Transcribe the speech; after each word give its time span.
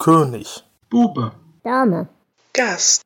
König. 0.00 0.64
Bube. 0.88 1.32
Dame. 1.62 2.08
Gast. 2.54 3.02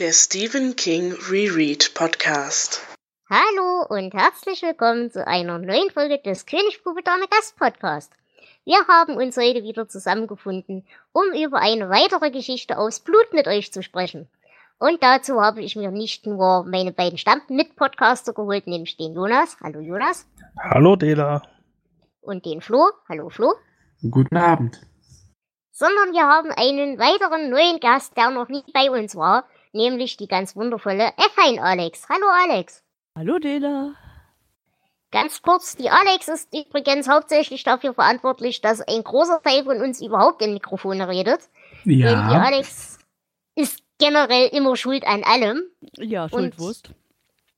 Der 0.00 0.10
Stephen 0.10 0.74
King 0.74 1.12
Reread 1.30 1.94
Podcast. 1.94 2.84
Hallo 3.30 3.86
und 3.88 4.12
herzlich 4.12 4.60
willkommen 4.62 5.12
zu 5.12 5.24
einer 5.24 5.58
neuen 5.58 5.88
Folge 5.90 6.18
des 6.18 6.46
König 6.46 6.82
Bube 6.82 7.04
Dame 7.04 7.28
Gast 7.30 7.56
Podcast. 7.56 8.12
Wir 8.64 8.84
haben 8.88 9.18
uns 9.18 9.36
heute 9.36 9.62
wieder 9.62 9.88
zusammengefunden, 9.88 10.84
um 11.12 11.26
über 11.32 11.60
eine 11.60 11.88
weitere 11.90 12.32
Geschichte 12.32 12.76
aus 12.76 12.98
Blut 12.98 13.32
mit 13.32 13.46
euch 13.46 13.72
zu 13.72 13.80
sprechen. 13.80 14.26
Und 14.80 15.00
dazu 15.04 15.40
habe 15.40 15.62
ich 15.62 15.76
mir 15.76 15.92
nicht 15.92 16.26
nur 16.26 16.64
meine 16.64 16.90
beiden 16.90 17.18
Stamm-Mit-Podcaster 17.18 18.32
geholt, 18.32 18.66
nämlich 18.66 18.96
den 18.96 19.14
Jonas. 19.14 19.58
Hallo 19.62 19.78
Jonas. 19.78 20.26
Hallo 20.58 20.96
Dela. 20.96 21.42
Und 22.20 22.46
den 22.46 22.60
Flo. 22.60 22.90
Hallo 23.08 23.28
Flo. 23.28 23.54
Guten 24.02 24.36
Abend. 24.36 24.80
Sondern 25.80 26.12
wir 26.12 26.28
haben 26.28 26.50
einen 26.50 26.98
weiteren 26.98 27.48
neuen 27.48 27.80
Gast, 27.80 28.14
der 28.14 28.28
noch 28.28 28.50
nie 28.50 28.62
bei 28.74 28.90
uns 28.90 29.16
war, 29.16 29.44
nämlich 29.72 30.18
die 30.18 30.28
ganz 30.28 30.54
wundervolle 30.54 31.10
Effein 31.16 31.58
Alex. 31.58 32.06
Hallo 32.10 32.26
Alex. 32.28 32.84
Hallo 33.16 33.38
Dela. 33.38 33.94
Ganz 35.10 35.40
kurz, 35.40 35.76
die 35.76 35.88
Alex 35.88 36.28
ist 36.28 36.54
übrigens 36.54 37.08
hauptsächlich 37.08 37.64
dafür 37.64 37.94
verantwortlich, 37.94 38.60
dass 38.60 38.82
ein 38.82 39.02
großer 39.02 39.40
Teil 39.42 39.64
von 39.64 39.80
uns 39.80 40.02
überhaupt 40.02 40.42
in 40.42 40.52
Mikrofone 40.52 41.08
redet. 41.08 41.48
Ja. 41.84 42.08
Denn 42.10 42.28
die 42.28 42.46
Alex 42.46 42.98
ist 43.54 43.82
generell 43.98 44.48
immer 44.48 44.76
schuld 44.76 45.06
an 45.06 45.24
allem. 45.24 45.62
Ja, 45.96 46.28
Schuldwurst. 46.28 46.90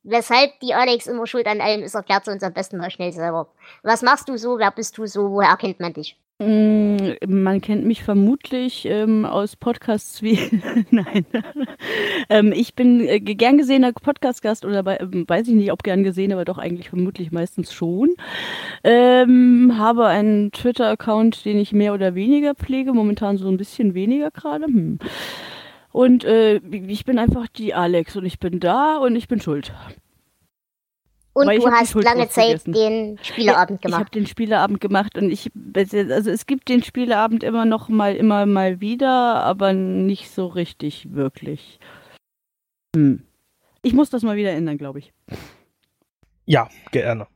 Weshalb 0.05 0.61
die 0.61 0.75
Alex 0.75 1.09
immer 1.09 1.27
schuld 1.27 1.49
an 1.49 1.61
allem 1.61 1.83
ist, 1.83 1.97
erklärt 1.97 2.27
sie 2.27 2.31
uns 2.31 2.45
am 2.45 2.53
besten 2.53 2.77
mal 2.77 2.93
schnell 2.93 3.11
selber. 3.11 3.53
Was 3.83 4.03
machst 4.03 4.29
du 4.29 4.39
so? 4.39 4.61
Wer 4.61 4.71
bist 4.71 4.97
du 4.97 5.07
so? 5.07 5.29
Woher 5.33 5.57
kennt 5.57 5.81
man 5.81 5.93
dich? 5.93 6.17
Mm, 6.43 6.97
Man 7.27 7.61
kennt 7.61 7.85
mich 7.85 8.03
vermutlich 8.03 8.85
ähm, 8.87 9.25
aus 9.25 9.55
Podcasts 9.55 10.23
wie. 10.23 10.39
Nein. 10.91 11.25
ähm, 12.29 12.53
ich 12.53 12.75
bin 12.75 13.01
äh, 13.07 13.21
gern 13.21 13.59
gesehener 13.59 13.93
Podcast-Gast 13.93 14.65
oder 14.65 14.83
bei, 14.83 14.99
ähm, 14.99 15.25
weiß 15.29 15.47
ich 15.49 15.55
nicht, 15.55 15.71
ob 15.71 15.85
gern 15.85 16.03
gesehen, 16.03 16.33
aber 16.33 16.45
doch 16.45 16.59
eigentlich 16.59 16.89
vermutlich 16.89 17.31
meistens 17.31 17.73
schon. 17.73 18.15
Ähm, 18.83 19.75
habe 19.79 20.07
einen 20.07 20.51
Twitter-Account, 20.51 21.45
den 21.45 21.59
ich 21.59 21.73
mehr 21.73 21.95
oder 21.95 22.15
weniger 22.17 22.55
pflege, 22.55 22.93
momentan 22.93 23.37
so 23.37 23.49
ein 23.49 23.57
bisschen 23.57 23.95
weniger 23.95 24.31
gerade. 24.33 24.65
Hm. 24.65 24.99
Und 25.93 26.25
äh, 26.25 26.57
ich 26.57 27.05
bin 27.05 27.19
einfach 27.19 27.47
die 27.49 27.75
Alex 27.75 28.17
und 28.17 28.25
ich 28.25 28.41
bin 28.41 28.59
da 28.59 28.97
und 28.97 29.15
ich 29.15 29.29
bin 29.29 29.41
schuld. 29.41 29.73
Und 31.35 31.47
Weil 31.47 31.59
du 31.61 31.71
hast 31.71 31.95
lange 31.95 32.29
Zeit 32.29 32.61
vergessen. 32.61 32.73
den 32.73 33.19
Spieleabend 33.23 33.81
Ich 33.81 33.85
habe 33.87 33.95
gemacht. 33.97 34.15
den 34.15 34.27
Spieleabend 34.27 34.81
gemacht 34.83 35.17
und 35.17 35.31
ich, 35.31 35.51
also 35.75 36.31
es 36.31 36.45
gibt 36.47 36.69
den 36.69 36.83
Spieleabend 36.83 37.43
immer 37.43 37.65
noch 37.65 37.89
mal, 37.89 38.15
immer 38.17 38.45
mal 38.45 38.81
wieder, 38.83 39.43
aber 39.43 39.73
nicht 39.73 40.31
so 40.31 40.47
richtig 40.47 41.15
wirklich. 41.15 41.81
Hm. 42.95 43.23
Ich 43.83 43.95
muss 43.95 44.11
das 44.11 44.23
mal 44.23 44.37
wieder 44.37 44.51
ändern, 44.53 44.77
glaube 44.77 44.99
ich. 44.99 45.13
Ja, 46.45 46.69
gerne. 46.91 47.27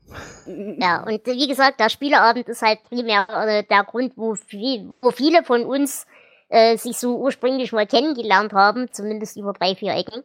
Ja, 0.47 1.03
und 1.05 1.25
wie 1.27 1.49
gesagt, 1.49 1.81
der 1.81 1.89
Spieleabend 1.89 2.49
ist 2.49 2.61
halt 2.63 2.83
primär 2.85 3.27
äh, 3.31 3.65
der 3.65 3.85
Grund, 3.85 4.13
wo, 4.17 4.35
viel, 4.35 4.93
wo 5.01 5.11
viele 5.11 5.43
von 5.43 5.65
uns 5.65 6.07
äh, 6.49 6.77
sich 6.77 6.99
so 6.99 7.17
ursprünglich 7.17 7.73
mal 7.73 7.87
kennengelernt 7.87 8.53
haben, 8.53 8.93
zumindest 8.93 9.37
über 9.39 9.53
drei, 9.55 9.75
vier 9.75 9.95
Ecken. 9.95 10.23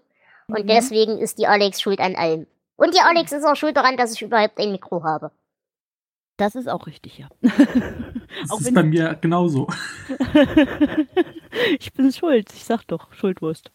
Und 0.48 0.64
Mhm. 0.66 0.68
deswegen 0.68 1.18
ist 1.20 1.38
die 1.40 1.48
Alex 1.48 1.80
schuld 1.80 2.00
an 2.02 2.16
allem. 2.16 2.48
Und 2.82 2.96
die 2.96 3.00
Alex 3.00 3.32
ist 3.32 3.46
auch 3.46 3.56
schuld 3.56 3.78
daran, 3.78 3.96
dass 3.96 4.14
ich 4.16 4.24
überhaupt 4.24 4.58
ein 4.60 4.72
Mikro 4.72 5.04
habe. 5.04 5.30
Das 6.38 6.56
ist 6.56 6.68
auch 6.68 6.88
richtig, 6.88 7.20
ja. 7.20 7.30
Das 8.42 8.50
Auch 8.50 8.60
ist 8.60 8.74
bei 8.74 8.82
mir 8.82 9.20
genauso. 9.22 9.68
ich 11.80 11.94
bin 11.94 12.12
schuld, 12.12 12.52
ich 12.54 12.64
sag 12.64 12.84
doch, 12.88 13.14
Schuldwurst. 13.14 13.70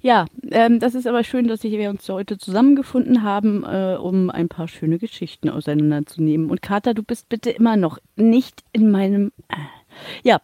Ja, 0.00 0.24
ähm, 0.50 0.80
das 0.80 0.96
ist 0.96 1.06
aber 1.06 1.22
schön, 1.22 1.46
dass 1.46 1.62
wir 1.62 1.90
uns 1.90 2.08
heute 2.08 2.38
zusammengefunden 2.38 3.22
haben, 3.22 3.62
äh, 3.62 3.96
um 4.00 4.30
ein 4.30 4.48
paar 4.48 4.66
schöne 4.66 4.98
Geschichten 4.98 5.48
auseinanderzunehmen. 5.48 6.50
Und 6.50 6.60
Kater, 6.60 6.92
du 6.92 7.04
bist 7.04 7.28
bitte 7.28 7.50
immer 7.50 7.76
noch 7.76 7.98
nicht 8.16 8.64
in 8.72 8.90
meinem. 8.90 9.30
Äh. 9.48 9.56
Ja, 10.24 10.40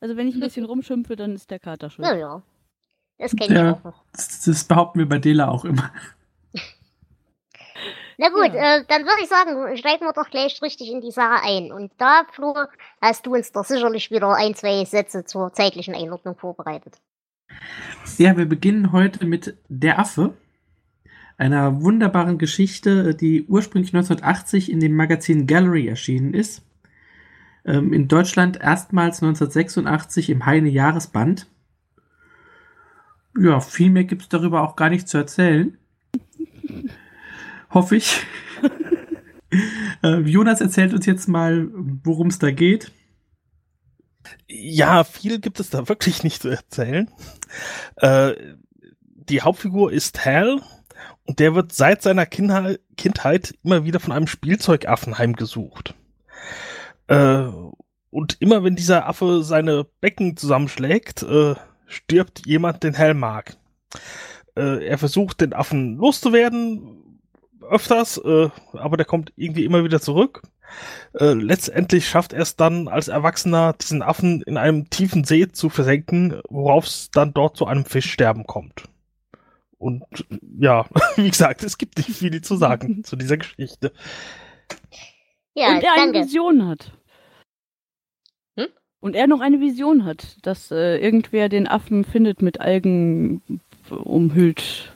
also 0.00 0.16
wenn 0.16 0.28
ich 0.28 0.34
ein 0.34 0.40
bisschen 0.40 0.64
rumschimpfe, 0.64 1.14
dann 1.14 1.34
ist 1.34 1.50
der 1.50 1.58
Kater 1.58 1.90
schuld. 1.90 2.08
Ja, 2.08 2.16
ja. 2.16 2.42
Das 3.18 3.36
kenne 3.36 3.54
ich 3.54 3.60
Ja. 3.60 3.72
auch 3.72 3.84
noch. 3.84 4.02
Das, 4.12 4.44
das 4.44 4.64
behaupten 4.64 5.00
wir 5.00 5.08
bei 5.08 5.18
Dela 5.18 5.48
auch 5.48 5.66
immer. 5.66 5.90
Na 8.18 8.28
gut, 8.28 8.54
Ja. 8.54 8.76
äh, 8.78 8.84
dann 8.88 9.02
würde 9.02 9.22
ich 9.22 9.28
sagen, 9.28 9.76
steigen 9.76 10.04
wir 10.04 10.12
doch 10.12 10.30
gleich 10.30 10.60
richtig 10.62 10.90
in 10.90 11.00
die 11.00 11.10
Sache 11.10 11.42
ein. 11.44 11.72
Und 11.72 11.92
da, 11.98 12.24
Flo, 12.32 12.54
hast 13.00 13.26
du 13.26 13.34
uns 13.34 13.52
doch 13.52 13.64
sicherlich 13.64 14.10
wieder 14.10 14.34
ein, 14.34 14.54
zwei 14.54 14.84
Sätze 14.84 15.24
zur 15.24 15.52
zeitlichen 15.52 15.94
Einordnung 15.94 16.36
vorbereitet. 16.36 16.98
Ja, 18.18 18.36
wir 18.36 18.46
beginnen 18.46 18.92
heute 18.92 19.26
mit 19.26 19.56
Der 19.68 19.98
Affe. 19.98 20.34
Einer 21.36 21.82
wunderbaren 21.82 22.38
Geschichte, 22.38 23.14
die 23.14 23.44
ursprünglich 23.46 23.92
1980 23.92 24.70
in 24.70 24.78
dem 24.78 24.94
Magazin 24.94 25.46
Gallery 25.46 25.88
erschienen 25.88 26.32
ist. 26.32 26.62
Ähm, 27.64 27.92
in 27.92 28.06
Deutschland 28.08 28.60
erstmals 28.60 29.22
1986 29.22 30.30
im 30.30 30.46
Heine 30.46 30.68
Jahresband. 30.68 31.46
Ja, 33.36 33.58
viel 33.60 33.90
mehr 33.90 34.04
gibt 34.04 34.22
es 34.22 34.28
darüber 34.28 34.62
auch 34.62 34.76
gar 34.76 34.90
nicht 34.90 35.08
zu 35.08 35.18
erzählen. 35.18 35.76
Hoffe 37.74 37.96
ich. 37.96 38.20
äh, 40.02 40.20
Jonas 40.20 40.60
erzählt 40.60 40.94
uns 40.94 41.06
jetzt 41.06 41.28
mal, 41.28 41.68
worum 41.72 42.28
es 42.28 42.38
da 42.38 42.52
geht. 42.52 42.92
Ja, 44.48 45.04
viel 45.04 45.40
gibt 45.40 45.58
es 45.60 45.70
da 45.70 45.88
wirklich 45.88 46.22
nicht 46.22 46.42
zu 46.42 46.48
erzählen. 46.48 47.10
Äh, 47.96 48.34
die 49.28 49.42
Hauptfigur 49.42 49.92
ist 49.92 50.24
Hal 50.24 50.60
und 51.24 51.40
der 51.40 51.54
wird 51.54 51.72
seit 51.72 52.02
seiner 52.02 52.26
Kindheit, 52.26 52.80
Kindheit 52.96 53.54
immer 53.64 53.84
wieder 53.84 53.98
von 54.00 54.12
einem 54.12 54.28
Spielzeugaffen 54.28 55.18
heimgesucht. 55.18 55.94
Äh, 57.08 57.48
und 58.10 58.36
immer 58.40 58.62
wenn 58.62 58.76
dieser 58.76 59.08
Affe 59.08 59.42
seine 59.42 59.84
Becken 60.00 60.36
zusammenschlägt, 60.36 61.24
äh, 61.24 61.56
stirbt 61.86 62.46
jemand, 62.46 62.84
den 62.84 62.96
Hal 62.96 63.14
mag. 63.14 63.56
Äh, 64.56 64.86
er 64.86 64.98
versucht, 64.98 65.40
den 65.40 65.52
Affen 65.52 65.96
loszuwerden, 65.96 67.03
öfters, 67.68 68.18
äh, 68.18 68.48
aber 68.72 68.96
der 68.96 69.06
kommt 69.06 69.32
irgendwie 69.36 69.64
immer 69.64 69.84
wieder 69.84 70.00
zurück. 70.00 70.42
Äh, 71.18 71.34
letztendlich 71.34 72.08
schafft 72.08 72.32
er 72.32 72.40
es 72.42 72.56
dann 72.56 72.88
als 72.88 73.08
Erwachsener, 73.08 73.74
diesen 73.74 74.02
Affen 74.02 74.42
in 74.42 74.56
einem 74.56 74.90
tiefen 74.90 75.24
See 75.24 75.48
zu 75.48 75.68
versenken, 75.68 76.40
worauf 76.48 76.86
es 76.86 77.10
dann 77.10 77.32
dort 77.34 77.56
zu 77.56 77.66
einem 77.66 77.84
Fischsterben 77.84 78.46
kommt. 78.46 78.84
Und 79.78 80.02
ja, 80.58 80.86
wie 81.16 81.30
gesagt, 81.30 81.62
es 81.62 81.78
gibt 81.78 81.98
nicht 81.98 82.10
viel 82.10 82.40
zu 82.40 82.56
sagen 82.56 83.04
zu 83.04 83.16
dieser 83.16 83.36
Geschichte. 83.36 83.92
Ja, 85.54 85.68
und 85.68 85.82
er 85.82 85.92
eine 85.92 86.12
danke. 86.12 86.26
Vision 86.26 86.66
hat. 86.66 86.92
Hm? 88.58 88.66
Und 89.00 89.14
er 89.14 89.26
noch 89.26 89.40
eine 89.40 89.60
Vision 89.60 90.04
hat, 90.04 90.38
dass 90.42 90.70
äh, 90.70 90.96
irgendwer 90.98 91.48
den 91.48 91.68
Affen 91.68 92.04
findet 92.04 92.42
mit 92.42 92.60
Algen 92.60 93.42
umhüllt 93.90 94.90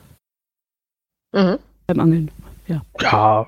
Mhm. 1.31 1.59
beim 1.87 1.99
Angeln. 1.99 2.31
Ja, 2.69 3.47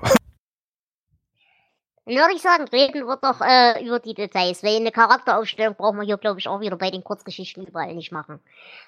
Dann 2.04 2.16
würde 2.16 2.34
ich 2.34 2.42
sagen, 2.42 2.64
reden 2.72 3.06
wir 3.06 3.16
doch 3.16 3.40
äh, 3.40 3.84
über 3.86 4.00
die 4.00 4.14
Details, 4.14 4.64
weil 4.64 4.76
eine 4.76 4.90
Charakteraufstellung 4.90 5.76
brauchen 5.76 5.98
wir 5.98 6.04
hier, 6.04 6.16
glaube 6.16 6.40
ich, 6.40 6.48
auch 6.48 6.60
wieder 6.60 6.76
bei 6.76 6.90
den 6.90 7.04
Kurzgeschichten 7.04 7.64
überall 7.64 7.94
nicht 7.94 8.10
machen. 8.10 8.40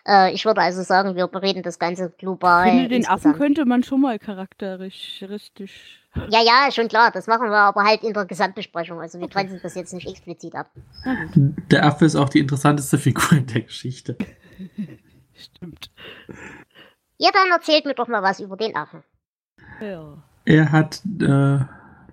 Äh, 0.05 0.33
ich 0.35 0.45
würde 0.45 0.61
also 0.61 0.83
sagen, 0.83 1.15
wir 1.15 1.29
bereden 1.29 1.63
das 1.63 1.79
Ganze 1.79 2.11
global. 2.11 2.67
Ich 2.67 2.73
finde, 2.73 2.89
den 2.89 3.07
Affen 3.07 3.29
insgesamt. 3.29 3.37
könnte 3.39 3.65
man 3.65 3.85
schon 3.85 4.01
mal 4.01 4.19
charakteristisch. 4.19 6.01
Ja, 6.29 6.43
ja, 6.43 6.73
schon 6.73 6.89
klar, 6.89 7.13
das 7.13 7.29
machen 7.29 7.51
wir 7.51 7.57
aber 7.57 7.85
halt 7.85 8.03
in 8.03 8.13
der 8.13 8.25
Gesamtbesprechung. 8.25 9.01
Also 9.01 9.21
wir 9.21 9.29
grenzen 9.29 9.61
das 9.63 9.77
jetzt 9.77 9.93
nicht 9.95 10.09
explizit 10.09 10.57
ab. 10.57 10.71
Gut, 11.33 11.55
Der 11.71 11.87
Affe 11.87 12.07
ist 12.07 12.17
auch 12.17 12.29
die 12.29 12.41
interessanteste 12.41 12.99
Figur 12.99 13.39
in 13.39 13.47
der 13.47 13.63
Geschichte. 13.63 14.17
stimmt. 15.35 15.91
Ja, 17.19 17.31
dann 17.33 17.53
erzählt 17.53 17.85
mir 17.85 17.95
doch 17.95 18.09
mal 18.09 18.23
was 18.23 18.41
über 18.41 18.57
den 18.57 18.75
Affen. 18.75 19.05
Er 20.45 20.73
hat 20.73 21.03
äh, 21.21 21.59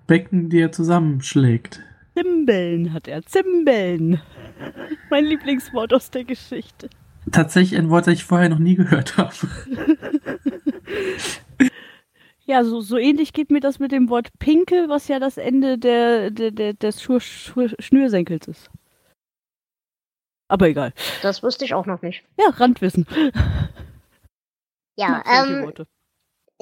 Becken, 0.07 0.49
die 0.49 0.59
er 0.59 0.71
zusammenschlägt. 0.71 1.81
Zimbeln 2.15 2.93
hat 2.93 3.07
er. 3.07 3.23
Zimbeln. 3.23 4.21
Mein 5.09 5.25
Lieblingswort 5.25 5.93
aus 5.93 6.11
der 6.11 6.23
Geschichte. 6.23 6.89
Tatsächlich 7.31 7.79
ein 7.79 7.89
Wort, 7.89 8.07
das 8.07 8.15
ich 8.15 8.23
vorher 8.25 8.49
noch 8.49 8.59
nie 8.59 8.75
gehört 8.75 9.17
habe. 9.17 9.33
Ja, 12.51 12.65
so, 12.65 12.81
so 12.81 12.97
ähnlich 12.97 13.31
geht 13.31 13.49
mir 13.49 13.61
das 13.61 13.79
mit 13.79 13.93
dem 13.93 14.09
Wort 14.09 14.27
Pinkel, 14.37 14.89
was 14.89 15.07
ja 15.07 15.19
das 15.19 15.37
Ende 15.37 15.77
der, 15.77 16.31
der, 16.31 16.51
der, 16.51 16.73
des 16.73 17.01
Schur, 17.01 17.21
Schur, 17.21 17.69
Schnürsenkels 17.79 18.47
ist. 18.47 18.69
Aber 20.49 20.67
egal. 20.67 20.91
Das 21.21 21.43
wusste 21.43 21.63
ich 21.63 21.73
auch 21.73 21.85
noch 21.85 22.01
nicht. 22.01 22.25
Ja, 22.37 22.49
Randwissen. 22.49 23.07
Ja, 24.97 25.23
ähm. 25.25 25.71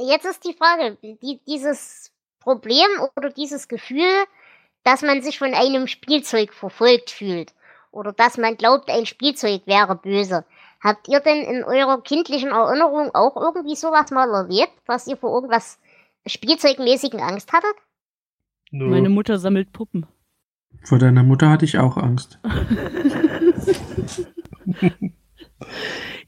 Jetzt 0.07 0.25
ist 0.25 0.46
die 0.46 0.54
Frage, 0.54 0.98
die, 1.01 1.40
dieses 1.48 2.12
Problem 2.40 2.88
oder 3.16 3.30
dieses 3.30 3.68
Gefühl, 3.68 4.25
dass 4.84 5.01
man 5.01 5.22
sich 5.22 5.38
von 5.38 5.54
einem 5.54 5.88
Spielzeug 5.88 6.54
verfolgt 6.54 7.10
fühlt 7.10 7.54
oder 7.92 8.13
dass 8.13 8.38
man 8.38 8.57
glaubt, 8.57 8.90
ein 8.90 9.06
Spielzeug 9.06 9.62
wäre 9.66 9.96
böse. 9.96 10.46
Habt 10.81 11.07
ihr 11.10 11.19
denn 11.19 11.44
in 11.44 11.63
eurer 11.63 12.01
kindlichen 12.01 12.51
Erinnerung 12.51 13.13
auch 13.13 13.36
irgendwie 13.36 13.75
sowas 13.75 14.12
mal 14.12 14.30
erlebt, 14.34 14.72
dass 14.86 15.07
ihr 15.07 15.18
vor 15.18 15.34
irgendwas 15.34 15.80
Spielzeugmäßigen 16.25 17.19
Angst 17.19 17.51
hattet? 17.51 17.75
Nö. 18.72 18.86
Meine 18.86 19.10
Mutter 19.10 19.40
sammelt 19.40 19.74
Puppen. 19.74 20.06
Vor 20.84 21.00
deiner 21.00 21.24
Mutter 21.24 21.50
hatte 21.50 21.66
ich 21.66 21.78
auch 21.78 21.98
Angst. 21.98 22.40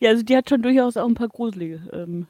Ja, 0.01 0.09
also 0.09 0.23
die 0.23 0.35
hat 0.35 0.49
schon 0.49 0.63
durchaus 0.63 0.97
auch 0.97 1.07
ein 1.07 1.13
paar 1.13 1.29
gruselige. 1.29 1.87
Ähm, 1.93 2.27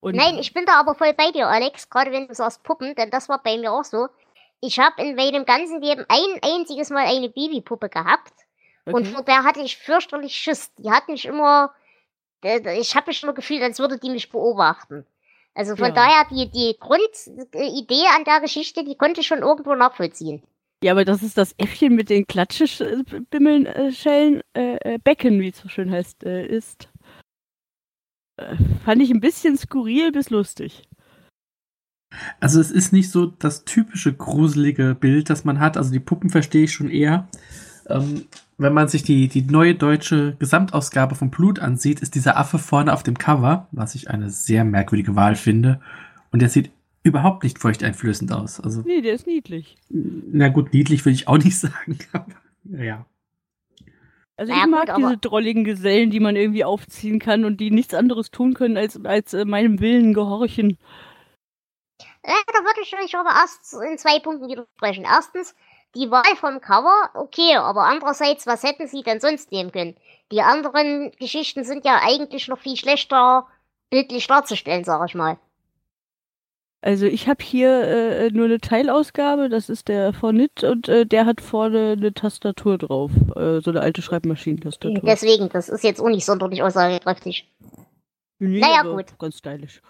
und 0.00 0.16
Nein, 0.16 0.38
ich 0.38 0.52
bin 0.54 0.64
da 0.66 0.80
aber 0.80 0.94
voll 0.94 1.12
bei 1.14 1.30
dir, 1.30 1.46
Alex, 1.46 1.90
gerade 1.90 2.10
wenn 2.10 2.26
du 2.26 2.34
sagst 2.34 2.62
Puppen, 2.62 2.94
denn 2.94 3.10
das 3.10 3.28
war 3.28 3.42
bei 3.42 3.58
mir 3.58 3.72
auch 3.72 3.84
so. 3.84 4.08
Ich 4.60 4.78
habe 4.78 5.02
in 5.02 5.14
meinem 5.14 5.44
ganzen 5.44 5.80
Leben 5.80 6.04
ein 6.08 6.40
einziges 6.42 6.90
Mal 6.90 7.06
eine 7.06 7.28
Babypuppe 7.28 7.88
gehabt 7.88 8.32
und 8.86 9.02
okay. 9.02 9.14
vor 9.14 9.22
der 9.22 9.44
hatte 9.44 9.60
ich 9.60 9.76
fürchterlich 9.76 10.34
Schiss. 10.34 10.72
Die 10.76 10.90
hat 10.90 11.08
mich 11.08 11.24
immer, 11.26 11.72
äh, 12.42 12.78
ich 12.78 12.94
habe 12.94 13.08
mich 13.08 13.22
immer 13.22 13.32
gefühlt, 13.34 13.62
als 13.62 13.78
würde 13.78 13.98
die 13.98 14.10
mich 14.10 14.30
beobachten. 14.30 15.06
Also 15.54 15.76
von 15.76 15.88
Ja. 15.88 15.92
daher, 15.92 16.26
die, 16.30 16.50
die 16.50 16.76
Grundidee 16.78 18.06
an 18.16 18.24
der 18.24 18.40
Geschichte, 18.40 18.84
die 18.84 18.96
konnte 18.96 19.20
ich 19.20 19.26
schon 19.26 19.40
irgendwo 19.40 19.74
nachvollziehen. 19.74 20.42
Ja, 20.82 20.92
aber 20.92 21.04
das 21.04 21.22
ist 21.22 21.36
das 21.36 21.54
Äffchen 21.58 21.94
mit 21.94 22.08
den 22.08 22.26
Klatschebimmeln, 22.26 23.66
äh, 23.66 23.92
Schellen, 23.92 24.42
äh, 24.54 24.76
äh, 24.94 24.98
Becken, 24.98 25.40
wie 25.40 25.48
es 25.50 25.58
so 25.58 25.68
schön 25.68 25.90
heißt, 25.90 26.24
äh, 26.24 26.46
ist. 26.46 26.88
Fand 28.84 29.02
ich 29.02 29.10
ein 29.10 29.20
bisschen 29.20 29.56
skurril 29.56 30.12
bis 30.12 30.30
lustig. 30.30 30.82
Also 32.40 32.60
es 32.60 32.70
ist 32.70 32.92
nicht 32.92 33.10
so 33.10 33.26
das 33.26 33.64
typische 33.64 34.12
gruselige 34.12 34.96
Bild, 34.98 35.30
das 35.30 35.44
man 35.44 35.60
hat. 35.60 35.76
Also 35.76 35.92
die 35.92 36.00
Puppen 36.00 36.30
verstehe 36.30 36.64
ich 36.64 36.72
schon 36.72 36.90
eher. 36.90 37.28
Ähm, 37.88 38.24
wenn 38.58 38.72
man 38.74 38.88
sich 38.88 39.02
die, 39.02 39.28
die 39.28 39.42
neue 39.42 39.74
deutsche 39.74 40.36
Gesamtausgabe 40.38 41.14
von 41.14 41.30
Blut 41.30 41.60
ansieht, 41.60 42.00
ist 42.00 42.14
dieser 42.14 42.36
Affe 42.36 42.58
vorne 42.58 42.92
auf 42.92 43.02
dem 43.02 43.16
Cover, 43.16 43.68
was 43.72 43.94
ich 43.94 44.10
eine 44.10 44.30
sehr 44.30 44.64
merkwürdige 44.64 45.16
Wahl 45.16 45.36
finde. 45.36 45.80
Und 46.32 46.42
der 46.42 46.48
sieht 46.48 46.70
überhaupt 47.02 47.42
nicht 47.44 47.58
furchteinflößend 47.58 48.32
aus. 48.32 48.60
Also, 48.60 48.82
Nee, 48.82 49.00
der 49.00 49.14
ist 49.14 49.26
niedlich. 49.26 49.78
na 49.88 50.48
gut, 50.48 50.74
niedlich 50.74 51.04
will 51.06 51.12
ich 51.12 51.28
auch 51.28 51.38
nicht 51.38 51.56
sagen. 51.58 51.98
Aber, 52.12 52.26
ja. 52.64 53.06
Also 54.40 54.54
Ja, 54.54 54.60
ich 54.60 54.66
mag 54.68 54.94
diese 54.96 55.18
drolligen 55.18 55.64
Gesellen, 55.64 56.08
die 56.10 56.18
man 56.18 56.34
irgendwie 56.34 56.64
aufziehen 56.64 57.18
kann 57.18 57.44
und 57.44 57.58
die 57.58 57.70
nichts 57.70 57.92
anderes 57.92 58.30
tun 58.30 58.54
können, 58.54 58.78
als, 58.78 58.98
als 59.04 59.34
äh, 59.34 59.44
meinem 59.44 59.80
Willen 59.80 60.14
gehorchen. 60.14 60.78
Äh, 62.22 62.32
da 62.46 62.64
würde 62.64 62.80
ich 62.80 62.96
euch 62.98 63.14
aber 63.14 63.28
erst 63.38 63.74
in 63.74 63.98
zwei 63.98 64.18
Punkten 64.18 64.48
widersprechen. 64.48 65.04
Erstens, 65.04 65.54
die 65.94 66.10
Wahl 66.10 66.36
vom 66.36 66.62
Cover, 66.62 67.10
okay, 67.12 67.56
aber 67.56 67.84
andererseits, 67.84 68.46
was 68.46 68.62
hätten 68.62 68.86
sie 68.86 69.02
denn 69.02 69.20
sonst 69.20 69.52
nehmen 69.52 69.72
können? 69.72 69.94
Die 70.32 70.40
anderen 70.40 71.12
Geschichten 71.18 71.62
sind 71.62 71.84
ja 71.84 72.00
eigentlich 72.02 72.48
noch 72.48 72.58
viel 72.58 72.76
schlechter 72.76 73.46
bildlich 73.90 74.26
darzustellen, 74.26 74.84
sag 74.84 75.06
ich 75.06 75.14
mal. 75.14 75.38
Also 76.82 77.04
ich 77.04 77.28
habe 77.28 77.44
hier 77.44 77.82
äh, 77.82 78.30
nur 78.30 78.46
eine 78.46 78.58
Teilausgabe, 78.58 79.50
das 79.50 79.68
ist 79.68 79.88
der 79.88 80.14
Fornit 80.14 80.64
und 80.64 80.88
äh, 80.88 81.04
der 81.04 81.26
hat 81.26 81.42
vorne 81.42 81.92
eine 81.98 82.14
Tastatur 82.14 82.78
drauf, 82.78 83.10
äh, 83.36 83.60
so 83.60 83.70
eine 83.70 83.80
alte 83.80 84.00
Schreibmaschinentastatur. 84.00 85.02
Deswegen, 85.04 85.50
das 85.50 85.68
ist 85.68 85.84
jetzt 85.84 86.00
auch 86.00 86.08
nicht 86.08 86.24
sonderlich 86.24 86.62
aussagekräftig. 86.62 87.50
Nee, 88.38 88.60
naja, 88.60 88.82
gut. 88.82 89.18
Ganz 89.18 89.36
stylisch. 89.38 89.82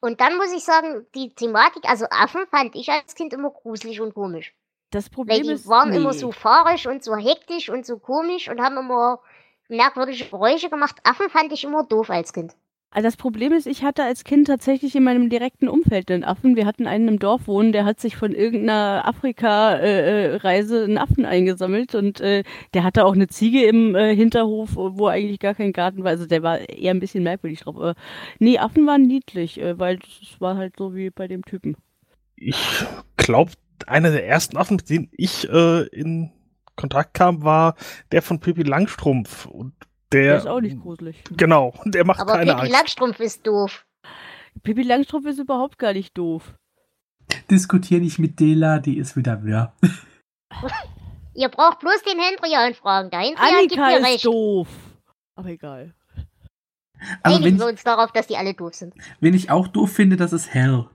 Und 0.00 0.20
dann 0.20 0.36
muss 0.36 0.52
ich 0.52 0.64
sagen, 0.64 1.06
die 1.14 1.30
Thematik, 1.30 1.88
also 1.88 2.06
Affen 2.10 2.42
fand 2.50 2.74
ich 2.74 2.90
als 2.90 3.14
Kind 3.14 3.32
immer 3.32 3.50
gruselig 3.50 4.00
und 4.00 4.12
komisch. 4.12 4.52
Das 4.90 5.06
Weil 5.06 5.14
Problem 5.14 5.42
die 5.44 5.52
ist, 5.52 5.68
waren 5.68 5.90
nee. 5.90 5.96
immer 5.96 6.12
so 6.12 6.32
fahrisch 6.32 6.86
und 6.86 7.04
so 7.04 7.16
hektisch 7.16 7.68
und 7.68 7.86
so 7.86 7.98
komisch 7.98 8.48
und 8.48 8.60
haben 8.60 8.76
immer 8.76 9.20
merkwürdige 9.68 10.24
Geräusche 10.24 10.70
gemacht. 10.70 10.96
Affen 11.04 11.30
fand 11.30 11.52
ich 11.52 11.64
immer 11.64 11.84
doof 11.84 12.10
als 12.10 12.32
Kind. 12.32 12.54
Also 12.90 13.08
das 13.08 13.16
Problem 13.16 13.52
ist, 13.52 13.66
ich 13.66 13.82
hatte 13.82 14.04
als 14.04 14.24
Kind 14.24 14.46
tatsächlich 14.46 14.94
in 14.96 15.04
meinem 15.04 15.28
direkten 15.28 15.68
Umfeld 15.68 16.10
einen 16.10 16.24
Affen. 16.24 16.56
Wir 16.56 16.64
hatten 16.64 16.86
einen 16.86 17.08
im 17.08 17.18
Dorf 17.18 17.46
wohnen, 17.46 17.72
der 17.72 17.84
hat 17.84 18.00
sich 18.00 18.16
von 18.16 18.32
irgendeiner 18.32 19.06
Afrika-Reise 19.06 20.84
einen 20.84 20.96
Affen 20.96 21.26
eingesammelt 21.26 21.94
und 21.94 22.20
äh, 22.20 22.42
der 22.72 22.84
hatte 22.84 23.04
auch 23.04 23.12
eine 23.12 23.26
Ziege 23.26 23.64
im 23.64 23.94
äh, 23.94 24.14
Hinterhof, 24.14 24.76
wo 24.76 25.08
eigentlich 25.08 25.40
gar 25.40 25.54
kein 25.54 25.72
Garten 25.72 26.04
war. 26.04 26.10
Also 26.10 26.26
der 26.26 26.42
war 26.42 26.60
eher 26.60 26.92
ein 26.92 27.00
bisschen 27.00 27.22
merkwürdig 27.22 27.60
drauf. 27.60 27.76
Aber 27.76 27.94
nee, 28.38 28.58
Affen 28.58 28.86
waren 28.86 29.02
niedlich, 29.02 29.60
äh, 29.60 29.78
weil 29.78 29.98
es 29.98 30.40
war 30.40 30.56
halt 30.56 30.76
so 30.78 30.94
wie 30.94 31.10
bei 31.10 31.28
dem 31.28 31.44
Typen. 31.44 31.76
Ich 32.36 32.86
glaube, 33.16 33.52
einer 33.86 34.10
der 34.10 34.26
ersten 34.26 34.56
Affen, 34.56 34.76
mit 34.76 34.88
denen 34.88 35.08
ich 35.12 35.48
äh, 35.50 35.86
in 35.88 36.30
Kontakt 36.76 37.14
kam, 37.14 37.42
war 37.42 37.74
der 38.12 38.22
von 38.22 38.40
Pippi 38.40 38.62
Langstrumpf. 38.62 39.46
Und 39.46 39.74
der, 40.12 40.22
Der 40.22 40.36
ist 40.36 40.46
auch 40.46 40.60
nicht 40.60 40.80
gruselig. 40.80 41.22
Genau, 41.36 41.74
der 41.84 42.04
macht 42.04 42.20
Aber 42.20 42.32
keine 42.34 42.52
Pippi 42.52 42.60
Angst. 42.62 42.72
Langstrumpf 42.72 43.20
ist 43.20 43.46
doof. 43.46 43.84
Pippi 44.62 44.82
Langstrumpf 44.82 45.26
ist 45.26 45.38
überhaupt 45.38 45.78
gar 45.78 45.92
nicht 45.92 46.16
doof. 46.16 46.54
Diskutier 47.50 47.98
nicht 48.00 48.18
mit 48.18 48.38
Dela, 48.40 48.78
die 48.78 48.98
ist 48.98 49.16
wieder 49.16 49.42
wirr. 49.44 49.72
Ihr 51.34 51.48
braucht 51.48 51.80
bloß 51.80 52.02
den 52.02 52.18
Hendrian 52.18 52.74
fragen. 52.74 53.10
Der 53.10 53.20
Hendrian 53.20 53.68
gibt 53.68 53.78
Annika 53.78 53.86
mir 53.86 53.98
ist 53.98 54.06
recht. 54.14 54.24
doof. 54.26 54.68
Aber 55.34 55.48
egal. 55.48 55.94
Also 57.22 57.36
Einigen 57.36 57.44
wenn, 57.44 57.58
wir 57.58 57.66
uns 57.72 57.82
darauf, 57.84 58.10
dass 58.12 58.26
die 58.26 58.36
alle 58.38 58.54
doof 58.54 58.74
sind. 58.74 58.94
wen 59.20 59.34
ich 59.34 59.50
auch 59.50 59.68
doof 59.68 59.92
finde, 59.92 60.16
das 60.16 60.32
ist 60.32 60.54
Hell. 60.54 60.86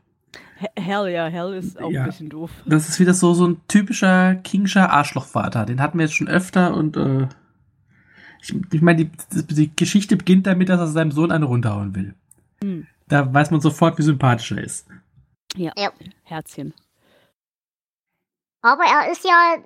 He- 0.57 0.81
Hell, 0.81 1.09
ja, 1.09 1.27
Hell 1.27 1.53
ist 1.53 1.79
auch 1.79 1.91
Ja. 1.91 2.01
ein 2.01 2.05
bisschen 2.07 2.29
doof. 2.29 2.49
Das 2.65 2.89
ist 2.89 2.99
wieder 2.99 3.13
so, 3.13 3.33
so 3.35 3.45
ein 3.45 3.61
typischer 3.67 4.33
Kingscher 4.35 4.89
Arschlochvater. 4.91 5.65
Den 5.67 5.79
hatten 5.79 5.99
wir 5.99 6.05
jetzt 6.05 6.15
schon 6.15 6.27
öfter 6.27 6.73
und 6.73 6.97
äh, 6.97 7.27
ich, 8.41 8.55
ich 8.73 8.81
meine, 8.81 9.05
die, 9.05 9.11
die 9.53 9.75
Geschichte 9.75 10.17
beginnt 10.17 10.47
damit, 10.47 10.69
dass 10.69 10.79
er 10.79 10.87
seinem 10.87 11.11
Sohn 11.11 11.31
eine 11.31 11.45
runterhauen 11.45 11.95
will. 11.95 12.15
Hm. 12.61 12.87
Da 13.07 13.31
weiß 13.33 13.51
man 13.51 13.61
sofort, 13.61 13.97
wie 13.97 14.03
sympathisch 14.03 14.51
er 14.51 14.63
ist. 14.63 14.87
Herzchen. 16.23 16.73
Aber 18.61 18.83
er 18.83 19.11
ist 19.11 19.25
ja 19.25 19.57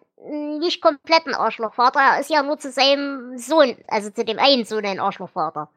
nicht 0.58 0.82
komplett 0.82 1.28
ein 1.28 1.36
Arschlochvater. 1.36 2.00
Er 2.00 2.20
ist 2.20 2.30
ja 2.30 2.42
nur 2.44 2.58
zu 2.58 2.72
seinem 2.72 3.38
Sohn, 3.38 3.76
also 3.88 4.10
zu 4.10 4.26
dem 4.26 4.40
einen 4.40 4.66
Sohn 4.66 4.86
ein 4.86 5.00
Arschlochvater. 5.00 5.70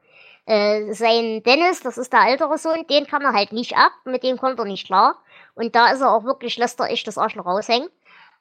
Äh, 0.46 0.94
sein 0.94 1.42
Dennis, 1.42 1.80
das 1.80 1.98
ist 1.98 2.12
der 2.12 2.26
ältere 2.26 2.56
Sohn, 2.56 2.86
den 2.88 3.06
kann 3.06 3.22
er 3.22 3.34
halt 3.34 3.52
nicht 3.52 3.76
ab, 3.76 3.92
mit 4.06 4.22
dem 4.22 4.38
kommt 4.38 4.58
er 4.58 4.64
nicht 4.64 4.86
klar. 4.86 5.16
Und 5.54 5.74
da 5.74 5.88
ist 5.90 6.00
er 6.00 6.10
auch 6.10 6.24
wirklich, 6.24 6.56
lässt 6.56 6.80
er 6.80 6.90
echt 6.90 7.06
das 7.06 7.18
Arschloch 7.18 7.44
raushängen. 7.44 7.90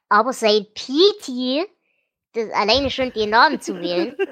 Aber 0.08 0.32
sein 0.32 0.66
Petey, 0.74 1.66
das, 2.38 2.52
alleine 2.54 2.90
schon 2.90 3.12
den 3.14 3.30
Namen 3.32 3.60
zu 3.62 3.80
wählen, 3.82 4.16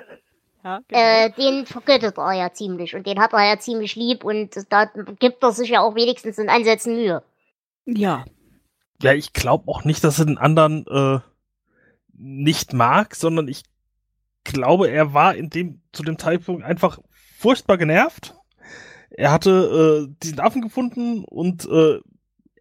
Ja, 0.64 0.80
genau. 0.88 1.00
äh, 1.00 1.32
den 1.32 1.66
vergöttet 1.68 2.18
er 2.18 2.34
ja 2.34 2.52
ziemlich. 2.52 2.96
Und 2.96 3.06
den 3.06 3.20
hat 3.20 3.34
er 3.34 3.48
ja 3.48 3.60
ziemlich 3.60 3.96
lieb 3.96 4.24
und 4.24 4.56
da 4.70 4.86
gibt 5.20 5.44
er 5.44 5.52
sich 5.52 5.70
ja 5.70 5.82
auch 5.82 5.94
wenigstens 5.94 6.40
in 6.40 6.50
Ansätzen 6.50 6.96
Mühe. 6.96 7.22
ja. 7.86 8.26
Ja, 9.02 9.12
ich 9.14 9.34
glaube 9.34 9.68
auch 9.70 9.84
nicht, 9.84 10.04
dass 10.06 10.20
er 10.20 10.26
den 10.26 10.38
anderen 10.38 10.88
äh, 10.88 11.20
nicht 12.14 12.72
mag, 12.72 13.14
sondern 13.14 13.50
ich 13.50 13.64
glaube, 14.46 14.90
er 14.90 15.14
war 15.14 15.36
in 15.36 15.50
dem 15.50 15.82
zu 15.92 16.02
dem 16.02 16.18
Zeitpunkt 16.18 16.64
einfach 16.64 17.00
furchtbar 17.38 17.78
genervt. 17.78 18.36
Er 19.10 19.34
hatte 19.34 20.08
äh, 20.10 20.16
diesen 20.24 20.40
Affen 20.40 20.62
gefunden 20.62 21.26
und 21.26 21.68
äh, 21.70 22.00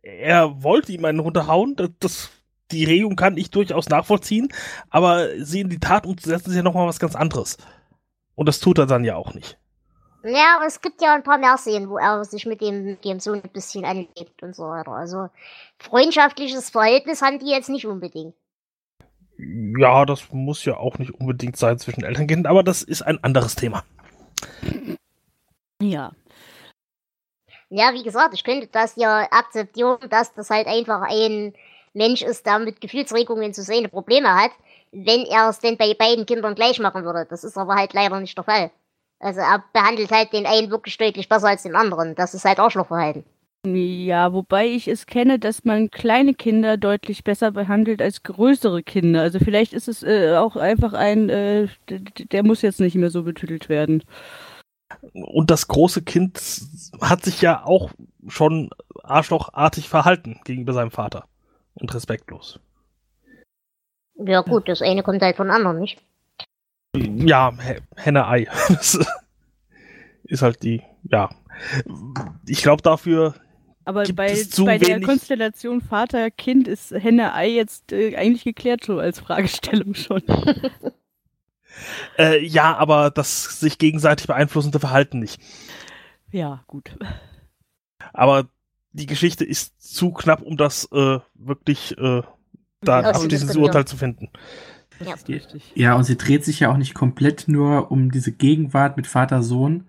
er 0.03 0.63
wollte 0.65 0.91
ihm 0.93 1.05
einen 1.05 1.21
runterhauen. 1.21 1.77
Das, 1.77 1.91
das, 2.01 2.31
die 2.71 2.85
Regung 2.85 3.17
kann 3.17 3.37
ich 3.37 3.51
durchaus 3.51 3.89
nachvollziehen, 3.89 4.49
aber 4.91 5.29
sie 5.45 5.61
in 5.61 5.69
die 5.69 5.81
Tat 5.81 6.07
umzusetzen 6.07 6.51
ist 6.51 6.57
ja 6.57 6.63
nochmal 6.63 6.87
was 6.87 6.99
ganz 6.99 7.15
anderes. 7.15 7.59
Und 8.35 8.47
das 8.47 8.61
tut 8.61 8.79
er 8.79 8.87
dann 8.87 9.05
ja 9.05 9.17
auch 9.17 9.35
nicht. 9.35 9.59
Ja, 10.25 10.57
aber 10.57 10.67
es 10.67 10.81
gibt 10.81 11.03
ja 11.03 11.15
ein 11.15 11.23
paar 11.23 11.37
mehr 11.37 11.59
Szenen, 11.59 11.91
wo 11.91 11.99
er 11.99 12.25
sich 12.25 12.47
mit 12.47 12.63
dem, 12.63 12.85
mit 12.85 13.05
dem 13.05 13.21
Sohn 13.21 13.43
ein 13.43 13.51
bisschen 13.51 13.85
anlegt 13.85 14.43
und 14.43 14.57
so 14.57 14.65
weiter. 14.65 14.93
Also 14.93 15.29
freundschaftliches 15.79 16.71
Verhältnis 16.71 17.21
haben 17.21 17.39
die 17.39 17.51
jetzt 17.51 17.69
nicht 17.69 17.87
unbedingt. 17.87 18.35
Ja, 19.37 20.07
das 20.07 20.33
muss 20.33 20.65
ja 20.65 20.79
auch 20.79 20.99
nicht 20.99 21.13
unbedingt 21.13 21.57
sein 21.57 21.79
zwischen 21.79 22.05
Elternkindern, 22.05 22.51
aber 22.51 22.63
das 22.63 22.83
ist 22.83 23.03
ein 23.03 23.23
anderes 23.23 23.55
Thema. 23.55 23.85
Ja. 25.83 26.13
Ja, 27.69 27.93
wie 27.93 28.03
gesagt, 28.03 28.33
ich 28.33 28.45
könnte 28.45 28.69
das 28.69 28.97
ja 28.97 29.27
akzeptieren, 29.31 29.99
dass 30.09 30.33
das 30.33 30.49
halt 30.49 30.67
einfach 30.67 31.03
ein 31.03 31.53
Mensch 31.95 32.23
ist, 32.23 32.45
der 32.45 32.59
mit 32.59 32.81
Gefühlsregungen 32.81 33.55
zu 33.55 33.63
seine 33.63 33.89
Probleme 33.89 34.35
hat, 34.35 34.51
wenn 34.93 35.25
er 35.25 35.49
es 35.49 35.61
denn 35.61 35.77
bei 35.77 35.95
beiden 35.95 36.27
Kindern 36.27 36.55
gleich 36.55 36.79
machen 36.79 37.05
würde. 37.05 37.27
Das 37.29 37.45
ist 37.45 37.57
aber 37.57 37.75
halt 37.75 37.93
leider 37.95 38.21
nicht 38.21 38.37
der 38.37 38.45
Fall. 38.45 38.71
Also 39.21 39.41
er 39.41 39.65
behandelt 39.73 40.11
halt 40.11 40.33
den 40.33 40.47
einen 40.47 40.71
wirklich 40.71 40.99
deutlich 40.99 41.29
besser 41.29 41.49
als 41.49 41.63
den 41.63 41.77
anderen. 41.77 42.15
Das 42.15 42.35
ist 42.35 42.45
halt 42.45 42.59
Arschlochverhalten. 42.59 43.25
Ja, 43.67 44.35
wobei 44.35 44.67
ich 44.67 44.89
es 44.89 45.07
kenne, 45.07 45.39
dass 45.39 45.65
man 45.65 45.91
kleine 45.91 46.35
Kinder 46.35 46.77
deutlich 46.77 47.25
besser 47.25 47.51
behandelt 47.51 48.03
als 48.03 48.23
größere 48.23 48.83
Kinder. 48.83 49.23
Also 49.23 49.39
vielleicht 49.39 49.73
ist 49.73 49.89
es 49.89 50.03
äh, 50.03 50.37
auch 50.37 50.57
einfach 50.57 50.93
ein, 50.93 51.31
äh, 51.31 51.69
der 51.89 52.43
muss 52.43 52.61
jetzt 52.61 52.81
nicht 52.81 52.97
mehr 52.97 53.09
so 53.09 53.23
betütelt 53.23 53.71
werden. 53.71 54.05
Und 55.13 55.51
das 55.51 55.67
große 55.67 56.03
Kind 56.03 56.39
hat 57.01 57.25
sich 57.25 57.41
ja 57.41 57.65
auch 57.65 57.91
schon 58.29 58.69
arschlochartig 59.03 59.89
verhalten 59.89 60.41
gegenüber 60.45 60.75
seinem 60.75 60.91
Vater. 60.91 61.25
Und 61.75 61.93
respektlos. 61.95 62.61
Ja 64.17 64.43
gut, 64.43 64.69
das 64.69 64.81
eine 64.83 65.03
kommt 65.03 65.23
halt 65.23 65.37
von 65.37 65.51
anderen, 65.51 65.81
nicht? 65.81 66.01
Ja, 66.97 67.53
Henne-Ei. 67.97 68.47
Das 68.69 68.99
ist 70.25 70.43
halt 70.43 70.63
die, 70.63 70.83
ja. 71.03 71.31
Ich 72.47 72.63
glaube 72.63 72.83
dafür, 72.83 73.35
Aber 73.85 74.05
Gibt 74.05 74.17
bei, 74.17 74.31
es 74.31 74.51
zu 74.51 74.65
bei 74.65 74.79
der 74.79 74.97
wenig- 74.97 75.07
Konstellation 75.07 75.81
Vater-Kind 75.83 76.69
ist 76.69 76.93
Henne-Ei 76.93 77.49
jetzt 77.51 77.93
äh, 77.93 78.17
eigentlich 78.17 78.45
geklärt 78.45 78.85
so 78.85 78.99
als 78.99 79.19
Fragestellung 79.21 79.95
schon. 79.95 80.23
äh, 82.19 82.43
ja, 82.45 82.75
aber 82.77 83.11
das 83.11 83.61
sich 83.61 83.79
gegenseitig 83.79 84.27
beeinflussende 84.29 84.79
Verhalten 84.81 85.19
nicht. 85.19 85.41
ja, 86.31 86.63
gut. 86.69 86.97
Aber 88.13 88.49
die 88.95 89.07
Geschichte 89.07 89.45
ist 89.45 89.83
zu 89.83 90.13
knapp, 90.13 90.41
um 90.41 90.57
das 90.57 90.89
äh, 90.93 91.19
wirklich 91.35 91.99
äh, 91.99 92.23
da 92.81 93.03
Ja, 93.03 93.11
abschließendes. 93.11 93.57
Urteil 93.57 93.85
zu 93.85 93.97
finden. 93.97 94.31
Ja. 95.05 95.15
Ja, 95.75 95.97
und 95.97 96.05
sie 96.05 96.17
dreht 96.17 96.45
sich 96.45 96.61
ja 96.61 96.71
auch 96.71 96.77
nicht 96.77 96.95
komplett 96.95 97.49
nur 97.49 97.91
um 97.91 98.13
diese 98.13 98.31
Gegenwart 98.31 98.97
mit 98.97 99.09
Vater-Sohn, 99.09 99.89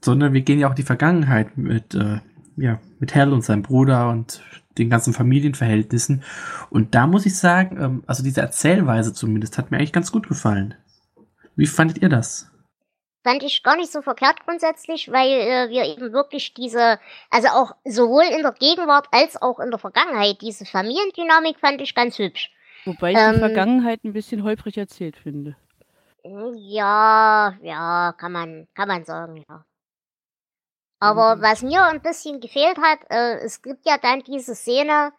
sondern 0.00 0.32
wir 0.32 0.42
gehen 0.42 0.60
ja 0.60 0.68
auch 0.68 0.72
in 0.72 0.76
die 0.76 0.82
Vergangenheit 0.84 1.58
mit, 1.58 1.94
äh, 1.96 2.20
ja, 2.56 2.80
mit 3.00 3.14
Hal 3.16 3.32
und 3.32 3.42
seinem 3.44 3.62
Bruder 3.62 4.08
und 4.10 4.40
den 4.78 4.88
ganzen 4.88 5.12
Familienverhältnissen. 5.12 6.22
Und 6.70 6.94
da 6.94 7.08
muss 7.08 7.26
ich 7.26 7.36
sagen, 7.36 7.76
ähm, 7.80 8.04
also 8.06 8.22
diese 8.22 8.40
Erzählweise 8.40 9.12
zumindest 9.12 9.58
hat 9.58 9.72
mir 9.72 9.78
eigentlich 9.78 9.92
ganz 9.92 10.12
gut 10.12 10.28
gefallen. 10.28 10.74
Wie 11.56 11.66
fandet 11.66 11.98
ihr 11.98 12.08
das? 12.08 12.52
Fand 13.26 13.42
ich 13.42 13.62
gar 13.62 13.76
nicht 13.76 13.90
so 13.92 14.02
verkehrt 14.02 14.44
grundsätzlich, 14.44 15.10
weil 15.10 15.28
äh, 15.30 15.68
wir 15.70 15.84
eben 15.84 16.12
wirklich 16.12 16.54
diese, 16.54 17.00
also 17.30 17.48
auch 17.48 17.74
sowohl 17.84 18.24
in 18.24 18.42
der 18.42 18.52
Gegenwart 18.52 19.08
als 19.10 19.40
auch 19.42 19.58
in 19.58 19.70
der 19.70 19.80
Vergangenheit, 19.80 20.40
diese 20.42 20.64
Familiendynamik 20.64 21.58
fand 21.58 21.80
ich 21.80 21.94
ganz 21.94 22.18
hübsch. 22.18 22.52
Wobei 22.84 23.12
ich 23.12 23.18
Ähm, 23.18 23.34
die 23.34 23.38
Vergangenheit 23.38 24.04
ein 24.04 24.12
bisschen 24.12 24.44
holprig 24.44 24.78
erzählt 24.78 25.16
finde. 25.16 25.56
Ja, 26.24 27.56
ja, 27.62 28.12
kann 28.18 28.32
man, 28.32 28.68
kann 28.74 28.88
man 28.88 29.04
sagen, 29.04 29.44
ja. 29.48 29.64
Aber 31.00 31.36
Mhm. 31.36 31.42
was 31.42 31.62
mir 31.62 31.82
ein 31.84 32.00
bisschen 32.02 32.40
gefehlt 32.40 32.78
hat, 32.78 33.00
äh, 33.10 33.38
es 33.44 33.62
gibt 33.62 33.86
ja 33.86 33.98
dann 33.98 34.20
diese 34.22 34.54
Szene, 34.54 35.12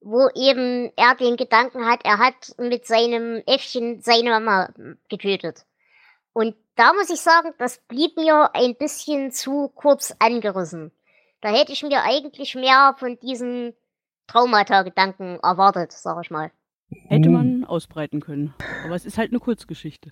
wo 0.00 0.28
eben 0.34 0.92
er 0.96 1.14
den 1.16 1.36
Gedanken 1.36 1.86
hat, 1.86 2.04
er 2.04 2.18
hat 2.18 2.54
mit 2.58 2.86
seinem 2.86 3.42
Äffchen 3.46 4.00
seine 4.02 4.30
Mama 4.30 4.70
getötet. 5.08 5.64
Und 6.34 6.56
da 6.76 6.92
muss 6.92 7.10
ich 7.10 7.20
sagen, 7.20 7.50
das 7.58 7.78
blieb 7.88 8.16
mir 8.16 8.50
ein 8.54 8.74
bisschen 8.76 9.30
zu 9.30 9.68
kurz 9.74 10.14
angerissen. 10.18 10.92
Da 11.40 11.50
hätte 11.50 11.72
ich 11.72 11.82
mir 11.82 12.02
eigentlich 12.02 12.54
mehr 12.54 12.94
von 12.98 13.18
diesen 13.20 13.74
Traumata-Gedanken 14.26 15.38
erwartet, 15.42 15.92
sag 15.92 16.22
ich 16.24 16.30
mal. 16.30 16.50
Hätte 17.08 17.26
Hm. 17.28 17.32
man 17.32 17.64
ausbreiten 17.64 18.20
können. 18.20 18.54
Aber 18.84 18.94
es 18.94 19.04
ist 19.04 19.18
halt 19.18 19.30
eine 19.30 19.40
Kurzgeschichte. 19.40 20.10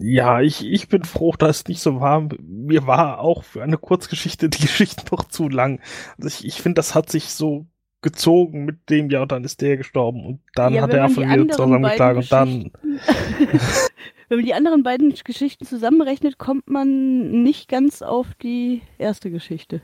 Ja, 0.00 0.40
ich, 0.40 0.66
ich 0.66 0.88
bin 0.88 1.04
froh, 1.04 1.32
dass 1.32 1.58
es 1.58 1.68
nicht 1.68 1.80
so 1.80 2.00
war. 2.00 2.28
Mir 2.42 2.86
war 2.86 3.20
auch 3.20 3.44
für 3.44 3.62
eine 3.62 3.78
Kurzgeschichte 3.78 4.48
die 4.50 4.62
Geschichte 4.62 5.04
noch 5.10 5.24
zu 5.24 5.48
lang. 5.48 5.80
Also 6.18 6.28
ich, 6.28 6.44
ich 6.44 6.62
finde, 6.62 6.74
das 6.74 6.94
hat 6.94 7.10
sich 7.10 7.30
so 7.32 7.66
gezogen 8.02 8.64
mit 8.64 8.88
dem, 8.90 9.10
ja, 9.10 9.22
und 9.22 9.32
dann 9.32 9.44
ist 9.44 9.60
der 9.62 9.76
gestorben 9.76 10.24
und 10.24 10.40
dann 10.54 10.74
Ja, 10.74 10.82
hat 10.82 10.92
er 10.92 11.08
von 11.08 11.26
mir 11.26 11.48
zusammengeschlagen 11.48 12.22
und 12.22 12.32
dann. 12.32 12.72
Wenn 14.28 14.38
man 14.38 14.44
die 14.46 14.54
anderen 14.54 14.82
beiden 14.82 15.14
Geschichten 15.24 15.64
zusammenrechnet, 15.66 16.38
kommt 16.38 16.68
man 16.68 17.42
nicht 17.42 17.68
ganz 17.68 18.02
auf 18.02 18.34
die 18.34 18.82
erste 18.98 19.30
Geschichte. 19.30 19.80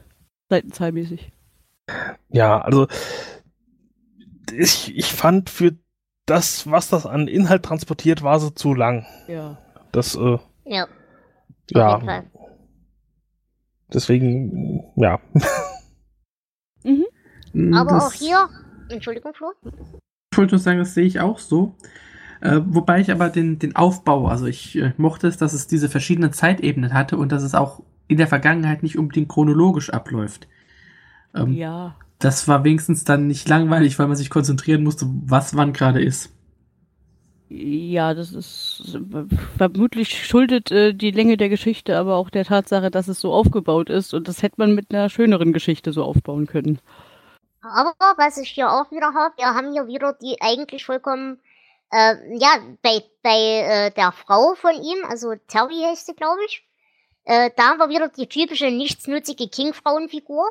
Seitenzahlmäßig. 0.51 1.31
Ja, 2.29 2.61
also 2.61 2.87
ich, 4.53 4.95
ich 4.97 5.07
fand 5.13 5.49
für 5.51 5.77
das, 6.27 6.71
was 6.71 6.89
das 6.89 7.07
an 7.07 7.29
Inhalt 7.29 7.63
transportiert, 7.65 8.23
war 8.23 8.41
sie 8.41 8.55
zu 8.55 8.75
lang. 8.75 9.07
Ja. 9.29 9.59
Das, 9.93 10.15
äh, 10.17 10.39
Ja, 10.65 10.85
auf 10.85 10.91
jeden 11.69 11.79
ja, 11.81 12.01
Fall. 12.01 12.31
deswegen, 13.93 14.85
ja. 14.97 15.21
Aber 17.75 17.91
Das- 17.93 18.05
auch 18.07 18.13
hier, 18.13 18.49
Entschuldigung, 18.89 19.35
Flo. 19.35 19.53
Ich 20.33 20.39
wollte 20.39 20.55
nur 20.55 20.61
sagen, 20.61 20.79
das 20.79 20.95
sehe 20.95 21.05
ich 21.05 21.21
auch 21.21 21.39
so. 21.39 21.75
Äh, 22.43 22.61
wobei 22.65 23.01
ich 23.01 23.13
aber 23.13 23.29
den, 23.29 23.61
den 23.61 23.77
Aufbau, 23.77 24.27
also 24.27 24.47
ich 24.47 24.77
äh, 24.77 24.93
mochte 24.97 25.29
es, 25.29 25.37
dass 25.37 25.53
es 25.53 25.69
diese 25.69 25.89
verschiedenen 25.89 26.33
Zeitebenen 26.33 26.93
hatte 26.93 27.17
und 27.17 27.31
dass 27.31 27.45
es 27.45 27.55
auch 27.55 27.83
in 28.09 28.17
der 28.17 28.27
Vergangenheit 28.27 28.83
nicht 28.83 28.99
unbedingt 28.99 29.29
chronologisch 29.29 29.91
abläuft. 29.91 30.49
Ähm, 31.35 31.53
Ja. 31.53 31.95
Das 32.19 32.47
war 32.49 32.63
wenigstens 32.65 33.05
dann 33.05 33.27
nicht 33.29 33.49
langweilig, 33.49 33.99
weil 33.99 34.07
man 34.07 34.17
sich 34.17 34.31
konzentrieren 34.31 34.83
musste, 34.83 35.07
was 35.25 35.57
wann 35.57 35.73
gerade 35.73 36.03
ist. 36.03 36.33
Ja, 37.49 38.15
das 38.15 38.33
ist 38.33 38.99
vermutlich 39.57 40.27
schuldet 40.27 40.71
äh, 40.73 40.95
die 40.95 41.11
Länge 41.11 41.37
der 41.37 41.49
Geschichte 41.49 41.99
aber 41.99 42.17
auch 42.17 42.31
der 42.31 42.45
Tatsache, 42.45 42.91
dass 42.91 43.09
es 43.09 43.21
so 43.21 43.33
aufgebaut 43.33 43.91
ist 43.91 44.15
und 44.15 44.27
das 44.27 44.43
hätte 44.43 44.57
man 44.59 44.75
mit 44.75 44.93
einer 44.93 45.11
schöneren 45.11 45.53
Geschichte 45.53 45.93
so 45.93 46.03
aufbauen 46.03 46.47
können. 46.47 46.81
Aber 47.61 47.95
was 48.17 48.39
ich 48.39 48.49
hier 48.49 48.71
auch 48.71 48.91
wieder 48.91 49.15
habe, 49.15 49.35
wir 49.37 49.47
haben 49.55 49.73
hier 49.73 49.87
wieder 49.87 50.15
die 50.15 50.41
eigentlich 50.41 50.85
vollkommen, 50.85 51.39
äh, 51.93 52.17
ja, 52.39 52.59
bei, 52.83 53.03
bei 53.23 53.87
äh, 53.87 53.91
der 53.91 54.13
Frau 54.13 54.55
von 54.55 54.75
ihm, 54.75 55.05
also 55.09 55.35
Terry 55.47 55.83
heißt 55.85 56.07
sie, 56.07 56.15
glaube 56.15 56.41
ich, 56.47 56.67
äh, 57.25 57.51
da 57.57 57.69
haben 57.69 57.79
wir 57.79 57.89
wieder 57.91 58.09
die 58.09 58.27
typische 58.27 58.71
nichtsnutzige 58.71 59.49
King-Frauenfigur. 59.49 60.51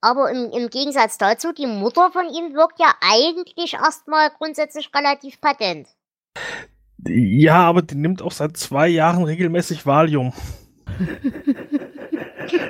Aber 0.00 0.30
im, 0.30 0.50
im 0.50 0.68
Gegensatz 0.68 1.16
dazu, 1.16 1.52
die 1.52 1.66
Mutter 1.66 2.10
von 2.10 2.26
ihm 2.26 2.54
wirkt 2.54 2.78
ja 2.78 2.92
eigentlich 3.00 3.74
erstmal 3.74 4.30
grundsätzlich 4.30 4.90
relativ 4.94 5.40
patent. 5.40 5.88
Ja, 7.06 7.62
aber 7.64 7.82
die 7.82 7.94
nimmt 7.94 8.20
auch 8.20 8.32
seit 8.32 8.56
zwei 8.56 8.88
Jahren 8.88 9.24
regelmäßig 9.24 9.86
Valium. 9.86 10.32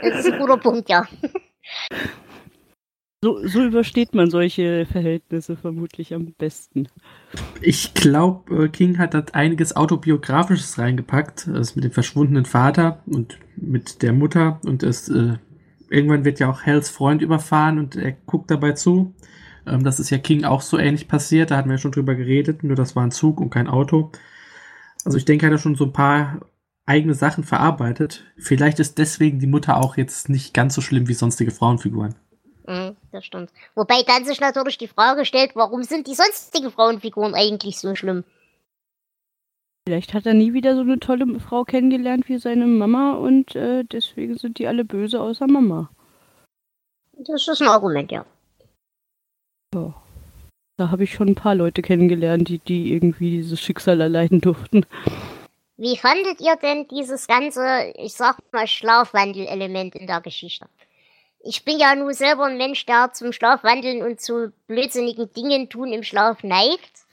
Das 0.02 0.20
ist 0.20 0.32
ein 0.32 0.38
guter 0.38 0.56
Punkt, 0.56 0.88
ja. 0.88 1.06
So, 3.24 3.38
so 3.46 3.64
übersteht 3.64 4.14
man 4.14 4.28
solche 4.28 4.84
Verhältnisse 4.84 5.56
vermutlich 5.56 6.12
am 6.12 6.34
besten. 6.36 6.88
Ich 7.62 7.94
glaube, 7.94 8.68
King 8.68 8.98
hat 8.98 9.14
da 9.14 9.24
einiges 9.32 9.74
Autobiografisches 9.76 10.76
reingepackt. 10.76 11.48
Das 11.50 11.74
mit 11.74 11.84
dem 11.84 11.90
verschwundenen 11.90 12.44
Vater 12.44 13.02
und 13.06 13.38
mit 13.56 14.02
der 14.02 14.12
Mutter. 14.12 14.60
Und 14.66 14.82
es, 14.82 15.08
äh, 15.08 15.38
irgendwann 15.88 16.26
wird 16.26 16.38
ja 16.38 16.50
auch 16.50 16.64
Hells 16.64 16.90
Freund 16.90 17.22
überfahren 17.22 17.78
und 17.78 17.96
er 17.96 18.12
guckt 18.12 18.50
dabei 18.50 18.72
zu. 18.72 19.14
Ähm, 19.66 19.84
das 19.84 20.00
ist 20.00 20.10
ja 20.10 20.18
King 20.18 20.44
auch 20.44 20.60
so 20.60 20.76
ähnlich 20.76 21.08
passiert. 21.08 21.50
Da 21.50 21.56
hatten 21.56 21.70
wir 21.70 21.76
ja 21.76 21.80
schon 21.80 21.92
drüber 21.92 22.16
geredet. 22.16 22.62
Nur 22.62 22.76
das 22.76 22.94
war 22.94 23.04
ein 23.04 23.10
Zug 23.10 23.40
und 23.40 23.48
kein 23.48 23.68
Auto. 23.68 24.12
Also 25.06 25.16
ich 25.16 25.24
denke, 25.24 25.46
er 25.46 25.48
hat 25.48 25.54
er 25.54 25.62
schon 25.62 25.76
so 25.76 25.86
ein 25.86 25.94
paar 25.94 26.40
eigene 26.84 27.14
Sachen 27.14 27.42
verarbeitet. 27.42 28.26
Vielleicht 28.36 28.80
ist 28.80 28.98
deswegen 28.98 29.38
die 29.38 29.46
Mutter 29.46 29.78
auch 29.78 29.96
jetzt 29.96 30.28
nicht 30.28 30.52
ganz 30.52 30.74
so 30.74 30.82
schlimm 30.82 31.08
wie 31.08 31.14
sonstige 31.14 31.52
Frauenfiguren. 31.52 32.16
Mhm, 32.66 32.96
das 33.14 33.24
stimmt. 33.24 33.50
Wobei 33.74 34.02
dann 34.02 34.24
sich 34.24 34.40
natürlich 34.40 34.78
die 34.78 34.88
Frage 34.88 35.24
stellt, 35.24 35.54
warum 35.54 35.82
sind 35.82 36.06
die 36.06 36.14
sonstigen 36.14 36.70
Frauenfiguren 36.70 37.34
eigentlich 37.34 37.78
so 37.78 37.94
schlimm? 37.94 38.24
Vielleicht 39.86 40.14
hat 40.14 40.26
er 40.26 40.34
nie 40.34 40.52
wieder 40.52 40.74
so 40.74 40.80
eine 40.80 40.98
tolle 40.98 41.40
Frau 41.40 41.64
kennengelernt 41.64 42.28
wie 42.28 42.38
seine 42.38 42.66
Mama 42.66 43.12
und 43.14 43.54
äh, 43.54 43.84
deswegen 43.84 44.36
sind 44.38 44.58
die 44.58 44.66
alle 44.66 44.84
böse 44.84 45.20
außer 45.20 45.46
Mama. 45.46 45.90
Das 47.12 47.46
ist 47.46 47.60
ein 47.60 47.68
Argument, 47.68 48.10
ja. 48.10 48.24
Da 50.76 50.90
habe 50.90 51.04
ich 51.04 51.12
schon 51.12 51.28
ein 51.28 51.34
paar 51.34 51.54
Leute 51.54 51.82
kennengelernt, 51.82 52.48
die, 52.48 52.58
die 52.58 52.92
irgendwie 52.92 53.30
dieses 53.30 53.60
Schicksal 53.60 54.00
erleiden 54.00 54.40
durften. 54.40 54.86
Wie 55.76 55.96
fandet 55.96 56.40
ihr 56.40 56.56
denn 56.56 56.88
dieses 56.88 57.26
ganze, 57.26 57.92
ich 57.96 58.14
sag 58.14 58.38
mal, 58.52 58.66
Schlafwandel-Element 58.66 59.94
in 59.94 60.06
der 60.06 60.20
Geschichte? 60.20 60.66
Ich 61.46 61.62
bin 61.64 61.78
ja 61.78 61.94
nun 61.94 62.14
selber 62.14 62.46
ein 62.46 62.56
Mensch, 62.56 62.86
der 62.86 63.12
zum 63.12 63.32
Schlafwandeln 63.32 64.02
und 64.02 64.18
zu 64.18 64.50
blödsinnigen 64.66 65.30
Dingen 65.34 65.68
tun 65.68 65.92
im 65.92 66.02
Schlaf 66.02 66.42
neigt. 66.42 67.04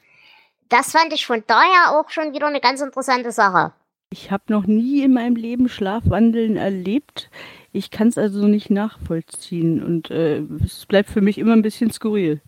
Das 0.69 0.93
fand 0.93 1.11
ich 1.11 1.25
von 1.25 1.43
daher 1.47 1.99
auch 1.99 2.09
schon 2.09 2.33
wieder 2.33 2.47
eine 2.47 2.61
ganz 2.61 2.79
interessante 2.79 3.33
Sache. 3.33 3.73
Ich 4.09 4.31
habe 4.31 4.43
noch 4.47 4.65
nie 4.65 5.03
in 5.03 5.13
meinem 5.13 5.35
Leben 5.35 5.67
Schlafwandeln 5.67 6.55
erlebt. 6.55 7.29
Ich 7.73 7.91
kann 7.91 8.07
es 8.07 8.17
also 8.17 8.47
nicht 8.47 8.69
nachvollziehen 8.69 9.83
und 9.83 10.11
äh, 10.11 10.43
es 10.63 10.85
bleibt 10.85 11.09
für 11.09 11.21
mich 11.21 11.37
immer 11.37 11.53
ein 11.53 11.61
bisschen 11.61 11.91
skurril. 11.91 12.41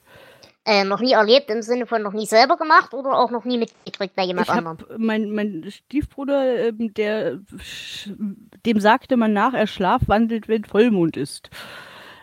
Äh, 0.65 0.85
noch 0.85 1.01
nie 1.01 1.11
erlebt 1.11 1.49
im 1.49 1.61
Sinne 1.61 1.85
von 1.85 2.01
noch 2.01 2.13
nie 2.13 2.25
selber 2.25 2.55
gemacht 2.55 2.93
oder 2.93 3.17
auch 3.17 3.31
noch 3.31 3.43
nie 3.43 3.57
mitgekriegt 3.57 4.15
bei 4.15 4.23
jemand 4.23 4.47
Ich 4.47 4.53
anderem. 4.53 4.77
mein, 4.97 5.31
mein 5.31 5.65
Stiefbruder, 5.69 6.67
ähm, 6.69 6.93
der, 6.93 7.39
dem 8.65 8.79
sagte 8.79 9.17
man 9.17 9.33
nach, 9.33 9.53
er 9.53 9.67
schlafwandelt, 9.67 10.47
wenn 10.47 10.63
Vollmond 10.63 11.17
ist. 11.17 11.49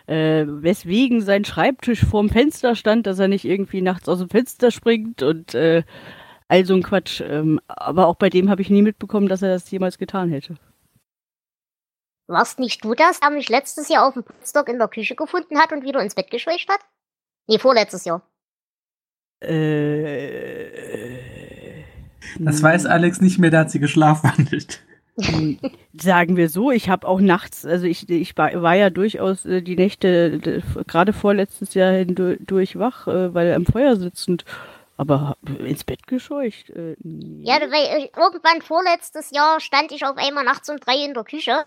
Äh, 0.07 0.45
weswegen 0.47 1.21
sein 1.21 1.45
Schreibtisch 1.45 2.03
vorm 2.03 2.29
Fenster 2.29 2.75
stand, 2.75 3.05
dass 3.05 3.19
er 3.19 3.27
nicht 3.27 3.45
irgendwie 3.45 3.81
nachts 3.81 4.09
aus 4.09 4.17
dem 4.17 4.29
Fenster 4.29 4.71
springt 4.71 5.21
und 5.21 5.53
äh, 5.53 5.83
all 6.47 6.65
so 6.65 6.73
ein 6.73 6.81
Quatsch. 6.81 7.21
Ähm, 7.21 7.61
aber 7.67 8.07
auch 8.07 8.15
bei 8.15 8.29
dem 8.29 8.49
habe 8.49 8.63
ich 8.63 8.71
nie 8.71 8.81
mitbekommen, 8.81 9.29
dass 9.29 9.43
er 9.43 9.49
das 9.49 9.69
jemals 9.69 9.99
getan 9.99 10.29
hätte. 10.29 10.55
Warst 12.27 12.59
nicht 12.59 12.83
du 12.83 12.95
das, 12.95 13.19
der 13.19 13.29
mich 13.29 13.49
letztes 13.49 13.87
Jahr 13.87 14.07
auf 14.07 14.15
dem 14.15 14.23
Putzdock 14.23 14.67
in 14.67 14.79
der 14.79 14.87
Küche 14.87 15.15
gefunden 15.15 15.59
hat 15.59 15.71
und 15.71 15.83
wieder 15.83 16.01
ins 16.01 16.15
Bett 16.15 16.31
geschwächt 16.31 16.69
hat? 16.69 16.79
Nee, 17.47 17.59
vorletztes 17.59 18.05
Jahr. 18.05 18.21
Äh, 19.41 20.67
Das 22.39 22.61
weiß 22.61 22.85
Alex 22.85 23.21
nicht 23.21 23.39
mehr, 23.39 23.51
da 23.51 23.59
hat 23.59 23.71
sie 23.71 23.79
geschlafwandelt. 23.79 24.81
Sagen 25.93 26.37
wir 26.37 26.49
so, 26.49 26.71
ich 26.71 26.89
habe 26.89 27.07
auch 27.07 27.19
nachts, 27.19 27.65
also 27.65 27.85
ich, 27.85 28.09
ich 28.09 28.37
war, 28.37 28.61
war 28.61 28.75
ja 28.75 28.89
durchaus 28.89 29.45
äh, 29.45 29.61
die 29.61 29.75
Nächte, 29.75 30.63
gerade 30.87 31.13
vorletztes 31.13 31.73
Jahr 31.73 31.91
hindurch 31.91 32.79
wach, 32.79 33.07
äh, 33.07 33.33
weil 33.33 33.53
am 33.53 33.65
Feuer 33.65 33.95
sitzend, 33.97 34.45
aber 34.97 35.35
ins 35.59 35.83
Bett 35.83 36.07
gescheucht. 36.07 36.69
Ja, 36.69 37.55
weil 37.59 37.99
ich, 37.99 38.11
irgendwann 38.15 38.61
vorletztes 38.61 39.31
Jahr 39.31 39.59
stand 39.59 39.91
ich 39.91 40.05
auf 40.05 40.17
einmal 40.17 40.43
nachts 40.43 40.69
um 40.69 40.77
drei 40.77 41.03
in 41.03 41.13
der 41.13 41.23
Küche 41.23 41.65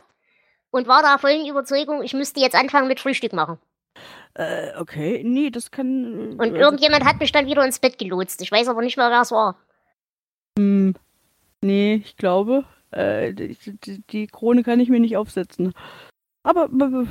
und 0.71 0.89
war 0.89 1.03
der 1.03 1.19
vollen 1.19 1.47
Überzeugung, 1.47 2.03
ich 2.03 2.15
müsste 2.15 2.41
jetzt 2.41 2.57
anfangen 2.57 2.89
mit 2.89 3.01
Frühstück 3.01 3.33
machen. 3.33 3.59
Äh, 4.35 4.73
okay, 4.79 5.23
nee, 5.25 5.51
das 5.51 5.71
kann. 5.71 6.05
äh, 6.05 6.33
Und 6.33 6.41
also, 6.41 6.57
irgendjemand 6.57 7.05
hat 7.05 7.21
mich 7.21 7.33
dann 7.33 7.47
wieder 7.47 7.65
ins 7.65 7.79
Bett 7.79 7.99
gelotst. 7.99 8.43
Ich 8.43 8.51
weiß 8.51 8.69
aber 8.69 8.83
nicht 8.83 8.97
mehr, 8.97 9.11
wer 9.11 9.21
es 9.21 9.31
war. 9.31 9.57
hm, 10.59 10.95
nee, 11.63 12.03
ich 12.05 12.17
glaube, 12.17 12.65
äh, 12.91 13.33
die, 13.33 13.57
die, 14.11 14.27
Krone 14.27 14.63
kann 14.65 14.81
ich 14.81 14.89
mir 14.89 15.01
nicht 15.01 15.17
aufsetzen. 15.17 15.73
Aber, 16.43 16.65
äh, 16.65 17.07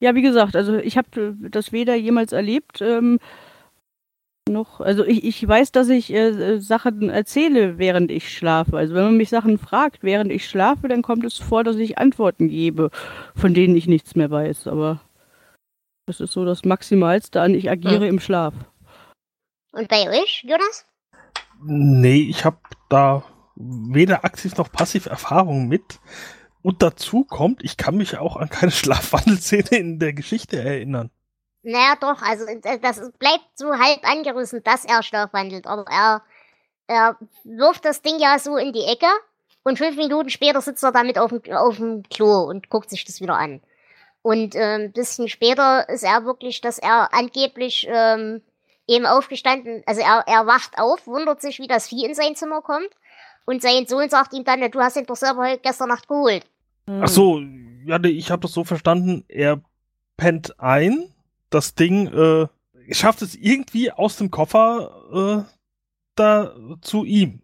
ja, 0.00 0.14
wie 0.14 0.22
gesagt, 0.22 0.56
also 0.56 0.76
ich 0.76 0.96
habe 0.96 1.36
das 1.38 1.72
weder 1.72 1.94
jemals 1.94 2.32
erlebt, 2.32 2.80
ähm, 2.80 3.18
noch, 4.48 4.80
also 4.80 5.04
ich, 5.04 5.24
ich 5.24 5.46
weiß, 5.46 5.70
dass 5.72 5.88
ich 5.88 6.12
äh, 6.12 6.28
äh, 6.30 6.60
Sachen 6.60 7.10
erzähle, 7.10 7.78
während 7.78 8.10
ich 8.10 8.36
schlafe. 8.36 8.76
Also 8.76 8.94
wenn 8.94 9.04
man 9.04 9.16
mich 9.16 9.28
Sachen 9.30 9.58
fragt, 9.58 10.02
während 10.02 10.32
ich 10.32 10.48
schlafe, 10.48 10.88
dann 10.88 11.02
kommt 11.02 11.24
es 11.24 11.38
vor, 11.38 11.62
dass 11.62 11.76
ich 11.76 11.98
Antworten 11.98 12.48
gebe, 12.48 12.90
von 13.36 13.54
denen 13.54 13.76
ich 13.76 13.86
nichts 13.86 14.16
mehr 14.16 14.30
weiß. 14.30 14.66
Aber 14.66 15.00
das 16.12 16.20
ist 16.20 16.32
so 16.32 16.44
das 16.44 16.64
Maximalste 16.64 17.40
an, 17.40 17.54
ich 17.54 17.70
agiere 17.70 18.06
im 18.06 18.20
Schlaf. 18.20 18.52
Und 19.72 19.88
bei 19.88 20.10
euch, 20.10 20.44
Jonas? 20.46 20.84
Nee, 21.64 22.26
ich 22.28 22.44
habe 22.44 22.58
da 22.90 23.22
weder 23.54 24.24
aktiv 24.24 24.56
noch 24.56 24.70
passiv 24.70 25.06
Erfahrung 25.06 25.68
mit. 25.68 26.00
Und 26.60 26.82
dazu 26.82 27.24
kommt, 27.24 27.64
ich 27.64 27.78
kann 27.78 27.96
mich 27.96 28.18
auch 28.18 28.36
an 28.36 28.50
keine 28.50 28.72
Schlafwandelszene 28.72 29.70
in 29.70 29.98
der 29.98 30.12
Geschichte 30.12 30.58
erinnern. 30.58 31.10
Naja, 31.62 31.94
doch, 31.98 32.20
also 32.20 32.44
äh, 32.44 32.78
das 32.78 33.00
bleibt 33.18 33.46
so 33.54 33.72
halb 33.72 34.00
angerissen, 34.02 34.62
dass 34.64 34.84
er 34.84 35.02
schlafwandelt. 35.02 35.66
Aber 35.66 35.90
er, 35.90 36.22
er 36.88 37.16
wirft 37.44 37.86
das 37.86 38.02
Ding 38.02 38.18
ja 38.18 38.38
so 38.38 38.56
in 38.58 38.72
die 38.74 38.84
Ecke 38.84 39.06
und 39.62 39.78
fünf 39.78 39.96
Minuten 39.96 40.28
später 40.28 40.60
sitzt 40.60 40.84
er 40.84 40.92
damit 40.92 41.18
auf 41.18 41.30
dem, 41.30 41.40
auf 41.54 41.76
dem 41.76 42.02
Klo 42.02 42.42
und 42.42 42.68
guckt 42.68 42.90
sich 42.90 43.04
das 43.04 43.20
wieder 43.20 43.36
an. 43.36 43.62
Und 44.22 44.54
ähm, 44.54 44.82
ein 44.82 44.92
bisschen 44.92 45.28
später 45.28 45.88
ist 45.88 46.04
er 46.04 46.24
wirklich, 46.24 46.60
dass 46.60 46.78
er 46.78 47.12
angeblich 47.12 47.86
ähm, 47.90 48.40
eben 48.86 49.06
aufgestanden, 49.06 49.82
also 49.86 50.00
er, 50.00 50.24
er 50.26 50.46
wacht 50.46 50.78
auf, 50.78 51.06
wundert 51.06 51.40
sich, 51.40 51.58
wie 51.58 51.66
das 51.66 51.88
Vieh 51.88 52.04
in 52.04 52.14
sein 52.14 52.36
Zimmer 52.36 52.62
kommt. 52.62 52.90
Und 53.44 53.60
sein 53.62 53.86
Sohn 53.86 54.08
sagt 54.08 54.32
ihm 54.32 54.44
dann, 54.44 54.60
"Ja, 54.60 54.68
du 54.68 54.80
hast 54.80 54.96
ihn 54.96 55.06
doch 55.06 55.16
selber 55.16 55.56
gestern 55.56 55.88
Nacht 55.88 56.06
geholt. 56.06 56.46
Ach 56.86 57.08
so, 57.08 57.40
ja, 57.84 58.02
ich 58.04 58.30
habe 58.30 58.42
das 58.42 58.52
so 58.52 58.64
verstanden, 58.64 59.24
er 59.28 59.60
pennt 60.16 60.58
ein, 60.60 61.12
das 61.50 61.74
Ding 61.74 62.06
äh, 62.06 62.46
schafft 62.90 63.22
es 63.22 63.34
irgendwie 63.34 63.90
aus 63.90 64.16
dem 64.16 64.30
Koffer 64.30 65.46
äh, 65.46 65.52
da 66.14 66.54
zu 66.80 67.04
ihm. 67.04 67.41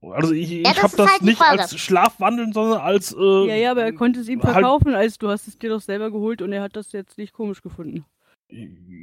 Also 0.00 0.32
ich, 0.32 0.48
Ja, 0.50 0.56
ich 0.70 0.74
das 0.76 0.82
habe 0.84 0.96
das 0.96 1.10
halt 1.10 1.22
nicht 1.22 1.38
Frage. 1.38 1.60
als 1.62 1.76
Schlafwandeln, 1.78 2.52
sondern 2.52 2.80
als 2.80 3.12
äh, 3.12 3.46
Ja, 3.48 3.54
ja, 3.56 3.70
aber 3.72 3.82
er 3.82 3.92
konnte 3.92 4.20
es 4.20 4.28
ihm 4.28 4.42
halt- 4.42 4.52
verkaufen, 4.52 4.94
als 4.94 5.18
du 5.18 5.28
hast 5.28 5.48
es 5.48 5.58
dir 5.58 5.70
doch 5.70 5.80
selber 5.80 6.10
geholt 6.10 6.40
und 6.40 6.52
er 6.52 6.62
hat 6.62 6.76
das 6.76 6.92
jetzt 6.92 7.18
nicht 7.18 7.32
komisch 7.32 7.62
gefunden. 7.62 8.04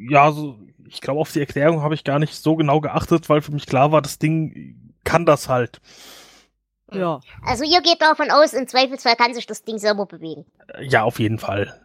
Ja, 0.10 0.32
so, 0.32 0.58
ich 0.88 1.02
glaube, 1.02 1.20
auf 1.20 1.32
die 1.32 1.40
Erklärung 1.42 1.82
habe 1.82 1.94
ich 1.96 2.04
gar 2.04 2.18
nicht 2.20 2.34
so 2.36 2.56
genau 2.56 2.80
geachtet, 2.82 3.30
weil 3.30 3.42
für 3.42 3.52
mich 3.52 3.66
klar 3.68 3.92
war, 3.92 4.02
das 4.02 4.18
Ding 4.20 4.94
kann 5.03 5.25
das 5.25 5.50
halt. 5.50 5.81
Ja. 6.92 7.20
Also 7.44 7.64
ihr 7.64 7.81
geht 7.81 8.01
davon 8.01 8.31
aus, 8.31 8.53
im 8.53 8.68
Zweifelsfall 8.68 9.16
kann 9.16 9.34
sich 9.34 9.46
das 9.46 9.64
Ding 9.64 9.77
selber 9.77 10.05
bewegen. 10.05 10.46
Äh, 10.74 10.86
Ja, 10.86 11.03
auf 11.03 11.20
jeden 11.20 11.40
Fall. 11.40 11.79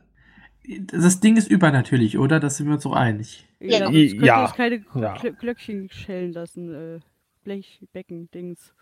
Das 0.92 1.20
Ding 1.20 1.37
ist 1.37 1.49
übernatürlich, 1.51 2.16
oder? 2.18 2.38
Das 2.38 2.59
sind 2.59 2.66
wir 2.68 2.75
uns 2.75 2.87
auch 2.87 2.94
einig. 2.94 3.46
Ja. 3.59 3.90
Ja, 3.90 4.46
sonst 4.46 4.57
könnte 4.57 4.85
Ja. 4.94 5.14
es 5.16 5.23
keine 5.23 5.35
Glöckchen 5.35 5.90
schellen 5.90 6.33
lassen, 6.33 7.03
äh, 7.40 7.44
Blechbecken, 7.44 8.31
Dings. 8.31 8.72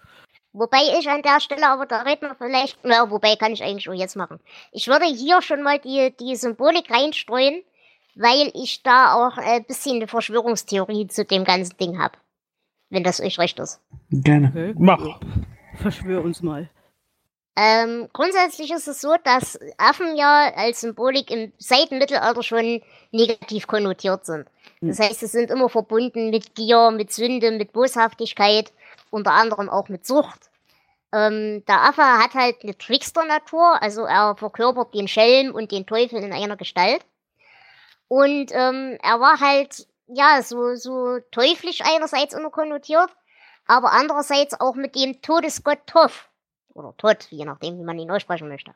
Wobei 0.53 0.81
ich 0.99 1.09
an 1.09 1.23
der 1.23 1.41
Stelle, 1.41 1.69
aber 1.69 1.87
da 1.87 2.03
reden 2.03 2.23
wir 2.23 2.35
vielleicht, 2.35 2.79
na, 2.83 3.11
wobei 3.11 3.37
kann 3.37 3.53
ich 3.53 3.63
eigentlich 3.63 3.89
auch 3.89 3.95
jetzt 3.95 4.17
machen. 4.17 4.41
Ich 4.73 4.89
würde 4.89 5.05
hier 5.07 5.43
schon 5.43 5.63
mal 5.63 5.79
die, 5.79 6.15
die 6.19 6.37
Symbolik 6.37 6.91
reinstreuen, 6.91 7.63
weil 8.15 8.51
ich 8.55 8.83
da 8.83 9.15
auch 9.15 9.37
ein 9.39 9.65
bisschen 9.65 9.97
eine 9.97 10.09
Verschwörungstheorie 10.09 11.07
zu 11.07 11.25
dem 11.25 11.45
ganzen 11.45 11.77
Ding 11.77 11.99
habe. 11.99 12.17
Wenn 12.91 13.05
das 13.05 13.21
euch 13.21 13.39
recht 13.39 13.59
ist. 13.59 13.81
Gerne. 14.11 14.49
Okay? 14.49 14.75
Mach. 14.79 15.21
Verschwör 15.77 16.25
uns 16.25 16.43
mal. 16.43 16.71
Ähm, 17.61 18.09
grundsätzlich 18.13 18.71
ist 18.71 18.87
es 18.87 19.01
so, 19.01 19.17
dass 19.25 19.59
Affen 19.79 20.17
ja 20.17 20.53
als 20.55 20.81
Symbolik 20.81 21.31
im 21.31 21.53
seit 21.59 21.91
dem 21.91 21.99
Mittelalter 21.99 22.43
schon 22.43 22.83
negativ 23.11 23.67
konnotiert 23.67 24.25
sind. 24.25 24.47
Das 24.81 25.01
heißt, 25.01 25.21
sie 25.21 25.27
sind 25.27 25.51
immer 25.51 25.69
verbunden 25.69 26.31
mit 26.31 26.55
Gier, 26.55 26.91
mit 26.91 27.13
Sünde, 27.13 27.51
mit 27.51 27.73
Boshaftigkeit, 27.73 28.73
unter 29.11 29.33
anderem 29.33 29.69
auch 29.69 29.89
mit 29.89 30.07
Sucht. 30.07 30.51
Ähm, 31.13 31.65
der 31.67 31.83
Affe 31.83 32.03
hat 32.03 32.35
halt 32.35 32.63
eine 32.63 32.77
Trickster-Natur, 32.77 33.83
also 33.83 34.03
er 34.05 34.37
verkörpert 34.37 34.95
den 34.95 35.09
Schelm 35.09 35.55
und 35.55 35.73
den 35.73 35.87
Teufel 35.87 36.23
in 36.23 36.33
einer 36.33 36.57
Gestalt. 36.57 37.05
Und 38.09 38.53
ähm, 38.53 38.99
er 39.03 39.21
war 39.21 39.41
halt, 39.41 39.87
ja, 40.07 40.43
so, 40.43 40.75
so 40.75 41.19
teuflisch 41.31 41.81
einerseits 41.83 42.35
immer 42.35 42.51
konnotiert, 42.51 43.11
aber 43.67 43.93
andererseits 43.93 44.59
auch 44.61 44.75
mit 44.75 44.95
dem 44.95 45.21
Todesgott 45.23 45.87
Toff 45.87 46.29
oder 46.75 46.95
Todd, 46.97 47.27
je 47.31 47.45
nachdem, 47.45 47.79
wie 47.79 47.85
man 47.85 47.99
ihn 47.99 48.11
aussprechen 48.11 48.49
möchte. 48.49 48.75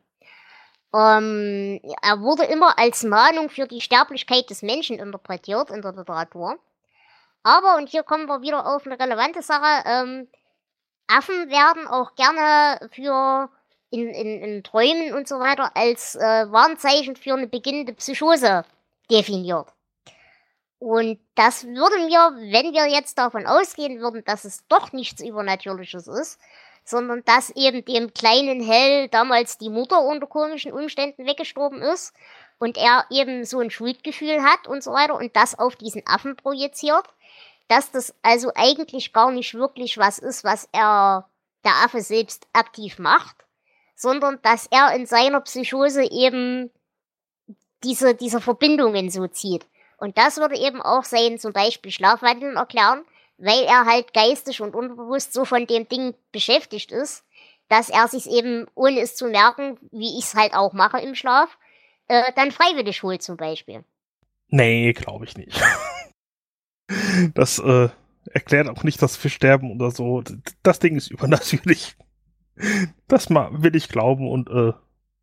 Ähm, 0.94 1.80
er 2.02 2.20
wurde 2.20 2.44
immer 2.44 2.78
als 2.78 3.02
Mahnung 3.02 3.48
für 3.48 3.66
die 3.66 3.80
Sterblichkeit 3.80 4.50
des 4.50 4.62
Menschen 4.62 4.98
interpretiert 4.98 5.70
in 5.70 5.82
der 5.82 5.92
Literatur. 5.92 6.58
Aber, 7.42 7.76
und 7.76 7.88
hier 7.88 8.02
kommen 8.02 8.26
wir 8.26 8.42
wieder 8.42 8.66
auf 8.66 8.86
eine 8.86 8.98
relevante 8.98 9.42
Sache, 9.42 9.84
ähm, 9.86 10.28
Affen 11.08 11.50
werden 11.50 11.86
auch 11.88 12.14
gerne 12.14 12.88
für 12.92 13.50
in, 13.90 14.08
in, 14.08 14.42
in 14.42 14.62
Träumen 14.62 15.12
und 15.12 15.28
so 15.28 15.38
weiter 15.38 15.76
als 15.76 16.14
äh, 16.14 16.50
Warnzeichen 16.50 17.16
für 17.16 17.34
eine 17.34 17.46
beginnende 17.46 17.92
Psychose 17.92 18.64
definiert. 19.10 19.68
Und 20.78 21.20
das 21.34 21.64
würde 21.64 22.06
mir, 22.06 22.32
wenn 22.50 22.72
wir 22.72 22.88
jetzt 22.88 23.18
davon 23.18 23.46
ausgehen 23.46 24.00
würden, 24.00 24.24
dass 24.24 24.44
es 24.44 24.66
doch 24.68 24.92
nichts 24.92 25.22
Übernatürliches 25.22 26.08
ist, 26.08 26.40
sondern 26.84 27.24
dass 27.24 27.50
eben 27.50 27.84
dem 27.84 28.12
kleinen 28.12 28.60
Hell 28.60 29.08
damals 29.08 29.58
die 29.58 29.70
Mutter 29.70 30.00
unter 30.02 30.26
komischen 30.26 30.72
Umständen 30.72 31.26
weggestorben 31.26 31.80
ist 31.80 32.12
und 32.58 32.76
er 32.76 33.06
eben 33.10 33.44
so 33.44 33.60
ein 33.60 33.70
Schuldgefühl 33.70 34.42
hat 34.42 34.66
und 34.66 34.82
so 34.82 34.92
weiter 34.92 35.16
und 35.16 35.34
das 35.36 35.58
auf 35.58 35.76
diesen 35.76 36.02
Affen 36.06 36.36
projiziert, 36.36 37.04
dass 37.68 37.90
das 37.90 38.14
also 38.22 38.52
eigentlich 38.54 39.12
gar 39.12 39.30
nicht 39.30 39.54
wirklich 39.54 39.98
was 39.98 40.18
ist, 40.18 40.44
was 40.44 40.68
er, 40.72 41.28
der 41.64 41.74
Affe 41.84 42.00
selbst 42.00 42.46
aktiv 42.52 42.98
macht, 42.98 43.36
sondern 43.94 44.40
dass 44.42 44.66
er 44.66 44.94
in 44.94 45.06
seiner 45.06 45.40
Psychose 45.40 46.04
eben 46.10 46.70
diese, 47.84 48.14
diese 48.14 48.40
Verbindungen 48.40 49.10
so 49.10 49.26
zieht. 49.28 49.66
Und 49.96 50.18
das 50.18 50.38
würde 50.38 50.56
eben 50.56 50.82
auch 50.82 51.04
sein, 51.04 51.38
zum 51.38 51.52
Beispiel 51.52 51.92
Schlafwandeln 51.92 52.56
erklären, 52.56 53.04
weil 53.42 53.64
er 53.64 53.86
halt 53.86 54.14
geistig 54.14 54.60
und 54.60 54.74
unbewusst 54.74 55.32
so 55.32 55.44
von 55.44 55.66
dem 55.66 55.88
Ding 55.88 56.14
beschäftigt 56.30 56.92
ist, 56.92 57.24
dass 57.68 57.90
er 57.90 58.06
sich 58.06 58.30
eben, 58.30 58.66
ohne 58.74 59.00
es 59.00 59.16
zu 59.16 59.26
merken, 59.26 59.78
wie 59.90 60.18
ich 60.18 60.26
es 60.26 60.34
halt 60.34 60.54
auch 60.54 60.72
mache 60.72 61.00
im 61.00 61.14
Schlaf, 61.14 61.58
äh, 62.06 62.32
dann 62.36 62.52
freiwillig 62.52 63.02
holt 63.02 63.22
zum 63.22 63.36
Beispiel. 63.36 63.84
Nee, 64.48 64.92
glaube 64.92 65.24
ich 65.24 65.36
nicht. 65.36 65.60
Das 67.34 67.58
äh, 67.58 67.88
erklärt 68.32 68.68
auch 68.68 68.82
nicht 68.82 69.00
das 69.00 69.16
Fischsterben 69.16 69.70
oder 69.72 69.90
so. 69.90 70.22
Das 70.62 70.78
Ding 70.78 70.96
ist 70.96 71.10
übernatürlich. 71.10 71.96
Das 73.08 73.30
mal 73.30 73.62
will 73.62 73.74
ich 73.76 73.88
glauben 73.88 74.28
und 74.28 74.50
äh, 74.50 74.72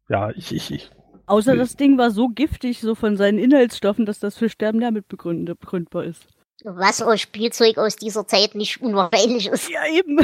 ja, 0.10 0.32
ich, 0.32 0.52
ich, 0.52 0.72
ich. 0.72 0.90
Außer 1.28 1.56
das 1.56 1.76
Ding 1.76 2.00
war 2.00 2.10
so 2.10 2.30
giftig, 2.30 2.80
so 2.80 2.96
von 2.96 3.18
seinen 3.18 3.38
Inhaltsstoffen, 3.38 4.08
dass 4.08 4.18
das 4.18 4.36
für 4.36 4.50
Sterben 4.50 4.80
damit 4.80 5.08
begründ 5.10 5.46
begründbar 5.60 6.06
ist. 6.06 6.26
Was 6.64 7.02
aus 7.02 7.22
Spielzeug 7.22 7.78
aus 7.78 7.96
dieser 7.96 8.28
Zeit 8.28 8.56
nicht 8.56 8.82
unwahrscheinlich 8.82 9.48
ist. 9.48 9.70
Ja, 9.70 9.86
eben. 9.88 10.20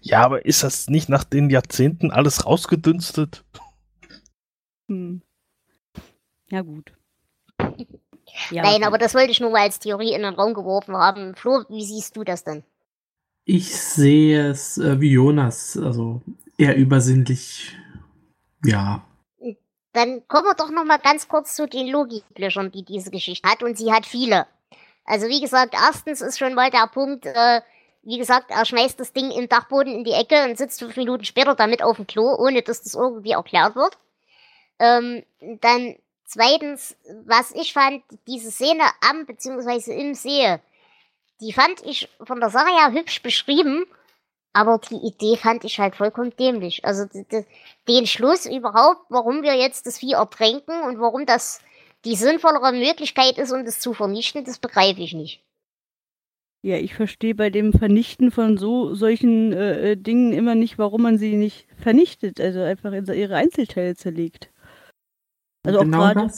Ja, 0.00 0.24
aber 0.24 0.44
ist 0.44 0.62
das 0.62 0.88
nicht 0.88 1.08
nach 1.08 1.24
den 1.24 1.50
Jahrzehnten 1.50 2.10
alles 2.10 2.44
rausgedünstet? 2.44 3.44
Hm. 4.88 5.22
Ja, 6.50 6.62
gut. 6.62 6.92
Ja, 8.50 8.62
Nein, 8.62 8.84
aber 8.84 8.98
das 8.98 9.14
wollte 9.14 9.32
ich 9.32 9.40
nur 9.40 9.50
mal 9.50 9.62
als 9.62 9.80
Theorie 9.80 10.12
in 10.12 10.22
den 10.22 10.34
Raum 10.34 10.54
geworfen 10.54 10.96
haben. 10.96 11.34
Flo, 11.34 11.64
wie 11.70 11.84
siehst 11.84 12.16
du 12.16 12.24
das 12.24 12.44
denn? 12.44 12.62
Ich 13.44 13.74
sehe 13.74 14.50
es 14.50 14.78
äh, 14.78 15.00
wie 15.00 15.12
Jonas, 15.12 15.76
also 15.76 16.22
eher 16.56 16.76
übersinnlich. 16.76 17.76
Ja. 18.64 19.02
Dann 19.92 20.28
kommen 20.28 20.44
wir 20.44 20.54
doch 20.54 20.70
noch 20.70 20.84
mal 20.84 20.98
ganz 20.98 21.26
kurz 21.26 21.56
zu 21.56 21.66
den 21.66 21.88
Logiklöchern, 21.88 22.70
die 22.70 22.84
diese 22.84 23.10
Geschichte 23.10 23.48
hat. 23.48 23.62
Und 23.62 23.76
sie 23.78 23.92
hat 23.92 24.06
viele. 24.06 24.46
Also 25.08 25.28
wie 25.28 25.40
gesagt, 25.40 25.74
erstens 25.74 26.20
ist 26.20 26.38
schon 26.38 26.52
mal 26.54 26.70
der 26.70 26.86
Punkt, 26.86 27.24
äh, 27.24 27.62
wie 28.02 28.18
gesagt, 28.18 28.50
er 28.50 28.64
schmeißt 28.64 29.00
das 29.00 29.12
Ding 29.14 29.30
im 29.30 29.48
Dachboden 29.48 29.92
in 29.92 30.04
die 30.04 30.12
Ecke 30.12 30.44
und 30.44 30.58
sitzt 30.58 30.80
fünf 30.80 30.96
Minuten 30.96 31.24
später 31.24 31.54
damit 31.54 31.82
auf 31.82 31.96
dem 31.96 32.06
Klo, 32.06 32.36
ohne 32.38 32.62
dass 32.62 32.82
das 32.82 32.94
irgendwie 32.94 33.32
erklärt 33.32 33.74
wird. 33.74 33.96
Ähm, 34.78 35.24
dann 35.60 35.96
zweitens, 36.26 36.94
was 37.24 37.52
ich 37.52 37.72
fand, 37.72 38.02
diese 38.26 38.50
Szene 38.50 38.84
am 39.00 39.24
beziehungsweise 39.24 39.94
im 39.94 40.14
See, 40.14 40.58
die 41.40 41.52
fand 41.52 41.84
ich 41.86 42.10
von 42.22 42.40
der 42.40 42.50
Sache 42.50 42.70
her 42.70 42.92
hübsch 42.92 43.22
beschrieben, 43.22 43.86
aber 44.52 44.78
die 44.78 44.96
Idee 44.96 45.36
fand 45.36 45.64
ich 45.64 45.80
halt 45.80 45.96
vollkommen 45.96 46.34
dämlich. 46.36 46.84
Also 46.84 47.06
den 47.88 48.06
Schluss 48.06 48.44
überhaupt, 48.44 49.06
warum 49.08 49.42
wir 49.42 49.54
jetzt 49.54 49.86
das 49.86 49.98
Vieh 49.98 50.12
ertränken 50.12 50.82
und 50.82 51.00
warum 51.00 51.24
das 51.24 51.60
die 52.04 52.14
sinnvollere 52.14 52.72
Möglichkeit 52.72 53.38
ist, 53.38 53.52
um 53.52 53.64
das 53.64 53.80
zu 53.80 53.92
vernichten, 53.92 54.44
das 54.44 54.58
begreife 54.58 55.00
ich 55.00 55.14
nicht. 55.14 55.42
Ja, 56.62 56.76
ich 56.76 56.94
verstehe 56.94 57.34
bei 57.34 57.50
dem 57.50 57.72
Vernichten 57.72 58.32
von 58.32 58.58
so 58.58 58.94
solchen 58.94 59.52
äh, 59.52 59.92
äh, 59.92 59.96
Dingen 59.96 60.32
immer 60.32 60.56
nicht, 60.56 60.76
warum 60.76 61.02
man 61.02 61.16
sie 61.16 61.36
nicht 61.36 61.68
vernichtet, 61.76 62.40
also 62.40 62.60
einfach 62.62 62.92
in 62.92 63.06
ihre 63.06 63.36
Einzelteile 63.36 63.94
zerlegt. 63.94 64.50
Also 65.64 65.80
genau 65.80 66.02
auch 66.02 66.12
gerade 66.14 66.32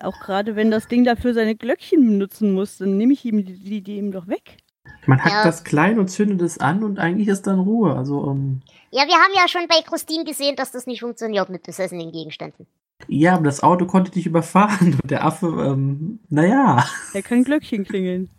auch 0.00 0.20
gerade 0.20 0.56
wenn 0.56 0.70
das 0.70 0.88
Ding 0.88 1.04
dafür 1.04 1.32
seine 1.32 1.54
Glöckchen 1.54 2.04
benutzen 2.04 2.52
muss, 2.52 2.78
dann 2.78 2.96
nehme 2.96 3.12
ich 3.12 3.24
ihm 3.24 3.44
die, 3.44 3.58
die, 3.58 3.82
die 3.82 3.96
ihm 3.96 4.12
doch 4.12 4.26
weg. 4.26 4.58
Man 5.06 5.22
hackt 5.22 5.34
ja. 5.34 5.44
das 5.44 5.64
klein 5.64 5.98
und 5.98 6.08
zündet 6.08 6.42
es 6.42 6.58
an 6.58 6.82
und 6.82 6.98
eigentlich 6.98 7.28
ist 7.28 7.46
dann 7.46 7.60
Ruhe. 7.60 7.96
Also, 7.96 8.18
um 8.18 8.60
ja, 8.90 9.06
wir 9.06 9.14
haben 9.14 9.32
ja 9.34 9.48
schon 9.48 9.66
bei 9.66 9.82
Christine 9.82 10.24
gesehen, 10.24 10.56
dass 10.56 10.72
das 10.72 10.86
nicht 10.86 11.00
funktioniert 11.00 11.48
mit 11.48 11.62
besessenen 11.62 12.12
Gegenständen. 12.12 12.66
Ja, 13.08 13.34
aber 13.34 13.44
das 13.44 13.62
Auto 13.62 13.86
konnte 13.86 14.10
dich 14.10 14.26
überfahren 14.26 14.98
und 15.02 15.10
der 15.10 15.24
Affe, 15.24 15.46
ähm, 15.46 16.20
naja. 16.28 16.84
Er 17.12 17.22
kann 17.22 17.44
Glöckchen 17.44 17.84
klingeln. 17.84 18.30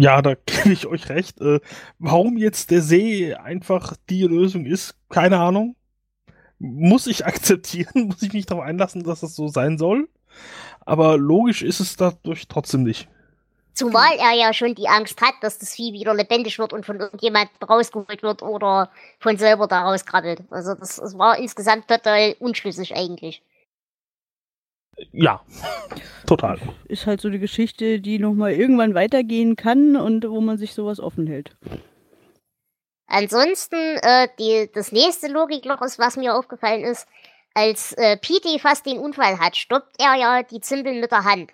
Ja, 0.00 0.22
da 0.22 0.34
gebe 0.34 0.72
ich 0.72 0.86
euch 0.86 1.08
recht. 1.08 1.40
Äh, 1.40 1.60
warum 1.98 2.36
jetzt 2.36 2.70
der 2.70 2.82
See 2.82 3.34
einfach 3.34 3.96
die 4.08 4.22
Lösung 4.22 4.64
ist, 4.64 4.96
keine 5.08 5.38
Ahnung. 5.38 5.76
Muss 6.58 7.06
ich 7.06 7.26
akzeptieren, 7.26 8.08
muss 8.08 8.22
ich 8.22 8.32
mich 8.32 8.46
darauf 8.46 8.64
einlassen, 8.64 9.04
dass 9.04 9.20
das 9.20 9.34
so 9.34 9.48
sein 9.48 9.78
soll. 9.78 10.08
Aber 10.80 11.18
logisch 11.18 11.62
ist 11.62 11.80
es 11.80 11.96
dadurch 11.96 12.48
trotzdem 12.48 12.82
nicht. 12.82 13.08
Zumal 13.76 14.16
er 14.18 14.32
ja 14.32 14.54
schon 14.54 14.74
die 14.74 14.88
Angst 14.88 15.20
hat, 15.20 15.34
dass 15.42 15.58
das 15.58 15.74
Vieh 15.74 15.92
wieder 15.92 16.14
lebendig 16.14 16.58
wird 16.58 16.72
und 16.72 16.86
von 16.86 16.98
irgendjemand 16.98 17.50
rausgeholt 17.68 18.22
wird 18.22 18.42
oder 18.42 18.90
von 19.18 19.36
selber 19.36 19.68
da 19.68 19.82
rauskrabbelt. 19.82 20.44
Also 20.48 20.74
das, 20.74 20.96
das 20.96 21.18
war 21.18 21.38
insgesamt 21.38 21.86
total 21.86 22.34
unschlüssig 22.38 22.96
eigentlich. 22.96 23.42
Ja, 25.12 25.42
total. 26.26 26.58
Ist 26.88 27.06
halt 27.06 27.20
so 27.20 27.28
die 27.28 27.38
Geschichte, 27.38 28.00
die 28.00 28.18
nochmal 28.18 28.52
irgendwann 28.52 28.94
weitergehen 28.94 29.56
kann 29.56 29.96
und 29.96 30.26
wo 30.26 30.40
man 30.40 30.56
sich 30.56 30.72
sowas 30.72 30.98
offen 30.98 31.26
hält. 31.26 31.54
Ansonsten, 33.08 33.76
äh, 33.76 34.28
die, 34.38 34.70
das 34.72 34.90
nächste 34.90 35.28
Logikloch 35.28 35.82
ist, 35.82 35.98
was 35.98 36.16
mir 36.16 36.34
aufgefallen 36.34 36.82
ist, 36.82 37.06
als 37.52 37.92
äh, 37.92 38.16
Petey 38.16 38.58
fast 38.58 38.86
den 38.86 38.98
Unfall 38.98 39.38
hat, 39.38 39.54
stoppt 39.54 39.96
er 39.98 40.14
ja 40.14 40.42
die 40.42 40.60
Zimbel 40.60 40.98
mit 40.98 41.12
der 41.12 41.24
Hand. 41.24 41.52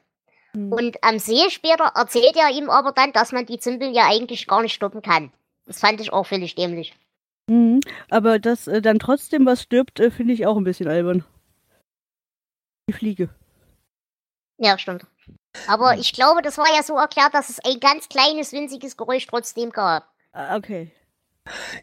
Mhm. 0.55 0.73
Und 0.73 1.05
am 1.05 1.19
See 1.19 1.51
später 1.51 1.93
erzählt 1.95 2.37
er 2.37 2.51
ihm 2.51 2.71
aber 2.71 2.93
dann, 2.93 3.13
dass 3.13 3.33
man 3.33 3.47
die 3.47 3.59
Zimbel 3.59 3.95
ja 3.95 4.09
eigentlich 4.09 4.47
gar 4.47 4.63
nicht 4.63 4.75
stoppen 4.75 5.03
kann. 5.03 5.33
Das 5.67 5.81
fand 5.81 6.01
ich 6.01 6.13
auch 6.13 6.27
völlig 6.27 6.55
dämlich. 6.55 6.95
Mhm. 7.49 7.81
Aber 8.11 8.39
dass 8.39 8.67
äh, 8.67 8.83
dann 8.83 8.99
trotzdem 8.99 9.47
was 9.47 9.63
stirbt, 9.63 10.01
äh, 10.01 10.11
finde 10.11 10.35
ich 10.35 10.47
auch 10.47 10.57
ein 10.57 10.65
bisschen 10.65 10.89
albern. 10.89 11.25
Die 12.89 12.93
Fliege. 12.93 13.31
Ja, 14.59 14.79
stimmt. 14.79 15.07
Aber 15.67 15.97
ich 15.99 16.13
glaube, 16.13 16.43
das 16.43 16.59
war 16.59 16.67
ja 16.75 16.83
so 16.83 16.97
erklärt, 16.97 17.35
dass 17.35 17.49
es 17.49 17.59
ein 17.61 17.79
ganz 17.81 18.09
kleines, 18.09 18.53
winziges 18.53 18.97
Geräusch 18.97 19.27
trotzdem 19.27 19.71
gab. 19.71 20.09
Ah, 20.33 20.57
okay. 20.57 20.91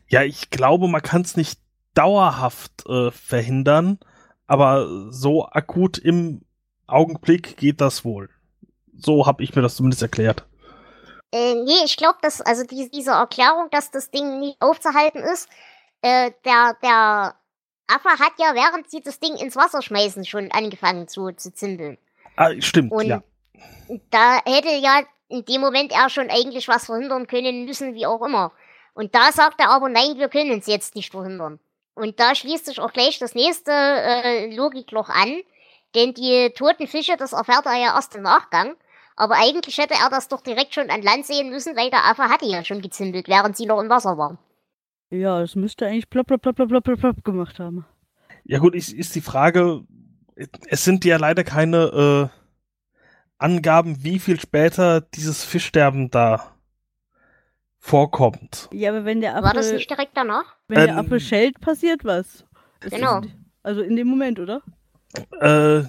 Ja, 0.07 0.23
ich 0.23 0.49
glaube, 0.49 0.87
man 0.87 1.01
kann 1.01 1.21
es 1.21 1.35
nicht 1.35 1.59
dauerhaft 1.93 2.85
äh, 2.87 3.11
verhindern, 3.11 3.99
aber 4.47 5.11
so 5.11 5.45
akut 5.45 5.97
im 5.97 6.41
Augenblick 6.87 7.57
geht 7.57 7.81
das 7.81 8.05
wohl. 8.05 8.29
So 8.99 9.25
habe 9.25 9.43
ich 9.43 9.55
mir 9.55 9.61
das 9.61 9.75
zumindest 9.75 10.01
erklärt. 10.01 10.45
Äh, 11.31 11.55
nee, 11.55 11.83
ich 11.85 11.97
glaube, 11.97 12.17
dass, 12.21 12.41
also 12.41 12.63
die, 12.63 12.89
diese 12.89 13.11
Erklärung, 13.11 13.69
dass 13.71 13.91
das 13.91 14.09
Ding 14.09 14.39
nicht 14.39 14.61
aufzuhalten 14.61 15.21
ist, 15.21 15.47
äh, 16.01 16.31
der, 16.43 16.75
der 16.81 17.35
Affe 17.87 18.09
hat 18.19 18.33
ja, 18.37 18.53
während 18.55 18.89
sie 18.89 19.01
das 19.01 19.19
Ding 19.19 19.35
ins 19.35 19.55
Wasser 19.55 19.81
schmeißen, 19.81 20.25
schon 20.25 20.51
angefangen 20.51 21.07
zu, 21.07 21.31
zu 21.31 21.53
zindeln. 21.53 21.97
Ah, 22.35 22.51
stimmt, 22.59 22.91
Und 22.91 23.05
ja. 23.05 23.23
Da 24.11 24.39
hätte 24.45 24.69
ja 24.69 25.01
in 25.27 25.45
dem 25.45 25.61
Moment 25.61 25.91
er 25.91 26.09
schon 26.09 26.29
eigentlich 26.29 26.67
was 26.67 26.85
verhindern 26.85 27.27
können 27.27 27.65
müssen, 27.65 27.93
wie 27.93 28.05
auch 28.05 28.21
immer. 28.21 28.51
Und 28.93 29.13
da 29.15 29.31
sagt 29.31 29.59
er 29.59 29.69
aber, 29.69 29.89
nein, 29.89 30.17
wir 30.17 30.29
können 30.29 30.59
es 30.59 30.67
jetzt 30.67 30.95
nicht 30.95 31.11
verhindern. 31.11 31.59
Und 31.93 32.19
da 32.19 32.33
schließt 32.33 32.65
sich 32.65 32.79
auch 32.79 32.93
gleich 32.93 33.19
das 33.19 33.35
nächste 33.35 33.71
äh, 33.71 34.55
Logikloch 34.55 35.09
an, 35.09 35.41
denn 35.95 36.13
die 36.13 36.51
toten 36.55 36.87
Fische, 36.87 37.17
das 37.17 37.33
erfährt 37.33 37.65
er 37.65 37.75
ja 37.75 37.95
erst 37.95 38.15
im 38.15 38.23
Nachgang. 38.23 38.75
Aber 39.19 39.35
eigentlich 39.35 39.77
hätte 39.77 39.95
er 39.95 40.09
das 40.09 40.29
doch 40.29 40.39
direkt 40.39 40.73
schon 40.73 40.89
an 40.89 41.01
Land 41.01 41.25
sehen 41.25 41.49
müssen, 41.49 41.75
weil 41.75 41.89
der 41.89 42.05
Affe 42.05 42.23
hatte 42.23 42.45
ja 42.45 42.63
schon 42.63 42.81
gezimbelt, 42.81 43.27
während 43.27 43.57
sie 43.57 43.65
noch 43.65 43.81
im 43.81 43.89
Wasser 43.89 44.17
waren. 44.17 44.37
Ja, 45.09 45.41
das 45.41 45.55
müsste 45.55 45.85
eigentlich 45.85 46.09
plopp, 46.09 46.27
plopp, 46.27 46.41
plopp, 46.41 46.55
plopp, 46.55 46.83
plopp, 46.85 46.99
plopp 46.99 47.23
gemacht 47.25 47.59
haben. 47.59 47.85
Ja 48.45 48.59
gut, 48.59 48.75
ist, 48.75 48.93
ist 48.93 49.13
die 49.15 49.21
Frage, 49.21 49.83
es 50.69 50.85
sind 50.85 51.03
ja 51.03 51.17
leider 51.17 51.43
keine 51.43 52.29
äh, 52.31 52.37
Angaben, 53.37 54.05
wie 54.05 54.19
viel 54.19 54.39
später 54.39 55.01
dieses 55.01 55.43
Fischsterben 55.43 56.09
da 56.09 56.55
vorkommt. 57.77 58.69
Ja, 58.71 58.91
aber 58.91 59.03
wenn 59.03 59.19
der 59.19 59.35
Affe... 59.35 59.43
War 59.43 59.53
das 59.53 59.73
nicht 59.73 59.89
direkt 59.89 60.15
danach? 60.15 60.55
Wenn 60.69 60.79
ähm, 60.79 60.85
der 60.85 60.97
Affe 60.97 61.19
schellt, 61.19 61.59
passiert 61.59 62.05
was. 62.05 62.45
Das 62.79 62.93
genau. 62.93 63.19
Ist, 63.19 63.35
also 63.63 63.81
in 63.81 63.97
dem 63.97 64.07
Moment, 64.07 64.39
oder? 64.39 64.61
Äh, 65.41 65.83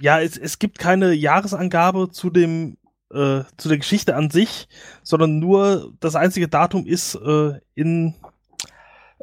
ja, 0.00 0.20
es, 0.20 0.36
es 0.36 0.58
gibt 0.58 0.78
keine 0.78 1.12
Jahresangabe 1.12 2.10
zu 2.10 2.30
dem 2.30 2.76
äh, 3.10 3.42
zu 3.56 3.68
der 3.68 3.78
Geschichte 3.78 4.16
an 4.16 4.30
sich, 4.30 4.68
sondern 5.02 5.38
nur 5.38 5.92
das 6.00 6.16
einzige 6.16 6.48
Datum 6.48 6.86
ist 6.86 7.14
äh, 7.14 7.60
in 7.74 8.14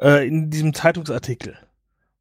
äh, 0.00 0.26
in 0.26 0.50
diesem 0.50 0.74
Zeitungsartikel. 0.74 1.58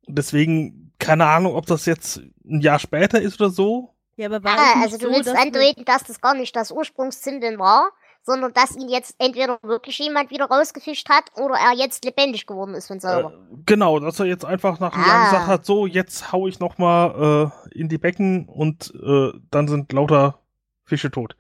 Und 0.05 0.17
deswegen 0.17 0.91
keine 0.99 1.25
Ahnung, 1.25 1.55
ob 1.55 1.65
das 1.65 1.85
jetzt 1.85 2.21
ein 2.45 2.61
Jahr 2.61 2.79
später 2.79 3.21
ist 3.21 3.39
oder 3.41 3.49
so. 3.49 3.93
Ja, 4.15 4.27
aber 4.27 4.43
war 4.43 4.57
ah, 4.57 4.81
also 4.81 4.97
du 4.97 5.07
so, 5.07 5.11
willst 5.11 5.29
dass 5.29 5.37
andeuten, 5.39 5.85
dass 5.85 6.03
das 6.03 6.21
gar 6.21 6.35
nicht 6.35 6.55
das 6.55 6.71
Ursprungszimbeln 6.71 7.57
war, 7.57 7.89
sondern 8.23 8.53
dass 8.53 8.75
ihn 8.75 8.89
jetzt 8.89 9.15
entweder 9.19 9.59
wirklich 9.61 9.99
jemand 9.99 10.31
wieder 10.31 10.45
rausgefischt 10.45 11.09
hat 11.09 11.25
oder 11.35 11.55
er 11.55 11.73
jetzt 11.75 12.05
lebendig 12.05 12.47
geworden 12.47 12.73
ist 12.73 12.87
von 12.87 12.99
selber. 12.99 13.33
Äh, 13.33 13.57
genau, 13.65 13.99
dass 13.99 14.19
er 14.19 14.25
jetzt 14.25 14.45
einfach 14.45 14.79
nach 14.79 14.93
einem 14.93 15.03
ah. 15.03 15.07
Jahr 15.07 15.29
gesagt 15.29 15.47
hat, 15.47 15.65
so, 15.65 15.85
jetzt 15.85 16.31
hau 16.31 16.47
ich 16.47 16.59
nochmal 16.59 17.51
äh, 17.71 17.77
in 17.77 17.89
die 17.89 17.97
Becken 17.97 18.47
und 18.47 18.93
äh, 18.95 19.31
dann 19.51 19.67
sind 19.67 19.91
lauter 19.91 20.39
Fische 20.85 21.11
tot. 21.11 21.35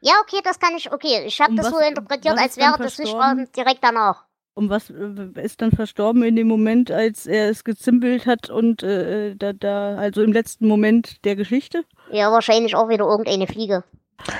Ja, 0.00 0.12
okay, 0.22 0.40
das 0.44 0.60
kann 0.60 0.76
ich, 0.76 0.92
okay. 0.92 1.24
Ich 1.26 1.40
habe 1.40 1.50
um 1.50 1.56
das 1.56 1.70
so 1.70 1.78
interpretiert, 1.78 2.38
als 2.38 2.56
wäre 2.56 2.76
das 2.78 2.94
Fischraum 2.94 3.50
direkt 3.56 3.82
danach. 3.82 4.24
Und 4.54 4.70
was 4.70 4.90
äh, 4.90 5.42
ist 5.42 5.62
dann 5.62 5.70
verstorben 5.70 6.22
in 6.24 6.36
dem 6.36 6.48
Moment, 6.48 6.90
als 6.90 7.26
er 7.26 7.48
es 7.48 7.64
gezimpelt 7.64 8.26
hat 8.26 8.50
und 8.50 8.82
äh, 8.82 9.34
da, 9.36 9.52
da, 9.52 9.96
also 9.96 10.22
im 10.22 10.32
letzten 10.32 10.66
Moment 10.66 11.24
der 11.24 11.36
Geschichte? 11.36 11.84
Ja, 12.10 12.32
wahrscheinlich 12.32 12.74
auch 12.74 12.88
wieder 12.88 13.06
irgendeine 13.06 13.46
Fliege. 13.46 13.84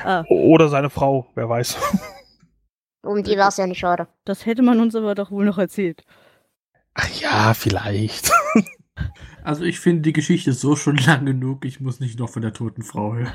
Ah. 0.04 0.24
Oder 0.28 0.68
seine 0.68 0.90
Frau, 0.90 1.26
wer 1.34 1.48
weiß. 1.48 1.76
Um 3.02 3.22
die 3.22 3.38
war 3.38 3.48
es 3.48 3.56
ja 3.56 3.66
nicht 3.66 3.78
schade. 3.78 4.08
Das 4.24 4.44
hätte 4.44 4.62
man 4.62 4.80
uns 4.80 4.94
aber 4.94 5.14
doch 5.14 5.30
wohl 5.30 5.44
noch 5.44 5.58
erzählt. 5.58 6.04
Ach 6.94 7.08
ja, 7.20 7.54
vielleicht. 7.54 8.30
Also 9.44 9.64
ich 9.64 9.80
finde 9.80 10.02
die 10.02 10.12
Geschichte 10.12 10.52
so 10.52 10.76
schon 10.76 10.96
lang 10.96 11.24
genug, 11.24 11.64
ich 11.64 11.80
muss 11.80 12.00
nicht 12.00 12.18
noch 12.18 12.28
von 12.28 12.42
der 12.42 12.52
toten 12.52 12.82
Frau 12.82 13.14
hören. 13.14 13.32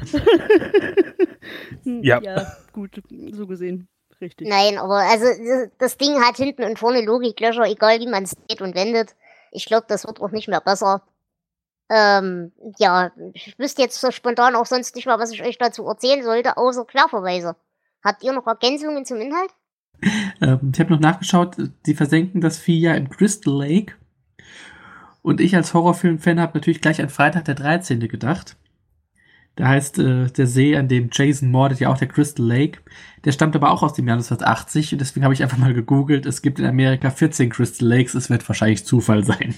ja. 1.85 2.21
ja, 2.21 2.53
gut, 2.71 3.01
so 3.31 3.47
gesehen. 3.47 3.87
Richtig. 4.21 4.47
Nein, 4.47 4.77
aber 4.77 4.97
also 4.97 5.25
das 5.79 5.97
Ding 5.97 6.21
hat 6.21 6.37
hinten 6.37 6.65
und 6.65 6.77
vorne 6.77 7.03
Logiklöcher, 7.03 7.63
egal 7.63 7.99
wie 7.99 8.07
man 8.07 8.23
es 8.23 8.35
dreht 8.47 8.61
und 8.61 8.75
wendet. 8.75 9.15
Ich 9.51 9.65
glaube, 9.65 9.85
das 9.87 10.05
wird 10.05 10.21
auch 10.21 10.31
nicht 10.31 10.47
mehr 10.47 10.61
besser. 10.61 11.01
Ähm, 11.89 12.51
ja, 12.77 13.11
ich 13.33 13.57
wüsste 13.59 13.81
jetzt 13.81 13.99
so 13.99 14.11
spontan 14.11 14.55
auch 14.55 14.65
sonst 14.65 14.95
nicht 14.95 15.05
mehr, 15.05 15.19
was 15.19 15.31
ich 15.31 15.43
euch 15.43 15.57
dazu 15.57 15.85
erzählen 15.85 16.23
sollte, 16.23 16.57
außer 16.57 16.85
Querverweise. 16.85 17.55
Habt 18.03 18.23
ihr 18.23 18.33
noch 18.33 18.47
Ergänzungen 18.47 19.05
zum 19.05 19.21
Inhalt? 19.21 19.51
Ähm, 20.41 20.71
ich 20.73 20.79
habe 20.79 20.91
noch 20.91 20.99
nachgeschaut, 20.99 21.55
die 21.85 21.95
versenken 21.95 22.41
das 22.41 22.57
Vieh 22.57 22.79
ja 22.79 22.93
in 22.93 23.09
Crystal 23.09 23.53
Lake. 23.53 23.93
Und 25.21 25.39
ich 25.39 25.55
als 25.55 25.73
Horrorfilm-Fan 25.73 26.39
habe 26.39 26.57
natürlich 26.57 26.81
gleich 26.81 27.01
an 27.01 27.09
Freitag 27.09 27.45
der 27.45 27.55
13. 27.55 27.99
gedacht. 28.01 28.57
Da 29.55 29.67
heißt 29.67 29.99
äh, 29.99 30.25
der 30.31 30.47
See, 30.47 30.75
an 30.75 30.87
dem 30.87 31.09
Jason 31.11 31.51
mordet, 31.51 31.79
ja 31.79 31.89
auch 31.89 31.97
der 31.97 32.07
Crystal 32.07 32.45
Lake. 32.45 32.79
Der 33.23 33.31
stammt 33.31 33.55
aber 33.55 33.71
auch 33.71 33.83
aus 33.83 33.93
dem 33.93 34.07
Jahr 34.07 34.17
1980 34.17 34.93
und 34.93 34.99
deswegen 34.99 35.23
habe 35.23 35.33
ich 35.33 35.43
einfach 35.43 35.57
mal 35.57 35.73
gegoogelt. 35.73 36.25
Es 36.25 36.41
gibt 36.41 36.59
in 36.59 36.65
Amerika 36.65 37.09
14 37.11 37.49
Crystal 37.49 37.87
Lakes. 37.87 38.15
Es 38.15 38.29
wird 38.29 38.47
wahrscheinlich 38.49 38.85
Zufall 38.85 39.23
sein. 39.23 39.53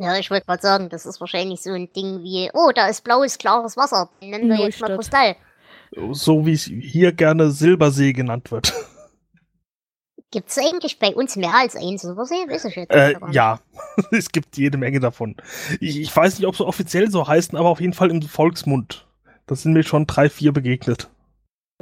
Ja, 0.00 0.16
ich 0.16 0.30
wollte 0.30 0.46
gerade 0.46 0.62
sagen, 0.62 0.88
das 0.90 1.06
ist 1.06 1.20
wahrscheinlich 1.20 1.60
so 1.60 1.72
ein 1.72 1.92
Ding 1.92 2.22
wie, 2.22 2.50
oh, 2.54 2.70
da 2.72 2.86
ist 2.86 3.02
blaues, 3.02 3.36
klares 3.36 3.76
Wasser. 3.76 4.08
Den 4.22 4.30
nennen 4.30 4.48
wir 4.48 4.60
jetzt 4.60 4.80
mal 4.80 4.94
Kristall. 4.94 5.34
So 6.12 6.46
wie 6.46 6.52
es 6.52 6.64
hier 6.64 7.10
gerne 7.10 7.50
Silbersee 7.50 8.12
genannt 8.12 8.52
wird. 8.52 8.72
Gibt 10.30 10.50
es 10.50 10.58
eigentlich 10.58 11.00
bei 11.00 11.14
uns 11.14 11.34
mehr 11.34 11.52
als 11.52 11.74
einen 11.74 11.98
Silbersee? 11.98 12.46
Weiß 12.48 12.66
ich 12.66 12.76
jetzt 12.76 12.92
Äh, 12.94 13.14
ja, 13.32 13.58
es 14.12 14.30
gibt 14.30 14.56
jede 14.56 14.78
Menge 14.78 15.00
davon. 15.00 15.34
Ich, 15.80 15.98
ich 15.98 16.14
weiß 16.14 16.38
nicht, 16.38 16.46
ob 16.46 16.54
sie 16.54 16.64
offiziell 16.66 17.10
so 17.10 17.26
heißen, 17.26 17.58
aber 17.58 17.70
auf 17.70 17.80
jeden 17.80 17.94
Fall 17.94 18.10
im 18.10 18.22
Volksmund. 18.22 19.08
Da 19.46 19.56
sind 19.56 19.72
mir 19.72 19.82
schon 19.82 20.06
drei, 20.06 20.28
vier 20.28 20.52
begegnet. 20.52 21.08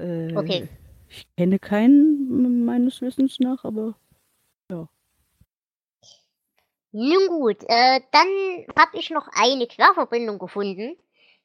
Äh, 0.00 0.34
Okay. 0.34 0.68
Ich 1.08 1.26
kenne 1.36 1.58
keinen 1.58 2.64
meines 2.64 3.00
Wissens 3.00 3.38
nach, 3.40 3.64
aber 3.64 3.94
Nun 6.98 7.28
gut, 7.28 7.58
äh, 7.68 8.00
dann 8.10 8.26
habe 8.78 8.92
ich 8.94 9.10
noch 9.10 9.28
eine 9.34 9.66
Querverbindung 9.66 10.38
gefunden. 10.38 10.96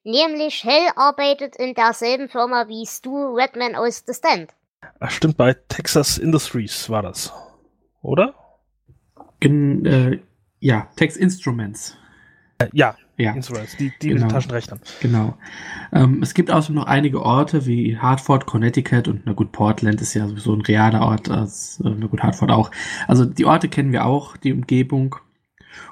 Nämlich 0.06 0.64
Hell 0.64 0.88
arbeitet 0.96 1.58
in 1.58 1.74
derselben 1.74 2.30
Firma 2.30 2.70
wie 2.70 2.86
Stu 2.86 3.36
Redman 3.36 3.76
aus 3.76 4.04
The 4.08 4.14
Stand. 4.14 4.52
Ach, 5.02 5.12
stimmt, 5.12 5.36
bei 5.36 5.54
Texas 5.68 6.18
Industries 6.18 6.90
war 6.90 7.02
das. 7.02 7.34
Oder? 8.02 8.34
In, 9.42 9.86
äh, 9.86 10.20
ja, 10.62 10.88
Text 10.96 11.18
Instruments. 11.18 11.98
Äh, 12.60 12.70
ja, 12.72 12.96
Ja, 13.18 13.34
Instruments, 13.34 13.76
die, 13.76 13.92
die 14.02 14.08
mit 14.08 14.18
Genau. 14.18 14.28
den 14.28 14.34
Taschenrechnern. 14.34 14.80
genau. 15.02 15.38
Ähm, 15.92 16.24
es 16.24 16.34
gibt 16.34 16.50
außerdem 16.50 16.76
noch 16.76 16.86
einige 16.88 17.22
Orte 17.22 17.66
wie 17.66 17.98
Hartford, 17.98 18.46
Connecticut 18.46 19.10
und 19.10 19.26
na 19.26 19.34
gut, 19.34 19.52
Portland 19.52 20.00
ist 20.00 20.14
ja 20.14 20.26
sowieso 20.28 20.54
ein 20.54 20.62
realer 20.62 21.02
Ort, 21.02 21.30
als, 21.30 21.82
äh, 21.84 21.90
na 21.90 22.08
gut, 22.08 22.24
Hartford 22.24 22.52
auch. 22.52 22.72
Also 23.10 23.26
die 23.26 23.44
Orte 23.46 23.68
kennen 23.68 23.92
wir 23.92 24.06
auch, 24.06 24.38
die 24.38 24.54
Umgebung. 24.54 25.18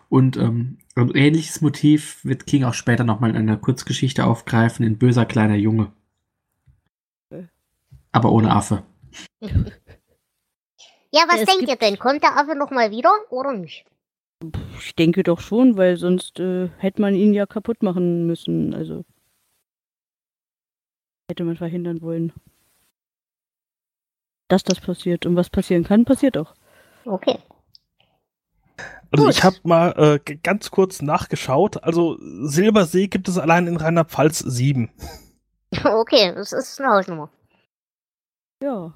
Und 0.09 0.37
ähm, 0.37 0.79
ein 0.95 1.11
ähnliches 1.15 1.61
Motiv 1.61 2.25
wird 2.25 2.47
King 2.47 2.63
auch 2.63 2.73
später 2.73 3.03
nochmal 3.03 3.29
in 3.29 3.37
einer 3.37 3.57
Kurzgeschichte 3.57 4.25
aufgreifen, 4.25 4.85
in 4.85 4.97
Böser 4.97 5.25
kleiner 5.25 5.55
Junge. 5.55 5.91
Aber 8.11 8.31
ohne 8.31 8.51
Affe. 8.51 8.83
Ja, 11.11 11.23
was 11.27 11.41
Es 11.41 11.45
denkt 11.47 11.67
ihr 11.67 11.75
denn? 11.75 11.97
Kommt 11.97 12.21
der 12.21 12.37
Affe 12.37 12.55
nochmal 12.55 12.91
wieder 12.91 13.11
oder 13.31 13.53
nicht? 13.53 13.83
ich 14.79 14.95
denke 14.95 15.23
doch 15.23 15.39
schon, 15.39 15.77
weil 15.77 15.97
sonst 15.97 16.39
äh, 16.39 16.69
hätte 16.77 17.01
man 17.01 17.13
ihn 17.13 17.33
ja 17.33 17.45
kaputt 17.45 17.83
machen 17.83 18.25
müssen. 18.25 18.73
Also 18.73 19.03
hätte 21.29 21.43
man 21.43 21.57
verhindern 21.57 22.01
wollen, 22.01 22.31
dass 24.47 24.63
das 24.63 24.79
passiert. 24.79 25.25
Und 25.25 25.35
was 25.35 25.49
passieren 25.49 25.83
kann, 25.83 26.05
passiert 26.05 26.37
auch. 26.37 26.53
Okay. 27.05 27.39
Also 29.11 29.25
Gut. 29.25 29.33
ich 29.33 29.43
habe 29.43 29.55
mal 29.63 30.19
äh, 30.27 30.35
ganz 30.43 30.69
kurz 30.71 31.01
nachgeschaut. 31.01 31.83
Also 31.83 32.17
Silbersee 32.19 33.07
gibt 33.07 33.27
es 33.27 33.37
allein 33.37 33.67
in 33.67 33.77
Rheinland-Pfalz 33.77 34.39
sieben. 34.39 34.91
Okay, 35.83 36.33
das 36.33 36.51
ist 36.51 36.81
eine 36.81 36.89
Hausnummer. 36.89 37.29
Ja. 38.63 38.91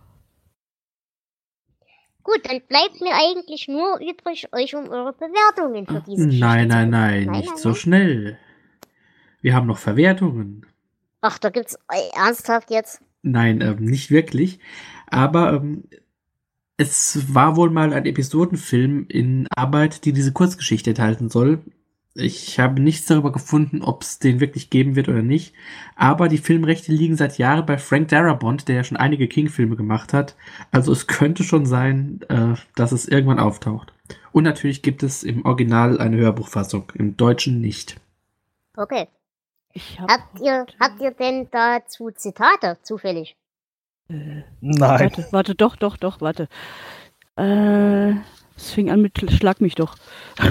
Gut, 2.23 2.39
dann 2.45 2.61
bleibt 2.67 2.99
mir 2.99 3.13
eigentlich 3.13 3.67
nur 3.67 3.99
übrig, 3.99 4.47
euch 4.53 4.73
um 4.75 4.89
eure 4.89 5.13
Bewertungen 5.13 5.85
für 5.85 6.01
diese 6.01 6.25
Geschichte 6.25 6.45
Nein, 6.45 6.67
nein, 6.69 6.89
bitten. 6.89 7.31
nein, 7.31 7.39
nicht 7.41 7.57
so 7.59 7.75
schnell. 7.75 8.39
Wir 9.41 9.53
haben 9.53 9.67
noch 9.67 9.77
Verwertungen. 9.77 10.65
Ach, 11.21 11.37
da 11.37 11.49
gibt's 11.49 11.77
ernsthaft 12.15 12.71
jetzt. 12.71 13.01
Nein, 13.21 13.61
ähm, 13.61 13.85
nicht 13.85 14.09
wirklich. 14.09 14.59
Aber 15.07 15.53
ähm, 15.53 15.83
es 16.77 17.33
war 17.33 17.55
wohl 17.55 17.69
mal 17.69 17.93
ein 17.93 18.05
Episodenfilm 18.05 19.05
in 19.07 19.47
Arbeit, 19.55 20.05
die 20.05 20.13
diese 20.13 20.33
Kurzgeschichte 20.33 20.91
enthalten 20.91 21.29
soll. 21.29 21.61
Ich 22.15 22.59
habe 22.59 22.79
nichts 22.79 23.07
darüber 23.07 23.31
gefunden, 23.31 23.81
ob 23.81 24.03
es 24.03 24.19
den 24.19 24.39
wirklich 24.39 24.69
geben 24.69 24.95
wird 24.95 25.09
oder 25.09 25.23
nicht. 25.23 25.55
Aber 25.95 26.27
die 26.27 26.37
Filmrechte 26.37 26.91
liegen 26.91 27.17
seit 27.17 27.39
Jahren 27.39 27.65
bei 27.65 27.79
Frank 27.79 28.09
Darabont, 28.09 28.67
der 28.67 28.75
ja 28.75 28.83
schon 28.83 28.97
einige 28.97 29.27
King-Filme 29.27 29.75
gemacht 29.75 30.13
hat. 30.13 30.35
Also 30.71 30.91
es 30.91 31.07
könnte 31.07 31.43
schon 31.43 31.65
sein, 31.65 32.21
äh, 32.29 32.53
dass 32.75 32.91
es 32.91 33.07
irgendwann 33.07 33.39
auftaucht. 33.39 33.93
Und 34.31 34.43
natürlich 34.43 34.83
gibt 34.83 35.01
es 35.01 35.23
im 35.23 35.43
Original 35.45 35.99
eine 35.99 36.17
Hörbuchfassung, 36.17 36.91
im 36.93 37.17
Deutschen 37.17 37.61
nicht. 37.61 37.99
Okay. 38.77 39.07
Ich 39.73 39.99
hab 39.99 40.11
Habt 40.11 40.39
ihr, 40.39 40.67
habt 40.79 41.01
ihr 41.01 41.11
denn 41.11 41.47
dazu 41.49 42.11
Zitate 42.11 42.77
zufällig? 42.83 43.35
Äh, 44.09 44.43
Nein. 44.61 44.79
warte, 44.79 45.27
warte, 45.31 45.55
doch, 45.55 45.75
doch, 45.75 45.97
doch, 45.97 46.21
warte. 46.21 46.47
Äh, 47.37 48.11
es 48.55 48.71
fing 48.71 48.91
an 48.91 49.01
mit 49.01 49.19
Schlag 49.31 49.61
mich 49.61 49.75
doch. 49.75 49.95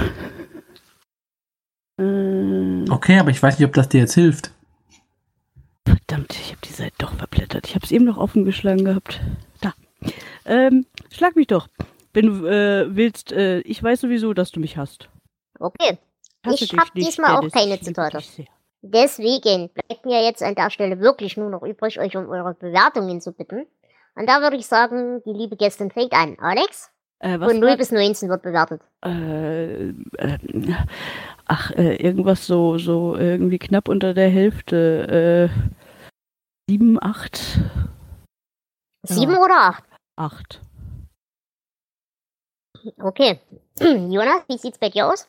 äh, 1.99 2.91
Okay, 2.91 3.19
aber 3.19 3.31
ich 3.31 3.43
weiß 3.43 3.59
nicht, 3.59 3.67
ob 3.67 3.75
das 3.75 3.88
dir 3.88 4.01
jetzt 4.01 4.15
hilft. 4.15 4.53
Verdammt, 5.87 6.35
ich 6.35 6.51
habe 6.51 6.61
die 6.65 6.73
Seite 6.73 6.95
doch 6.99 7.15
verblättert. 7.15 7.67
Ich 7.67 7.75
habe 7.75 7.85
es 7.85 7.93
eben 7.93 8.05
noch 8.05 8.19
offen 8.19 8.45
geschlagen 8.45 8.85
gehabt. 8.85 9.21
Da. 9.61 9.75
Ähm, 10.45 10.87
schlag 11.11 11.37
mich 11.37 11.47
doch. 11.47 11.69
Wenn 12.12 12.27
du 12.27 12.47
äh, 12.47 12.95
willst, 12.95 13.33
äh, 13.33 13.61
ich 13.61 13.83
weiß 13.83 14.01
sowieso, 14.01 14.35
dass 14.35 14.51
du 14.51 14.61
mich 14.61 14.77
hast. 14.77 15.09
Okay. 15.59 15.99
Hasse 16.45 16.65
Ich 16.65 16.71
dich 16.71 16.79
hab 16.79 16.95
nicht, 16.95 17.09
diesmal 17.09 17.37
auch 17.37 17.51
keine 17.51 17.81
Zitate. 17.81 18.19
Deswegen 18.83 19.68
bleibt 19.71 20.05
mir 20.05 20.25
jetzt 20.25 20.42
an 20.42 20.55
der 20.57 20.71
Stelle 20.71 20.99
wirklich 21.01 21.37
nur 21.37 21.49
noch 21.51 21.62
übrig, 21.62 22.01
euch 22.01 22.16
um 22.16 22.29
eure 22.29 22.55
Bewertungen 22.55 23.21
zu 23.21 23.33
bitten. 23.33 23.66
Und 24.16 24.29
da 24.29 24.40
würde 24.42 24.57
ich 24.57 24.66
sagen, 24.66 25.23
die 25.25 25.33
liebe 25.33 25.57
Gästin 25.57 25.90
fängt 25.90 26.12
an. 26.12 26.37
Alex? 26.40 26.90
Äh, 27.21 27.38
Von 27.38 27.61
0 27.61 27.68
war- 27.71 27.77
bis 27.77 27.92
19 27.92 28.29
wird 28.29 28.42
bewertet. 28.42 28.83
äh, 29.05 29.90
äh, 29.90 30.38
ach, 31.47 31.71
äh, 31.71 31.95
irgendwas 31.97 32.45
so, 32.47 32.77
so 32.79 33.14
irgendwie 33.16 33.61
knapp 33.61 33.88
unter 33.88 34.12
der 34.14 34.29
Hälfte. 34.29 35.49
Äh, 35.49 35.73
sieben, 36.68 36.99
acht, 37.01 37.38
Ja. 39.09 39.14
7 39.14 39.37
oder 39.37 39.55
8? 39.61 39.85
acht. 40.16 40.61
Okay. 42.99 43.40
Jonas, 43.81 44.42
wie 44.49 44.59
sieht's 44.59 44.79
bei 44.79 44.88
dir 44.90 45.07
aus? 45.07 45.29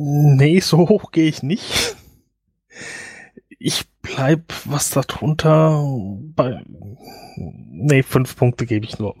Nee, 0.00 0.60
so 0.60 0.88
hoch 0.88 1.10
gehe 1.10 1.28
ich 1.28 1.42
nicht. 1.42 1.96
Ich 3.58 3.84
bleib 4.00 4.42
was 4.64 4.90
darunter 4.90 5.84
bei. 6.36 6.62
Nee, 7.36 8.04
fünf 8.04 8.36
Punkte 8.36 8.64
gebe 8.64 8.86
ich 8.86 9.00
nur. 9.00 9.16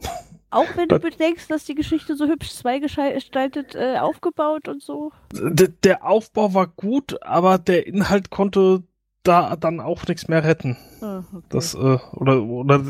Auch 0.50 0.76
wenn 0.76 0.88
du 0.88 1.00
bedenkst, 1.00 1.50
dass 1.50 1.64
die 1.64 1.74
Geschichte 1.74 2.14
so 2.14 2.26
hübsch 2.26 2.50
zweigestaltet 2.50 3.74
äh, 3.74 3.98
aufgebaut 3.98 4.68
und 4.68 4.80
so. 4.80 5.10
D 5.32 5.68
der 5.82 6.06
Aufbau 6.06 6.54
war 6.54 6.68
gut, 6.68 7.20
aber 7.24 7.58
der 7.58 7.88
Inhalt 7.88 8.30
konnte 8.30 8.84
da 9.28 9.56
dann 9.56 9.80
auch 9.80 10.06
nichts 10.06 10.26
mehr 10.28 10.42
retten. 10.42 10.76
Ah, 11.00 11.22
okay. 11.32 11.46
Das, 11.50 11.74
äh, 11.74 11.98
oder, 12.12 12.42
oder 12.42 12.82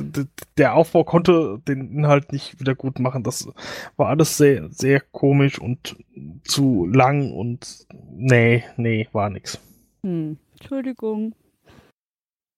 der 0.57 0.75
Aufbau 0.75 1.05
konnte 1.05 1.61
den 1.67 1.93
Inhalt 1.93 2.33
nicht 2.33 2.61
wieder 2.61 2.75
gut 2.75 2.99
machen. 3.01 3.23
Das 3.25 3.49
war 3.97 4.09
alles 4.09 4.37
sehr, 4.37 4.69
sehr 4.71 5.01
komisch 5.01 5.59
und 5.59 5.97
zu 6.45 6.87
lang 6.87 7.33
und 7.33 7.87
nee, 8.15 8.65
nee, 8.77 9.09
war 9.13 9.29
nix. 9.31 9.59
Hm. 10.05 10.39
Entschuldigung. 10.59 11.35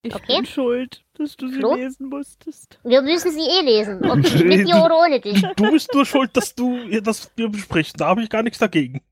Ich 0.02 0.14
Okay. 0.14 0.36
bin 0.36 0.46
schuld, 0.46 1.04
dass 1.14 1.36
du 1.36 1.48
sie 1.48 1.58
Flo? 1.58 1.74
lesen 1.74 2.08
musstest. 2.08 2.78
Wir 2.84 3.02
müssen 3.02 3.32
sie 3.32 3.40
eh 3.40 3.62
lesen. 3.62 4.02
Ob 4.10 4.16
mit 4.44 4.66
dir 4.66 4.82
oder 4.82 4.98
ohne 4.98 5.20
dich. 5.20 5.42
Du 5.56 5.70
bist 5.70 5.92
nur 5.92 6.06
schuld, 6.06 6.34
dass 6.36 6.54
du 6.54 6.78
das 7.02 7.30
wir 7.36 7.50
besprichst. 7.50 8.00
Da 8.00 8.06
habe 8.06 8.22
ich 8.22 8.30
gar 8.30 8.42
nichts 8.42 8.58
dagegen. 8.58 9.02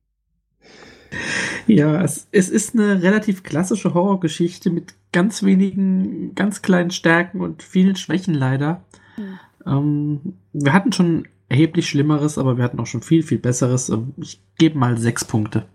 Ja, 1.67 2.03
es, 2.03 2.29
es 2.33 2.49
ist 2.49 2.75
eine 2.75 3.03
relativ 3.03 3.43
klassische 3.43 3.95
Horrorgeschichte 3.95 4.71
mit 4.71 4.95
ganz 5.13 5.43
wenigen, 5.43 6.35
ganz 6.35 6.63
kleinen 6.63 6.91
Stärken 6.91 7.41
und 7.41 7.63
vielen 7.63 7.97
Schwächen 7.97 8.35
leider. 8.35 8.85
Hm. 9.17 9.39
Ähm, 9.67 10.39
wir 10.53 10.73
hatten 10.73 10.93
schon 10.93 11.29
erheblich 11.49 11.89
Schlimmeres, 11.89 12.39
aber 12.39 12.57
wir 12.57 12.65
hatten 12.65 12.81
auch 12.81 12.87
schon 12.87 13.03
viel, 13.03 13.23
viel 13.23 13.39
Besseres. 13.39 13.89
Ähm, 13.89 14.15
Ich 14.17 14.41
gebe 14.59 14.79
mal 14.79 14.99
sechs 14.99 15.25
Punkte. 15.25 15.67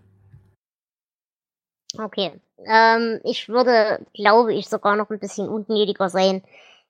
Okay. 1.98 2.32
Ähm, 2.66 3.20
ich 3.24 3.48
würde, 3.48 4.04
glaube 4.14 4.54
ich, 4.54 4.68
sogar 4.68 4.96
noch 4.96 5.10
ein 5.10 5.18
bisschen 5.18 5.48
ungnädiger 5.48 6.08
sein. 6.08 6.42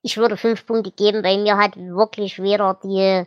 Ich 0.02 0.16
würde 0.16 0.36
fünf 0.36 0.66
Punkte 0.66 0.90
geben, 0.90 1.24
weil 1.24 1.42
mir 1.42 1.56
hat 1.56 1.76
wirklich 1.76 2.42
weder 2.42 2.78
die 2.82 3.24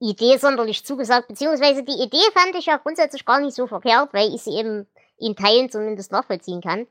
Idee 0.00 0.36
sonderlich 0.38 0.84
zugesagt, 0.84 1.28
beziehungsweise 1.28 1.82
die 1.82 2.02
Idee 2.02 2.22
fand 2.34 2.54
ich 2.54 2.66
ja 2.66 2.76
grundsätzlich 2.76 3.24
gar 3.24 3.40
nicht 3.40 3.54
so 3.54 3.66
verkehrt, 3.66 4.12
weil 4.12 4.34
ich 4.34 4.42
sie 4.42 4.56
eben 4.58 4.86
in 5.18 5.36
Teilen 5.36 5.70
zumindest 5.70 6.12
nachvollziehen 6.12 6.60
kann. 6.60 6.86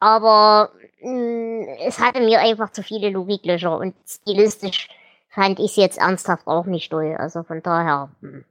Aber 0.00 0.72
mh, 1.00 1.78
es 1.86 1.98
hatte 1.98 2.20
mir 2.20 2.40
einfach 2.40 2.70
zu 2.70 2.82
viele 2.82 3.10
Logiklöcher 3.10 3.78
und 3.78 3.94
stilistisch 4.06 4.88
fand 5.28 5.58
ich 5.58 5.70
es 5.72 5.76
jetzt 5.76 5.98
ernsthaft 5.98 6.46
auch 6.46 6.66
nicht 6.66 6.90
toll. 6.90 7.16
Also 7.18 7.42
von 7.42 7.62
daher. 7.62 8.10
Hm. 8.20 8.44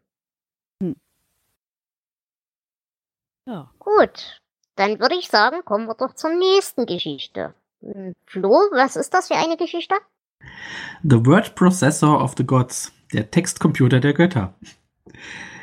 Ja. 3.48 3.70
Gut, 3.78 4.42
dann 4.76 5.00
würde 5.00 5.16
ich 5.16 5.28
sagen, 5.28 5.64
kommen 5.66 5.86
wir 5.88 5.94
doch 5.96 6.14
zur 6.16 6.32
nächsten 6.32 6.86
Geschichte. 6.88 7.54
Hm, 7.82 8.14
Flo, 8.26 8.50
was 8.72 8.96
ist 8.96 9.14
das 9.14 9.28
für 9.28 9.36
eine 9.36 9.56
Geschichte? 9.58 9.96
The 11.04 11.26
Word 11.26 11.56
Processor 11.56 12.22
of 12.22 12.34
the 12.38 12.46
Gods, 12.46 12.92
der 13.14 13.30
Textcomputer 13.32 14.00
der 14.00 14.14
Götter. 14.14 14.56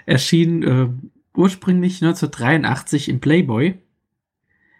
Erschien 0.06 0.62
äh, 0.62 0.88
ursprünglich 1.37 2.02
1983 2.02 3.08
im 3.08 3.20
Playboy. 3.20 3.74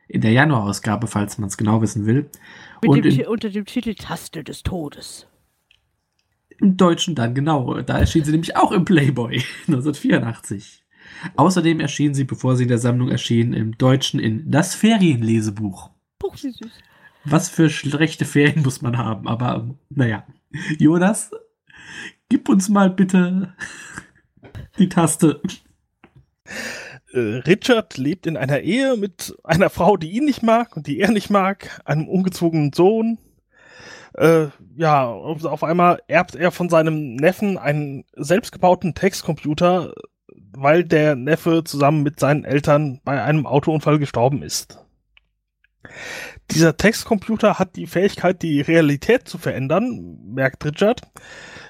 in 0.09 0.21
der 0.21 0.33
Januarausgabe, 0.33 1.07
falls 1.07 1.39
man 1.39 1.49
es 1.49 1.57
genau 1.57 1.81
wissen 1.81 2.07
will. 2.07 2.29
Und 2.87 3.05
dem, 3.05 3.21
in- 3.21 3.27
unter 3.27 3.51
dem 3.51 3.65
Titel 3.65 3.95
Taste 3.95 4.45
des 4.45 4.63
Todes. 4.63 5.27
Im 6.59 6.77
Deutschen 6.77 7.15
dann, 7.15 7.35
genau. 7.35 7.81
Da 7.81 7.99
erschien 7.99 8.25
sie 8.25 8.31
nämlich 8.33 8.57
auch 8.57 8.73
im 8.73 8.85
Playboy 8.85 9.37
1984. 9.69 10.83
Außerdem 11.37 11.81
erschien 11.81 12.15
sie, 12.15 12.25
bevor 12.25 12.57
sie 12.57 12.65
in 12.65 12.69
der 12.69 12.79
Sammlung 12.79 13.09
erschien, 13.09 13.53
im 13.53 13.77
Deutschen 13.79 14.21
in 14.21 14.51
Das 14.51 14.75
Ferienlesebuch. 14.75 15.91
Puch, 16.19 16.35
wie 16.43 16.51
süß. 16.51 16.71
Was 17.25 17.49
für 17.49 17.71
schlechte 17.71 18.25
Ferien 18.25 18.63
muss 18.63 18.83
man 18.83 18.99
haben, 18.99 19.29
aber 19.29 19.75
naja. 19.91 20.27
Jonas, 20.79 21.31
gib 22.29 22.49
uns 22.49 22.69
mal 22.69 22.91
bitte 22.91 23.55
die 24.79 24.89
Taste. 24.89 25.41
Äh, 27.13 27.19
Richard 27.19 27.97
lebt 27.97 28.27
in 28.27 28.37
einer 28.37 28.61
Ehe 28.61 28.97
mit 28.97 29.37
einer 29.45 29.71
Frau, 29.71 29.97
die 29.97 30.11
ihn 30.11 30.25
nicht 30.25 30.43
mag 30.43 30.77
und 30.77 30.87
die 30.87 31.01
er 31.01 31.11
nicht 31.11 31.31
mag, 31.31 31.81
einem 31.85 32.09
ungezogenen 32.09 32.73
Sohn. 32.73 33.19
Äh, 34.15 34.49
ja, 34.77 35.07
auf 35.07 35.65
einmal 35.65 36.03
erbt 36.07 36.35
er 36.35 36.51
von 36.51 36.69
seinem 36.69 37.17
Neffen 37.17 37.59
einen 37.59 38.05
selbstgebauten 38.15 38.95
Textcomputer, 38.95 39.93
weil 40.55 40.85
der 40.85 41.17
Neffe 41.17 41.65
zusammen 41.65 42.03
mit 42.03 42.21
seinen 42.21 42.45
Eltern 42.45 43.01
bei 43.05 43.23
einem 43.23 43.47
Autounfall 43.47 43.99
gestorben 43.99 44.43
ist. 44.43 44.79
Dieser 46.55 46.77
Textcomputer 46.77 47.59
hat 47.59 47.77
die 47.77 47.87
Fähigkeit, 47.87 48.43
die 48.43 48.61
Realität 48.61 49.29
zu 49.29 49.39
verändern, 49.39 50.19
merkt 50.25 50.65
Richard. 50.65 51.01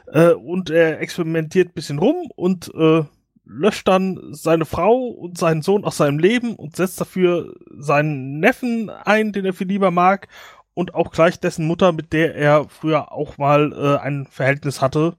Äh, 0.06 0.32
und 0.32 0.70
er 0.70 1.00
experimentiert 1.00 1.70
ein 1.70 1.74
bisschen 1.74 1.98
rum 1.98 2.30
und 2.34 2.72
äh, 2.74 3.04
löscht 3.44 3.88
dann 3.88 4.18
seine 4.32 4.64
Frau 4.64 5.08
und 5.08 5.38
seinen 5.38 5.62
Sohn 5.62 5.84
aus 5.84 5.96
seinem 5.96 6.18
Leben 6.18 6.54
und 6.54 6.76
setzt 6.76 7.00
dafür 7.00 7.54
seinen 7.76 8.40
Neffen 8.40 8.90
ein, 8.90 9.32
den 9.32 9.44
er 9.44 9.52
viel 9.52 9.68
lieber 9.68 9.90
mag, 9.90 10.28
und 10.74 10.94
auch 10.94 11.10
gleich 11.10 11.38
dessen 11.38 11.66
Mutter, 11.66 11.92
mit 11.92 12.12
der 12.12 12.34
er 12.34 12.68
früher 12.68 13.12
auch 13.12 13.36
mal 13.38 13.72
äh, 13.72 13.98
ein 14.00 14.26
Verhältnis 14.26 14.80
hatte. 14.80 15.16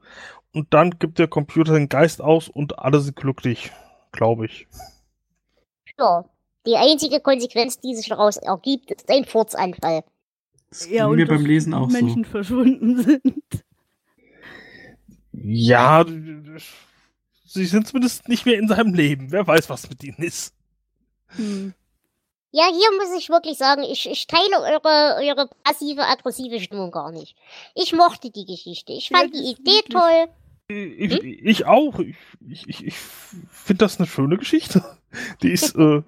Und 0.52 0.73
dann 0.73 0.97
gibt 0.99 1.19
der 1.19 1.28
Computer 1.28 1.73
den 1.73 1.89
Geist 1.89 2.21
aus 2.21 2.47
und 2.47 2.80
alle 2.80 2.99
sind 2.99 3.15
glücklich, 3.15 3.71
glaube 4.12 4.45
ich. 4.45 4.67
Ja. 5.97 6.26
Die 6.65 6.76
einzige 6.78 7.19
Konsequenz, 7.19 7.80
die 7.80 7.95
sich 7.95 8.08
daraus 8.08 8.38
ergibt, 8.38 8.91
ist 8.91 9.10
ein 9.10 9.26
Furzanfall. 9.26 10.04
Das 10.69 10.89
Ja, 10.89 11.08
und 11.08 11.17
mir 11.17 11.26
dass 11.26 11.38
beim 11.38 11.45
Lesen 11.45 11.73
auch 11.73 11.89
Menschen 11.89 12.26
verschwunden 12.26 13.02
sind. 13.04 13.43
Ja, 15.34 16.06
sie 17.45 17.65
sind 17.65 17.88
zumindest 17.88 18.28
nicht 18.30 18.45
mehr 18.45 18.58
in 18.58 18.67
seinem 18.67 18.93
Leben. 18.93 19.32
Wer 19.32 19.45
weiß, 19.45 19.69
was 19.69 19.89
mit 19.89 20.04
ihnen 20.04 20.17
ist. 20.23 20.54
Hm. 21.36 21.73
Ja, 22.52 22.65
hier 22.67 22.99
muss 22.99 23.17
ich 23.19 23.30
wirklich 23.30 23.58
sagen, 23.58 23.82
ich, 23.84 24.08
ich 24.10 24.28
teile 24.28 24.60
eure, 24.62 25.15
eure 25.17 25.49
passive, 25.63 26.06
aggressive 26.06 26.60
Stimmung 26.60 26.91
gar 26.91 27.12
nicht. 27.12 27.36
Ich 27.73 27.93
mochte 27.93 28.30
die 28.30 28.45
Geschichte. 28.45 28.93
Ich 28.93 29.10
Ja, 29.10 29.17
fand 29.17 29.34
das 29.34 29.41
die 29.41 29.47
Idee 29.52 29.71
wirklich- 29.71 29.93
toll. 29.93 30.28
Ich, 30.69 31.21
ich 31.45 31.65
auch. 31.65 31.99
Ich, 31.99 32.15
ich, 32.47 32.69
ich, 32.69 32.86
ich 32.88 32.93
finde 33.52 33.84
das 33.86 33.97
eine 33.99 34.08
schöne 34.08 34.38
Geschichte. 34.38 34.84
Die 35.41 35.52
ist, 35.52 35.76
äh, 35.76 36.02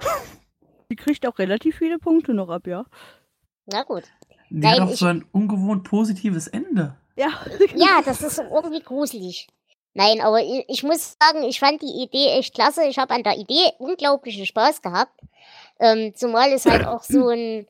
Die 0.89 0.95
kriegt 0.95 1.26
auch 1.28 1.38
relativ 1.39 1.78
viele 1.78 2.00
Punkte 2.00 2.34
noch 2.34 2.50
ab, 2.50 2.67
ja. 2.67 2.86
Na 3.65 3.84
gut. 3.84 4.04
Die 4.50 4.58
Nein, 4.60 4.74
hat 4.74 4.82
auch 4.82 4.91
ich- 4.91 5.00
so 5.00 5.08
ein 5.08 5.26
ungewohnt 5.32 5.84
positives 5.84 6.48
Ende. 6.48 6.95
Ja, 7.15 7.30
Ja, 7.76 8.02
das 8.04 8.21
ist 8.21 8.38
irgendwie 8.39 8.82
gruselig. 8.82 9.48
Nein, 9.93 10.19
aber 10.21 10.41
ich, 10.41 10.65
ich 10.67 10.84
muss 10.84 11.15
sagen, 11.21 11.43
ich 11.43 11.60
fand 11.60 11.82
die 11.82 12.04
Idee 12.04 12.38
echt 12.38 12.54
klasse. 12.54 12.84
Ich 12.86 13.00
habe 13.00 13.13
an 13.13 13.24
der 13.24 13.38
Idee 13.38 13.71
unglaublichen 13.80 14.45
Spaß 14.45 14.82
gehabt. 14.82 15.19
Ähm, 15.80 16.13
zumal 16.15 16.52
es 16.52 16.65
halt 16.65 16.86
auch 16.86 17.04
so 17.04 17.30
ein 17.30 17.67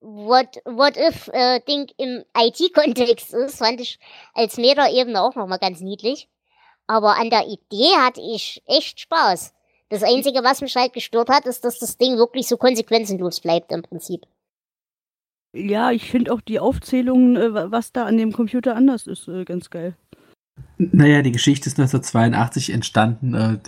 What, 0.00 0.60
what 0.64 0.96
if 0.96 1.28
äh, 1.28 1.60
Ding 1.60 1.90
im 1.98 2.24
IT-Kontext 2.36 3.34
ist, 3.34 3.58
fand 3.58 3.80
ich 3.80 3.98
als 4.34 4.56
Meta-Ebene 4.56 5.20
auch 5.22 5.34
nochmal 5.36 5.58
ganz 5.58 5.80
niedlich. 5.80 6.28
Aber 6.86 7.16
an 7.18 7.28
der 7.30 7.46
Idee 7.46 7.92
hatte 7.98 8.20
ich 8.20 8.62
echt 8.66 8.98
Spaß. 9.00 9.52
Das 9.90 10.02
Einzige, 10.02 10.42
was 10.42 10.60
mich 10.62 10.74
halt 10.76 10.92
gestört 10.94 11.28
hat, 11.28 11.46
ist, 11.46 11.64
dass 11.64 11.78
das 11.78 11.98
Ding 11.98 12.16
wirklich 12.16 12.46
so 12.48 12.56
konsequenzenlos 12.56 13.40
bleibt 13.40 13.72
im 13.72 13.82
Prinzip. 13.82 14.22
ja 15.52 15.90
ich 15.90 16.10
finde 16.10 16.32
auch 16.32 16.40
die 16.40 16.60
Aufzählung, 16.60 17.36
äh, 17.36 17.52
wa- 17.52 17.66
was 17.70 17.92
da 17.92 18.06
an 18.06 18.16
dem 18.16 18.32
Computer 18.32 18.76
anders 18.76 19.06
ist, 19.06 19.26
äh, 19.28 19.44
ganz 19.44 19.68
geil. 19.68 19.96
Naja, 20.78 21.22
die 21.22 21.32
Geschichte 21.32 21.68
ist 21.68 21.78
1982 21.78 22.70
entstanden. 22.70 23.34
Äh, 23.34 23.58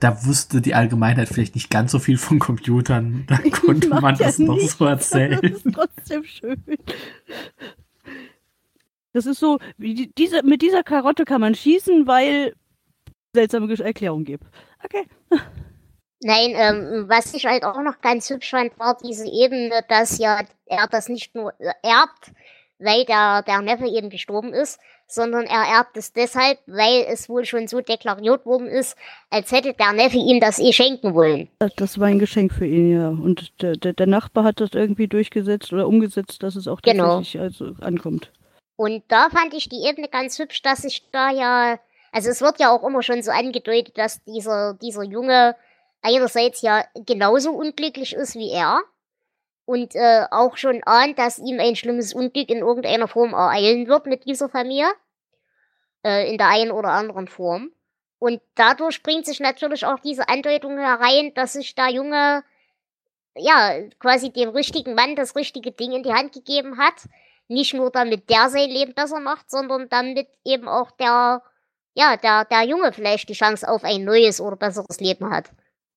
da 0.00 0.24
wusste 0.26 0.60
die 0.60 0.74
Allgemeinheit 0.74 1.28
vielleicht 1.28 1.54
nicht 1.54 1.70
ganz 1.70 1.90
so 1.92 1.98
viel 1.98 2.18
von 2.18 2.38
Computern. 2.38 3.26
Da 3.28 3.38
konnte 3.38 3.88
man 3.88 4.14
ja 4.16 4.26
das 4.26 4.38
noch 4.38 4.58
so 4.60 4.84
erzählen. 4.84 5.40
Das 5.42 5.52
ist 5.52 5.66
trotzdem 5.74 6.24
schön. 6.24 6.62
Das 9.12 9.26
ist 9.26 9.38
so, 9.38 9.58
diese, 9.78 10.42
mit 10.42 10.62
dieser 10.62 10.82
Karotte 10.82 11.24
kann 11.24 11.40
man 11.40 11.54
schießen, 11.54 12.06
weil 12.06 12.54
seltsame 13.34 13.72
Erklärung 13.78 14.24
gibt. 14.24 14.44
Okay. 14.84 15.06
Nein, 16.22 16.52
ähm, 16.56 17.04
was 17.08 17.34
ich 17.34 17.44
halt 17.46 17.64
auch 17.64 17.80
noch 17.82 18.00
ganz 18.00 18.30
hübsch 18.30 18.50
fand, 18.50 18.78
war 18.78 18.96
diese 19.02 19.26
Ebene, 19.26 19.82
dass 19.88 20.18
ja 20.18 20.40
er 20.66 20.86
das 20.88 21.08
nicht 21.08 21.34
nur 21.34 21.52
erbt, 21.82 22.32
weil 22.78 23.04
der, 23.04 23.42
der 23.42 23.60
Neffe 23.60 23.86
eben 23.86 24.08
gestorben 24.10 24.54
ist, 24.54 24.80
sondern 25.06 25.44
er 25.44 25.64
erbt 25.76 25.96
es 25.98 26.12
deshalb, 26.14 26.58
weil 26.66 27.04
es 27.08 27.28
wohl 27.28 27.44
schon 27.44 27.68
so 27.68 27.80
deklariert 27.82 28.46
worden 28.46 28.68
ist, 28.68 28.96
als 29.28 29.52
hätte 29.52 29.74
der 29.74 29.92
Neffe 29.92 30.16
ihm 30.16 30.40
das 30.40 30.58
eh 30.58 30.72
schenken 30.72 31.14
wollen. 31.14 31.48
Das- 31.58 32.00
war 32.00 32.06
ein 32.08 32.18
Geschenk 32.18 32.52
für 32.54 32.66
ihn, 32.66 32.92
ja. 32.92 33.08
Und 33.08 33.60
der, 33.62 33.76
der, 33.76 33.92
der 33.92 34.06
Nachbar 34.06 34.44
hat 34.44 34.60
das 34.60 34.70
irgendwie 34.72 35.08
durchgesetzt 35.08 35.72
oder 35.74 35.86
umgesetzt, 35.86 36.42
dass 36.42 36.56
es 36.56 36.66
auch 36.68 36.80
Genau. 36.80 37.16
tatsächlich 37.16 37.40
also 37.42 37.74
ankommt. 37.82 38.32
Und 38.76 39.04
da 39.08 39.28
fand 39.28 39.52
ich 39.52 39.68
die 39.68 39.86
Ebene 39.86 40.08
ganz 40.08 40.38
hübsch, 40.38 40.62
dass 40.62 40.78
sich 40.82 41.08
da 41.12 41.30
ja, 41.30 41.78
also 42.14 42.30
es 42.30 42.40
wird 42.40 42.60
ja 42.60 42.70
auch 42.70 42.84
immer 42.84 43.02
schon 43.02 43.22
so 43.22 43.32
angedeutet, 43.32 43.98
dass 43.98 44.22
dieser, 44.22 44.74
dieser 44.74 45.02
Junge 45.02 45.56
einerseits 46.00 46.62
ja 46.62 46.84
genauso 46.94 47.50
unglücklich 47.50 48.14
ist 48.14 48.36
wie 48.36 48.50
er 48.50 48.82
und 49.64 49.96
äh, 49.96 50.26
auch 50.30 50.56
schon 50.56 50.82
ahnt, 50.84 51.18
dass 51.18 51.38
ihm 51.38 51.58
ein 51.58 51.74
schlimmes 51.74 52.14
Unglück 52.14 52.48
in 52.48 52.58
irgendeiner 52.58 53.08
Form 53.08 53.32
ereilen 53.32 53.88
wird 53.88 54.06
mit 54.06 54.26
dieser 54.26 54.48
Familie, 54.48 54.86
äh, 56.04 56.30
in 56.30 56.38
der 56.38 56.48
einen 56.48 56.70
oder 56.70 56.90
anderen 56.90 57.26
Form. 57.26 57.72
Und 58.20 58.40
dadurch 58.54 59.02
bringt 59.02 59.26
sich 59.26 59.40
natürlich 59.40 59.84
auch 59.84 59.98
diese 59.98 60.28
Andeutung 60.28 60.78
herein, 60.78 61.34
dass 61.34 61.54
sich 61.54 61.74
der 61.74 61.88
Junge 61.90 62.44
ja 63.34 63.80
quasi 63.98 64.30
dem 64.30 64.50
richtigen 64.50 64.94
Mann 64.94 65.16
das 65.16 65.34
richtige 65.34 65.72
Ding 65.72 65.92
in 65.92 66.04
die 66.04 66.12
Hand 66.12 66.32
gegeben 66.32 66.78
hat 66.78 66.94
nicht 67.48 67.74
nur 67.74 67.90
damit 67.90 68.30
der 68.30 68.48
sein 68.48 68.70
Leben 68.70 68.94
besser 68.94 69.20
macht, 69.20 69.50
sondern 69.50 69.88
damit 69.88 70.28
eben 70.44 70.68
auch 70.68 70.90
der, 70.92 71.42
ja, 71.94 72.16
der, 72.16 72.44
der 72.44 72.62
Junge 72.64 72.92
vielleicht 72.92 73.28
die 73.28 73.34
Chance 73.34 73.68
auf 73.68 73.84
ein 73.84 74.04
neues 74.04 74.40
oder 74.40 74.56
besseres 74.56 75.00
Leben 75.00 75.30
hat. 75.30 75.50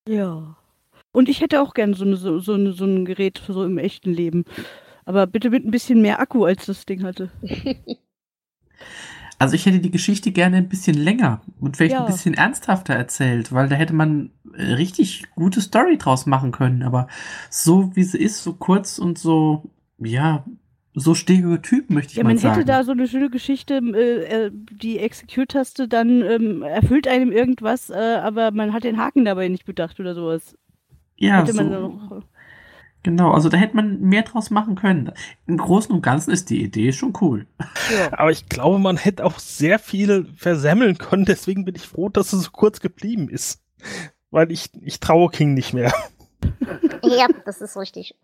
Ja. 0.08 0.56
Und 1.12 1.30
ich 1.30 1.42
hätte 1.42 1.62
auch 1.62 1.74
gern 1.74 1.94
so, 1.94 2.06
eine, 2.06 2.16
so, 2.16 2.40
so, 2.40 2.54
eine, 2.54 2.72
so 2.74 2.86
ein 2.86 3.06
Gerät 3.06 3.40
für 3.40 3.54
so 3.54 3.64
im 3.64 3.78
echten 3.78 4.12
Leben. 4.14 4.46
Aber 5.06 5.26
bitte 5.26 5.50
mit 5.50 5.66
ein 5.66 5.72
bisschen 5.72 6.02
mehr 6.02 6.20
Akku, 6.20 6.46
als 6.46 6.66
das 6.66 6.86
Ding 6.86 7.04
hatte. 7.04 7.32
Also 9.40 9.54
ich 9.54 9.68
hätte 9.68 9.80
die 9.80 9.92
Geschichte 9.92 10.32
gerne 10.32 10.58
ein 10.58 10.68
bisschen 10.70 10.96
länger 10.96 11.42
und 11.60 11.78
vielleicht 11.78 11.94
Ja. 11.94 12.00
ein 12.02 12.12
bisschen 12.12 12.34
ernsthafter 12.34 12.96
erzählt, 12.96 13.52
weil 13.52 13.70
da 13.70 13.76
hätte 13.76 13.94
man 13.94 14.32
äh, 14.56 14.74
richtig 14.74 15.26
gute 15.36 15.62
Story 15.62 16.00
draus 16.00 16.26
machen 16.26 16.52
können. 16.52 16.82
Aber 16.82 17.08
so 17.52 17.96
wie 17.96 18.04
sie 18.04 18.18
ist, 18.18 18.42
so 18.42 18.54
kurz 18.54 18.98
und 18.98 19.20
so, 19.20 19.70
ja, 20.00 20.44
so 21.00 21.14
Stereotyp 21.14 21.92
möchte 21.92 22.12
ich 22.12 22.18
Ja, 22.18 22.24
mal 22.24 22.30
man 22.30 22.38
sagen. 22.40 22.56
hätte 22.56 22.66
da 22.66 22.84
so 22.84 22.92
eine 22.92 23.08
schöne 23.08 23.30
Geschichte, 23.30 23.76
äh, 23.76 24.46
äh, 24.48 24.52
die 24.54 24.98
Execute-Taste 24.98 25.88
dann 25.88 26.24
ähm, 26.24 26.64
erfüllt 26.64 27.08
einem 27.08 27.32
irgendwas, 27.32 27.92
äh, 27.92 28.20
aber 28.22 28.50
man 28.50 28.74
hat 28.74 28.84
den 28.84 28.98
Haken 28.98 29.24
dabei 29.24 29.48
nicht 29.48 29.66
bedacht 29.66 30.00
oder 30.00 30.16
sowas. 30.16 30.58
ja, 31.16 31.42
hätte 31.42 31.52
so, 31.54 31.62
man 31.62 31.72
dann 31.72 31.82
noch, 31.84 32.24
genau. 33.04 33.32
Also 33.32 33.48
da 33.50 33.58
hätte 33.58 33.76
man 33.76 34.02
mehr 34.02 34.24
draus 34.24 34.50
machen 34.50 34.74
können. 34.74 35.12
Im 35.46 35.58
Großen 35.58 35.94
und 35.94 36.02
Ganzen 36.02 36.32
ist 36.32 36.50
die 36.50 36.64
Idee 36.64 36.92
schon 36.92 37.14
cool. 37.22 37.46
ja. 37.96 38.12
aber 38.18 38.32
ich 38.32 38.50
glaube, 38.50 38.80
man 38.80 38.98
hätte 38.98 39.24
auch 39.24 39.38
sehr 39.38 39.78
viel 39.78 40.26
versemmeln 40.36 40.98
können. 40.98 41.26
Deswegen 41.26 41.64
bin 41.64 41.76
ich 41.76 41.88
froh, 41.88 42.10
dass 42.10 42.34
es 42.34 42.46
so 42.46 42.52
kurz 42.52 42.80
geblieben 42.80 43.30
ist. 43.30 43.62
Weil 44.32 44.52
ich, 44.52 44.72
ich 44.82 45.00
traue 45.00 45.30
King 45.30 45.54
nicht 45.54 45.74
mehr. 45.74 45.94
ja, 47.04 47.28
das 47.46 47.62
ist 47.62 47.78
richtig. 47.78 48.16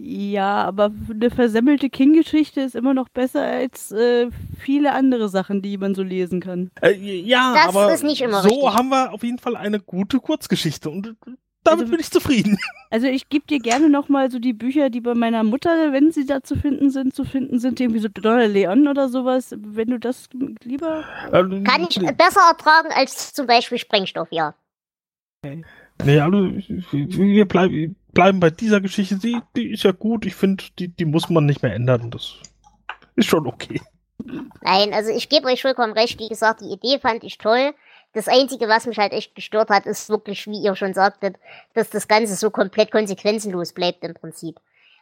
Ja, 0.00 0.64
aber 0.64 0.90
eine 1.10 1.30
versemmelte 1.30 1.88
King-Geschichte 1.90 2.60
ist 2.60 2.74
immer 2.74 2.94
noch 2.94 3.08
besser 3.08 3.42
als 3.42 3.90
äh, 3.92 4.28
viele 4.58 4.92
andere 4.92 5.28
Sachen, 5.28 5.62
die 5.62 5.78
man 5.78 5.94
so 5.94 6.02
lesen 6.02 6.40
kann. 6.40 6.70
Äh, 6.82 6.92
ja, 6.94 7.54
Das 7.54 7.68
aber 7.68 7.92
ist 7.92 8.04
nicht 8.04 8.20
immer 8.20 8.42
so 8.42 8.48
richtig. 8.48 8.74
haben 8.74 8.88
wir 8.90 9.12
auf 9.12 9.22
jeden 9.22 9.38
Fall 9.38 9.56
eine 9.56 9.80
gute 9.80 10.18
Kurzgeschichte 10.20 10.90
und 10.90 11.06
äh, 11.08 11.12
damit 11.64 11.80
Also- 11.80 11.90
bin 11.90 12.00
ich 12.00 12.10
zufrieden. 12.10 12.58
Also 12.88 13.08
ich 13.08 13.28
gebe 13.28 13.44
dir 13.46 13.58
gerne 13.58 13.90
nochmal 13.90 14.30
so 14.30 14.38
die 14.38 14.52
Bücher, 14.52 14.90
die 14.90 15.00
bei 15.00 15.14
meiner 15.14 15.42
Mutter, 15.42 15.92
wenn 15.92 16.12
sie 16.12 16.24
da 16.24 16.40
zu 16.42 16.54
finden 16.54 16.88
sind, 16.90 17.14
zu 17.14 17.24
finden 17.24 17.58
sind, 17.58 17.80
irgendwie 17.80 17.98
so 17.98 18.06
Donner 18.08 18.46
Leon 18.46 18.86
oder 18.86 19.08
sowas. 19.08 19.52
Wenn 19.58 19.88
du 19.88 19.98
das 19.98 20.28
lieber... 20.62 21.04
Ähm, 21.32 21.64
Kann 21.64 21.82
ich 21.90 21.96
besser 22.16 22.40
ertragen 22.48 22.90
als 22.94 23.32
zum 23.34 23.48
Beispiel 23.48 23.78
Sprengstoff, 23.78 24.28
ja. 24.30 24.54
Nee, 26.04 26.20
also 26.20 26.50
wir 26.52 27.48
bleiben, 27.48 27.96
bleiben 28.12 28.40
bei 28.40 28.50
dieser 28.50 28.80
Geschichte. 28.80 29.16
Die, 29.16 29.40
die 29.56 29.72
ist 29.72 29.82
ja 29.82 29.92
gut. 29.92 30.26
Ich 30.26 30.34
finde, 30.34 30.64
die, 30.78 30.88
die 30.88 31.04
muss 31.04 31.28
man 31.28 31.46
nicht 31.46 31.62
mehr 31.62 31.74
ändern. 31.74 32.10
Das 32.10 32.34
ist 33.16 33.26
schon 33.26 33.46
okay. 33.46 33.80
Nein, 34.62 34.92
also 34.92 35.10
ich 35.10 35.28
gebe 35.28 35.46
euch 35.46 35.62
vollkommen 35.62 35.92
recht. 35.92 36.18
Wie 36.18 36.28
gesagt, 36.28 36.60
die 36.60 36.72
Idee 36.72 36.98
fand 36.98 37.24
ich 37.24 37.38
toll. 37.38 37.74
Das 38.12 38.28
Einzige, 38.28 38.68
was 38.68 38.86
mich 38.86 38.98
halt 38.98 39.12
echt 39.12 39.34
gestört 39.34 39.68
hat, 39.68 39.84
ist 39.86 40.08
wirklich, 40.08 40.46
wie 40.46 40.62
ihr 40.62 40.74
schon 40.74 40.94
sagtet, 40.94 41.36
dass 41.74 41.90
das 41.90 42.08
Ganze 42.08 42.34
so 42.34 42.50
komplett 42.50 42.90
konsequenzenlos 42.90 43.72
bleibt 43.72 44.02
im 44.04 44.14
Prinzip. 44.14 44.58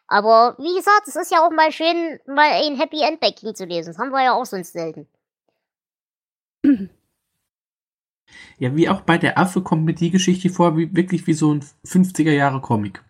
Aber 0.07 0.57
wie 0.59 0.75
gesagt, 0.77 1.07
es 1.07 1.17
ist 1.17 1.31
ja 1.31 1.47
auch 1.47 1.51
mal 1.51 1.73
schön, 1.73 2.19
mal 2.27 2.51
ein 2.51 2.77
Happy 2.77 3.01
End 3.03 3.21
bei 3.21 3.31
King 3.31 3.55
zu 3.55 3.65
lesen. 3.65 3.91
Das 3.91 3.99
haben 3.99 4.11
wir 4.11 4.23
ja 4.23 4.35
auch 4.35 4.45
sonst 4.45 4.73
selten. 4.73 5.07
Ja, 8.59 8.75
wie 8.77 8.89
auch 8.89 9.01
bei 9.01 9.19
der 9.19 9.39
Affe 9.39 9.63
kommt 9.63 9.85
mir 9.85 9.95
die 9.95 10.11
Geschichte 10.11 10.49
vor, 10.49 10.77
wie 10.77 10.95
wirklich 10.95 11.27
wie 11.27 11.33
so 11.33 11.53
ein 11.53 11.65
50er 11.87 12.33
Jahre 12.33 12.61
Comic. 12.61 13.03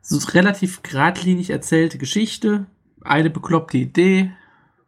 So 0.00 0.18
relativ 0.32 0.82
geradlinig 0.82 1.50
erzählte 1.50 1.96
Geschichte, 1.98 2.66
eine 3.02 3.30
bekloppte 3.30 3.78
Idee, 3.78 4.32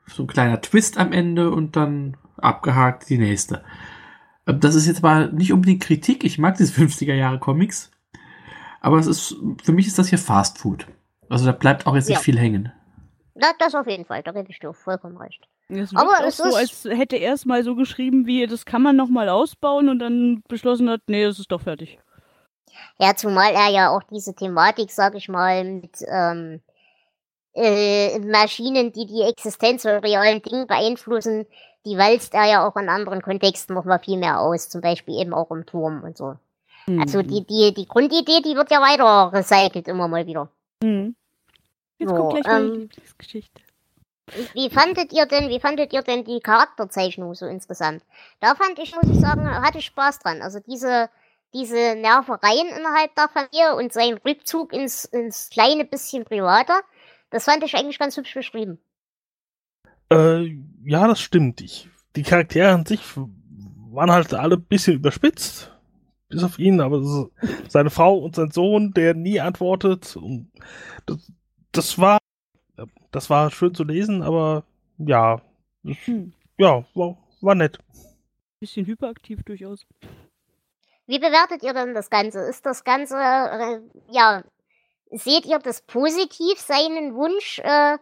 so 0.06 0.24
ein 0.24 0.26
kleiner 0.26 0.60
Twist 0.60 0.98
am 0.98 1.12
Ende 1.12 1.50
und 1.50 1.76
dann 1.76 2.16
abgehakt 2.36 3.08
die 3.08 3.18
nächste. 3.18 3.64
Ähm, 4.46 4.60
das 4.60 4.74
ist 4.74 4.86
jetzt 4.86 5.02
mal 5.02 5.32
nicht 5.32 5.52
unbedingt 5.52 5.82
Kritik, 5.82 6.24
ich 6.24 6.38
mag 6.38 6.56
diese 6.56 6.74
50er 6.80 7.14
Jahre 7.14 7.38
Comics, 7.38 7.90
aber 8.80 8.98
es 8.98 9.06
ist, 9.06 9.36
für 9.62 9.72
mich 9.72 9.86
ist 9.86 9.98
das 9.98 10.08
hier 10.08 10.18
Fast 10.18 10.58
Food. 10.58 10.86
Also 11.30 11.46
da 11.46 11.52
bleibt 11.52 11.86
auch 11.86 11.94
jetzt 11.94 12.08
Ja. 12.08 12.16
nicht 12.16 12.24
viel 12.24 12.38
hängen. 12.38 12.72
Na, 13.34 13.48
das 13.58 13.74
auf 13.74 13.86
jeden 13.86 14.04
Fall, 14.04 14.22
da 14.22 14.32
gebe 14.32 14.50
ich 14.50 14.58
dir 14.58 14.72
vollkommen 14.74 15.16
recht. 15.16 15.48
Es 15.68 15.94
Aber 15.94 16.10
auch 16.20 16.26
es 16.26 16.36
so, 16.36 16.44
ist- 16.44 16.54
als 16.54 16.98
hätte 16.98 17.16
er 17.16 17.34
es 17.34 17.44
mal 17.46 17.64
so 17.64 17.74
geschrieben, 17.74 18.26
wie 18.26 18.46
das 18.46 18.64
kann 18.66 18.82
man 18.82 18.96
noch 18.96 19.08
mal 19.08 19.28
ausbauen 19.28 19.88
und 19.88 19.98
dann 19.98 20.42
beschlossen 20.48 20.90
hat, 20.90 21.00
nee, 21.06 21.24
es 21.24 21.38
ist 21.38 21.50
doch 21.52 21.60
fertig. 21.62 21.98
Ja, 22.98 23.14
zumal 23.16 23.52
er 23.54 23.70
ja 23.70 23.90
auch 23.90 24.02
diese 24.04 24.34
Thematik, 24.34 24.90
sag 24.90 25.14
ich 25.14 25.28
mal, 25.28 25.64
mit 25.64 25.98
ähm, 26.06 26.60
äh, 27.54 28.18
Maschinen, 28.20 28.92
die 28.92 29.06
die 29.06 29.22
Existenz 29.22 29.82
von 29.82 29.92
realen 29.98 30.42
Dingen 30.42 30.66
beeinflussen, 30.66 31.46
die 31.86 31.96
walzt 31.98 32.34
er 32.34 32.46
ja 32.46 32.66
auch 32.66 32.76
in 32.76 32.88
anderen 32.88 33.22
Kontexten 33.22 33.74
noch 33.74 33.84
mal 33.84 33.98
viel 33.98 34.18
mehr 34.18 34.40
aus. 34.40 34.68
Zum 34.68 34.80
Beispiel 34.80 35.20
eben 35.20 35.32
auch 35.34 35.50
im 35.50 35.66
Turm 35.66 36.02
und 36.02 36.16
so. 36.16 36.36
Also 36.98 37.20
Hm. 37.20 37.28
die, 37.28 37.46
die, 37.46 37.72
die 37.74 37.86
Grundidee, 37.86 38.42
die 38.42 38.54
wird 38.56 38.70
ja 38.70 38.80
weiter 38.80 39.32
recycelt 39.32 39.88
immer 39.88 40.06
mal 40.08 40.26
wieder. 40.26 40.48
Hm. 40.82 41.14
Jetzt 41.98 42.10
So, 42.10 42.16
kommt 42.16 42.30
gleich 42.34 42.46
meine 42.46 42.66
ähm, 42.66 42.72
Lieblingsgeschichte. 42.80 43.62
Wie 44.54 44.70
fandet 44.70 45.12
ihr 45.12 45.26
denn, 45.26 45.50
wie 45.50 45.60
fandet 45.60 45.92
ihr 45.92 46.02
denn 46.02 46.24
die 46.24 46.40
Charakterzeichnung 46.40 47.34
so 47.34 47.46
insgesamt? 47.46 48.02
Da 48.40 48.54
fand 48.54 48.78
ich, 48.78 48.94
muss 48.94 49.10
ich 49.10 49.20
sagen, 49.20 49.46
hatte 49.46 49.78
ich 49.78 49.86
Spaß 49.86 50.20
dran. 50.20 50.40
Also 50.40 50.60
diese, 50.60 51.10
diese 51.52 51.94
Nervereien 51.94 52.68
innerhalb 52.68 53.14
der 53.14 53.28
Familie 53.28 53.76
und 53.76 53.92
sein 53.92 54.14
Rückzug 54.24 54.72
ins, 54.72 55.04
ins 55.04 55.50
kleine 55.50 55.84
bisschen 55.84 56.24
privater, 56.24 56.80
das 57.30 57.44
fand 57.44 57.62
ich 57.64 57.74
eigentlich 57.74 57.98
ganz 57.98 58.16
hübsch 58.16 58.34
beschrieben. 58.34 58.78
Äh, 60.10 60.56
ja, 60.84 61.06
das 61.06 61.20
stimmt. 61.20 61.60
Ich, 61.60 61.88
die 62.16 62.22
Charaktere 62.22 62.72
an 62.72 62.86
sich 62.86 63.00
waren 63.90 64.10
halt 64.10 64.32
alle 64.34 64.56
ein 64.56 64.64
bisschen 64.64 64.94
überspitzt. 64.94 65.70
Bis 66.28 66.42
auf 66.42 66.58
ihn, 66.58 66.80
aber 66.80 67.28
seine 67.68 67.90
Frau 67.90 68.18
und 68.18 68.34
sein 68.34 68.50
Sohn, 68.50 68.92
der 68.92 69.14
nie 69.14 69.40
antwortet. 69.40 70.18
Das, 71.06 71.32
das 71.70 71.98
war, 71.98 72.18
das 73.10 73.30
war 73.30 73.50
schön 73.50 73.74
zu 73.74 73.84
lesen, 73.84 74.22
aber 74.22 74.64
ja, 74.98 75.40
das, 75.82 75.96
Hm. 76.06 76.32
ja, 76.58 76.84
war, 76.94 77.16
war 77.40 77.54
nett. 77.54 77.78
Bisschen 78.60 78.86
hyperaktiv 78.86 79.42
durchaus. 79.44 79.86
Wie 81.06 81.18
bewertet 81.18 81.62
ihr 81.62 81.74
denn 81.74 81.94
das 81.94 82.08
Ganze? 82.08 82.40
Ist 82.40 82.64
das 82.64 82.84
Ganze, 82.84 83.16
äh, 83.16 83.80
ja, 84.10 84.42
seht 85.10 85.44
ihr 85.44 85.58
das 85.58 85.82
positiv, 85.82 86.58
seinen 86.58 87.14
Wunsch, 87.14 87.58
äh, 87.58 87.98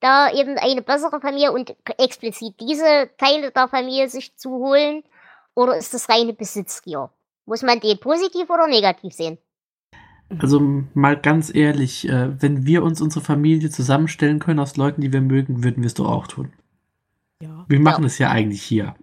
da 0.00 0.32
eben 0.32 0.58
eine 0.58 0.82
bessere 0.82 1.20
Familie 1.20 1.52
und 1.52 1.74
explizit 1.98 2.60
diese 2.60 3.10
Teile 3.16 3.52
der 3.52 3.68
Familie 3.68 4.08
sich 4.08 4.36
zu 4.36 4.50
holen? 4.50 5.04
Oder 5.54 5.76
ist 5.76 5.94
das 5.94 6.08
reine 6.08 6.32
Besitzgier? 6.32 7.10
Muss 7.46 7.62
man 7.62 7.80
den 7.80 7.98
positiv 7.98 8.50
oder 8.50 8.66
negativ 8.66 9.14
sehen? 9.14 9.38
Also 10.38 10.84
mal 10.94 11.16
ganz 11.16 11.54
ehrlich, 11.54 12.08
äh, 12.08 12.30
wenn 12.40 12.66
wir 12.66 12.82
uns 12.82 13.00
unsere 13.00 13.24
Familie 13.24 13.70
zusammenstellen 13.70 14.38
können 14.38 14.60
aus 14.60 14.76
Leuten, 14.76 15.00
die 15.00 15.12
wir 15.12 15.20
mögen, 15.20 15.64
würden 15.64 15.82
wir 15.82 15.86
es 15.86 15.94
doch 15.94 16.08
auch 16.08 16.26
tun. 16.26 16.52
Ja. 17.42 17.64
Wir 17.68 17.80
machen 17.80 18.04
es 18.04 18.18
ja 18.18 18.30
eigentlich 18.30 18.62
hier. 18.62 18.94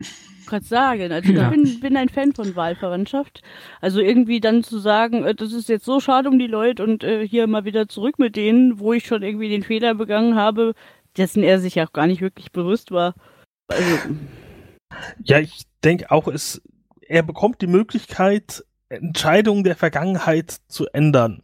gerade 0.46 0.66
sagen. 0.66 1.12
Also 1.12 1.32
Ja. 1.32 1.52
ich 1.52 1.56
bin, 1.56 1.80
bin 1.82 1.98
ein 1.98 2.10
Fan 2.10 2.34
von 2.34 2.56
Wahlverwandtschaft. 2.56 3.42
Also 3.82 4.00
irgendwie 4.00 4.40
dann 4.40 4.64
zu 4.64 4.80
sagen, 4.80 5.24
äh, 5.24 5.36
das 5.36 5.54
ist 5.54 5.70
jetzt 5.70 5.86
so 5.86 6.00
schade 6.00 6.30
um 6.30 6.40
die 6.40 6.48
Leute 6.48 6.84
und 6.84 7.04
äh, 7.04 7.28
hier 7.28 7.48
mal 7.48 7.66
wieder 7.66 7.88
zurück 7.88 8.18
mit 8.18 8.36
denen, 8.36 8.80
wo 8.80 8.94
ich 8.94 9.06
schon 9.06 9.22
irgendwie 9.24 9.50
den 9.50 9.64
Fehler 9.64 9.94
begangen 9.96 10.36
habe, 10.36 10.74
dessen 11.18 11.44
er 11.44 11.60
sich 11.60 11.80
auch 11.82 11.92
gar 11.94 12.08
nicht 12.08 12.22
wirklich 12.22 12.52
bewusst 12.52 12.92
war. 12.92 13.14
Also, 13.68 13.98
Ja, 15.24 15.40
ich 15.40 15.64
denke 15.84 16.10
auch, 16.12 16.28
es, 16.28 16.62
er 17.02 17.24
bekommt 17.24 17.62
die 17.62 17.68
Möglichkeit, 17.68 18.64
Entscheidungen 18.90 19.64
der 19.64 19.76
Vergangenheit 19.76 20.60
zu 20.68 20.88
ändern. 20.88 21.42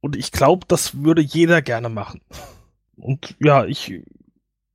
Und 0.00 0.16
ich 0.16 0.32
glaube, 0.32 0.66
das 0.68 1.02
würde 1.02 1.22
jeder 1.22 1.62
gerne 1.62 1.88
machen. 1.88 2.20
Und 2.96 3.36
ja, 3.40 3.64
ich, 3.64 4.00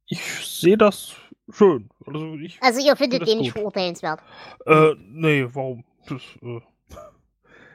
ich 0.08 0.22
sehe 0.46 0.78
das 0.78 1.14
schön. 1.52 1.90
Also 2.06 2.36
ich, 2.36 2.58
Also 2.62 2.80
ihr 2.86 2.96
findet 2.96 3.22
Das 3.22 3.30
den 3.30 3.40
nicht 3.40 3.52
verurteilenswert. 3.52 4.22
äh, 4.66 4.94
nee, 5.00 5.46
warum? 5.54 5.84
Das, 6.08 6.22
äh, 6.42 6.60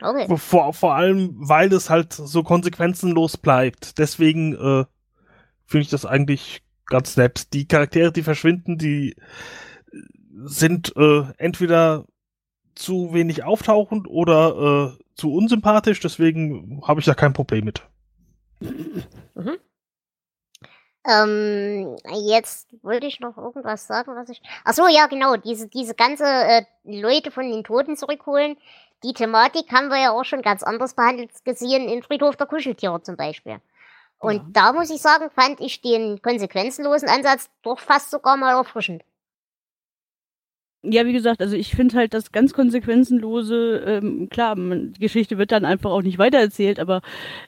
Okay. 0.02 0.36
vor, 0.36 0.74
vor 0.74 0.94
allem, 0.94 1.30
weil 1.36 1.72
es 1.72 1.88
halt 1.88 2.12
so 2.12 2.42
konsequenzenlos 2.42 3.38
bleibt. 3.38 3.96
Deswegen 3.98 4.52
äh, 4.52 4.84
finde 5.64 5.82
ich 5.82 5.88
das 5.88 6.04
eigentlich 6.04 6.62
ganz 6.86 7.16
nett. 7.16 7.54
Die 7.54 7.66
Charaktere, 7.66 8.12
die 8.12 8.22
verschwinden, 8.22 8.76
die 8.76 9.12
äh, 9.12 9.16
sind 10.44 10.94
äh, 10.96 11.22
entweder 11.38 12.04
zu 12.74 13.12
wenig 13.12 13.44
auftauchend 13.44 14.08
oder 14.08 14.96
äh, 14.98 15.04
zu 15.14 15.32
unsympathisch. 15.32 16.00
Deswegen 16.00 16.82
habe 16.86 17.00
ich 17.00 17.06
da 17.06 17.14
kein 17.14 17.32
Problem 17.32 17.64
mit. 17.64 17.82
Ähm, 21.06 21.96
jetzt 22.12 22.68
wollte 22.82 23.06
ich 23.06 23.20
noch 23.20 23.36
irgendwas 23.36 23.86
sagen, 23.86 24.14
was 24.16 24.30
ich. 24.30 24.40
Ach 24.64 24.72
so, 24.72 24.86
ja, 24.88 25.06
genau. 25.06 25.36
Diese, 25.36 25.68
diese 25.68 25.94
ganze 25.94 26.24
äh, 26.24 26.64
Leute 26.84 27.30
von 27.30 27.50
den 27.50 27.62
Toten 27.62 27.96
zurückholen. 27.96 28.56
Die 29.02 29.12
Thematik 29.12 29.70
haben 29.70 29.88
wir 29.88 30.00
ja 30.00 30.12
auch 30.12 30.24
schon 30.24 30.40
ganz 30.40 30.62
anders 30.62 30.94
behandelt 30.94 31.30
gesehen 31.44 31.88
in 31.88 32.02
Friedhof 32.02 32.36
der 32.36 32.46
Kuscheltiere 32.46 33.02
zum 33.02 33.16
Beispiel. 33.16 33.60
Und 34.18 34.36
Ja. 34.36 34.44
da 34.52 34.72
muss 34.72 34.88
ich 34.88 35.02
sagen, 35.02 35.28
fand 35.30 35.60
ich 35.60 35.82
den 35.82 36.22
konsequenzenlosen 36.22 37.10
Ansatz 37.10 37.50
doch 37.62 37.78
fast 37.78 38.10
sogar 38.10 38.38
mal 38.38 38.56
erfrischend. 38.56 39.02
Ja, 40.84 41.06
wie 41.06 41.12
gesagt, 41.12 41.40
also 41.40 41.56
ich 41.56 41.74
finde 41.74 41.96
halt 41.96 42.14
das 42.14 42.32
ganz 42.32 42.52
konsequenzenlose, 42.52 43.82
ähm, 43.86 44.28
klar, 44.30 44.56
man, 44.56 44.92
die 44.92 45.00
Geschichte 45.00 45.38
wird 45.38 45.52
dann 45.52 45.64
einfach 45.64 45.90
auch 45.90 46.02
nicht 46.02 46.18
weitererzählt, 46.18 46.78
aber 46.78 47.02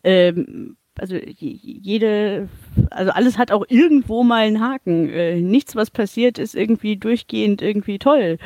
ähm, 0.05 0.77
also 0.99 1.17
je- 1.17 1.59
jede, 1.83 2.49
also 2.91 3.13
alles 3.13 3.39
hat 3.39 3.53
auch 3.53 3.65
irgendwo 3.69 4.23
mal 4.23 4.47
einen 4.47 4.61
Haken. 4.61 5.09
Äh, 5.11 5.41
nichts, 5.41 5.77
was 5.77 5.91
passiert, 5.91 6.39
ist 6.39 6.55
irgendwie 6.55 6.97
durchgehend 6.97 7.63
irgendwie 7.63 7.99
toll. 7.99 8.39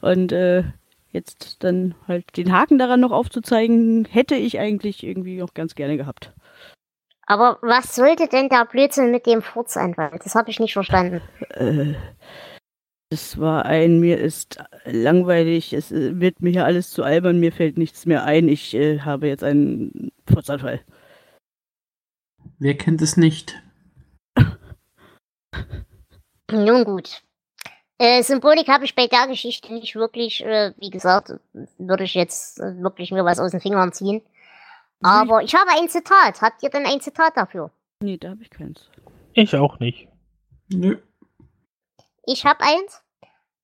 Und 0.00 0.32
äh, 0.32 0.64
jetzt 1.12 1.64
dann 1.64 1.94
halt 2.06 2.36
den 2.36 2.52
Haken 2.52 2.78
daran 2.78 3.00
noch 3.00 3.10
aufzuzeigen, 3.10 4.06
hätte 4.08 4.36
ich 4.36 4.58
eigentlich 4.58 5.02
irgendwie 5.02 5.42
auch 5.42 5.54
ganz 5.54 5.74
gerne 5.74 5.96
gehabt. 5.96 6.32
Aber 7.26 7.58
was 7.62 7.94
sollte 7.94 8.26
denn 8.28 8.48
der 8.48 8.64
Blödsinn 8.64 9.10
mit 9.10 9.26
dem 9.26 9.42
Furzanwalt? 9.42 10.24
Das 10.24 10.34
habe 10.34 10.50
ich 10.50 10.58
nicht 10.58 10.72
verstanden. 10.72 11.20
Äh, 11.50 11.94
es 13.10 13.38
war 13.38 13.64
ein, 13.64 13.98
mir 13.98 14.18
ist 14.18 14.58
langweilig, 14.84 15.72
es 15.72 15.90
äh, 15.90 16.20
wird 16.20 16.40
mir 16.40 16.50
hier 16.50 16.64
alles 16.64 16.90
zu 16.90 17.02
albern, 17.02 17.40
mir 17.40 17.52
fällt 17.52 17.76
nichts 17.76 18.06
mehr 18.06 18.24
ein, 18.24 18.48
ich 18.48 18.72
äh, 18.74 19.00
habe 19.00 19.26
jetzt 19.26 19.42
einen 19.42 20.12
Furzanfall. 20.32 20.80
Wer 22.58 22.76
kennt 22.76 23.02
es 23.02 23.16
nicht? 23.16 23.60
Nun 26.52 26.84
gut. 26.84 27.22
Äh, 27.98 28.22
Symbolik 28.22 28.68
habe 28.68 28.84
ich 28.84 28.94
bei 28.94 29.08
der 29.08 29.26
Geschichte 29.26 29.74
nicht 29.74 29.96
wirklich, 29.96 30.44
äh, 30.44 30.72
wie 30.78 30.90
gesagt, 30.90 31.34
würde 31.78 32.04
ich 32.04 32.14
jetzt 32.14 32.60
äh, 32.60 32.80
wirklich 32.80 33.10
mir 33.10 33.24
was 33.24 33.40
aus 33.40 33.50
den 33.50 33.60
Fingern 33.60 33.92
ziehen. 33.92 34.22
Aber 35.02 35.42
ich 35.42 35.54
habe 35.54 35.70
ein 35.78 35.88
Zitat. 35.88 36.40
Habt 36.40 36.62
ihr 36.62 36.70
denn 36.70 36.86
ein 36.86 37.00
Zitat 37.00 37.36
dafür? 37.36 37.70
Nee, 38.02 38.18
da 38.18 38.30
habe 38.30 38.42
ich 38.42 38.50
keins. 38.50 38.88
Ich 39.32 39.54
auch 39.54 39.78
nicht. 39.80 40.08
Nö. 40.68 40.96
Ich 42.32 42.46
habe 42.46 42.60
eins. 42.60 43.02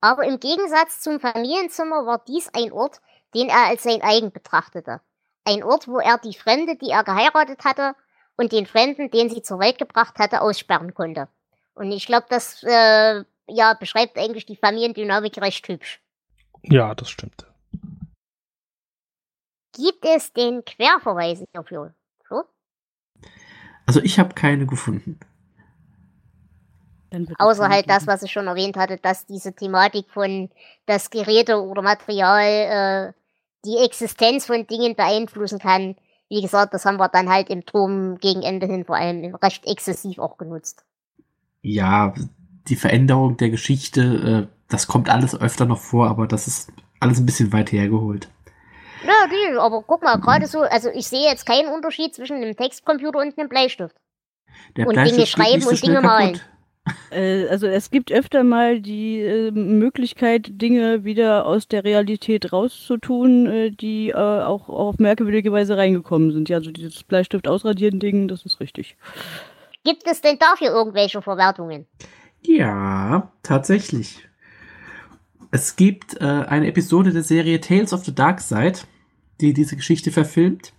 Aber 0.00 0.24
im 0.24 0.40
Gegensatz 0.40 1.00
zum 1.00 1.20
Familienzimmer 1.20 2.04
war 2.04 2.24
dies 2.26 2.50
ein 2.52 2.72
Ort, 2.72 3.00
den 3.32 3.48
er 3.48 3.66
als 3.66 3.84
sein 3.84 4.02
eigen 4.02 4.32
betrachtete. 4.32 5.00
Ein 5.44 5.62
Ort, 5.62 5.86
wo 5.86 5.98
er 6.00 6.18
die 6.18 6.34
Fremde, 6.34 6.76
die 6.76 6.90
er 6.90 7.04
geheiratet 7.04 7.64
hatte, 7.64 7.94
und 8.36 8.50
den 8.50 8.66
Fremden, 8.66 9.10
den 9.10 9.30
sie 9.30 9.40
zur 9.40 9.60
Welt 9.60 9.78
gebracht 9.78 10.18
hatte, 10.18 10.42
aussperren 10.42 10.94
konnte. 10.94 11.28
Und 11.74 11.92
ich 11.92 12.06
glaube, 12.06 12.26
das 12.28 12.62
äh, 12.64 13.24
ja, 13.46 13.74
beschreibt 13.74 14.18
eigentlich 14.18 14.46
die 14.46 14.56
Familiendynamik 14.56 15.38
recht 15.38 15.66
hübsch. 15.68 16.02
Ja, 16.62 16.94
das 16.94 17.08
stimmt. 17.08 17.46
Gibt 19.74 20.04
es 20.04 20.32
den 20.32 20.64
Querverweis 20.64 21.44
dafür? 21.52 21.94
Flo? 22.24 22.44
Also 23.86 24.00
ich 24.00 24.18
habe 24.18 24.34
keine 24.34 24.66
gefunden. 24.66 25.20
Dann 27.10 27.28
wird 27.28 27.38
es 27.38 27.44
Außer 27.44 27.68
halt 27.68 27.88
das, 27.88 28.06
was 28.06 28.22
ich 28.22 28.32
schon 28.32 28.46
erwähnt 28.46 28.76
hatte, 28.76 28.96
dass 28.96 29.26
diese 29.26 29.52
Thematik 29.52 30.06
von 30.10 30.50
das 30.86 31.10
Geräte 31.10 31.62
oder 31.62 31.82
Material 31.82 32.42
äh, 32.44 33.12
die 33.64 33.78
Existenz 33.78 34.46
von 34.46 34.66
Dingen 34.66 34.94
beeinflussen 34.96 35.58
kann. 35.58 35.96
Wie 36.28 36.42
gesagt, 36.42 36.74
das 36.74 36.84
haben 36.84 36.98
wir 36.98 37.08
dann 37.08 37.28
halt 37.28 37.50
im 37.50 37.64
Turm 37.64 38.18
gegen 38.18 38.42
Ende 38.42 38.66
hin 38.66 38.84
vor 38.84 38.96
allem 38.96 39.34
recht 39.36 39.66
exzessiv 39.66 40.18
auch 40.18 40.38
genutzt. 40.38 40.84
Ja, 41.62 42.14
die 42.68 42.76
Veränderung 42.76 43.36
der 43.36 43.50
Geschichte, 43.50 44.48
äh, 44.50 44.56
das 44.68 44.86
kommt 44.86 45.08
alles 45.08 45.40
öfter 45.40 45.66
noch 45.66 45.80
vor, 45.80 46.08
aber 46.08 46.26
das 46.26 46.46
ist 46.48 46.72
alles 46.98 47.18
ein 47.18 47.26
bisschen 47.26 47.52
weit 47.52 47.70
hergeholt. 47.72 48.28
Ja, 49.04 49.28
die, 49.28 49.56
aber 49.56 49.82
guck 49.82 50.02
mal, 50.02 50.18
gerade 50.18 50.46
so, 50.46 50.62
also 50.62 50.88
ich 50.90 51.06
sehe 51.06 51.28
jetzt 51.28 51.46
keinen 51.46 51.72
Unterschied 51.72 52.14
zwischen 52.14 52.36
einem 52.36 52.56
Textcomputer 52.56 53.20
und 53.20 53.38
einem 53.38 53.48
Bleistift. 53.48 53.94
Der 54.76 54.86
Und 54.86 54.94
Bleistift 54.94 55.16
Dinge 55.16 55.24
geht 55.24 55.28
schreiben 55.28 55.54
nicht 55.54 55.64
so 55.64 55.70
und 55.70 55.82
Dinge 55.82 56.00
malen. 56.00 56.32
kaputt. 56.34 56.42
Äh, 56.42 56.55
also 57.10 57.66
es 57.66 57.90
gibt 57.90 58.12
öfter 58.12 58.44
mal 58.44 58.80
die 58.80 59.20
äh, 59.20 59.50
Möglichkeit, 59.50 60.60
Dinge 60.60 61.04
wieder 61.04 61.46
aus 61.46 61.68
der 61.68 61.84
Realität 61.84 62.52
rauszutun, 62.52 63.46
äh, 63.46 63.70
die 63.70 64.10
äh, 64.10 64.14
auch 64.14 64.68
auf 64.68 64.98
merkwürdige 64.98 65.52
Weise 65.52 65.76
reingekommen 65.76 66.32
sind. 66.32 66.48
Ja, 66.48 66.58
also 66.58 66.70
dieses 66.70 67.02
Bleistift 67.02 67.48
ausradieren 67.48 67.98
Ding, 67.98 68.28
das 68.28 68.44
ist 68.44 68.60
richtig. 68.60 68.96
Gibt 69.84 70.06
es 70.06 70.20
denn 70.20 70.38
dafür 70.38 70.68
irgendwelche 70.68 71.22
Verwertungen? 71.22 71.86
Ja, 72.42 73.32
tatsächlich. 73.42 74.28
Es 75.50 75.76
gibt 75.76 76.20
äh, 76.20 76.24
eine 76.24 76.66
Episode 76.66 77.12
der 77.12 77.22
Serie 77.22 77.60
Tales 77.60 77.92
of 77.92 78.04
the 78.04 78.14
Dark 78.14 78.40
Side, 78.40 78.80
die 79.40 79.52
diese 79.52 79.76
Geschichte 79.76 80.10
verfilmt. 80.10 80.72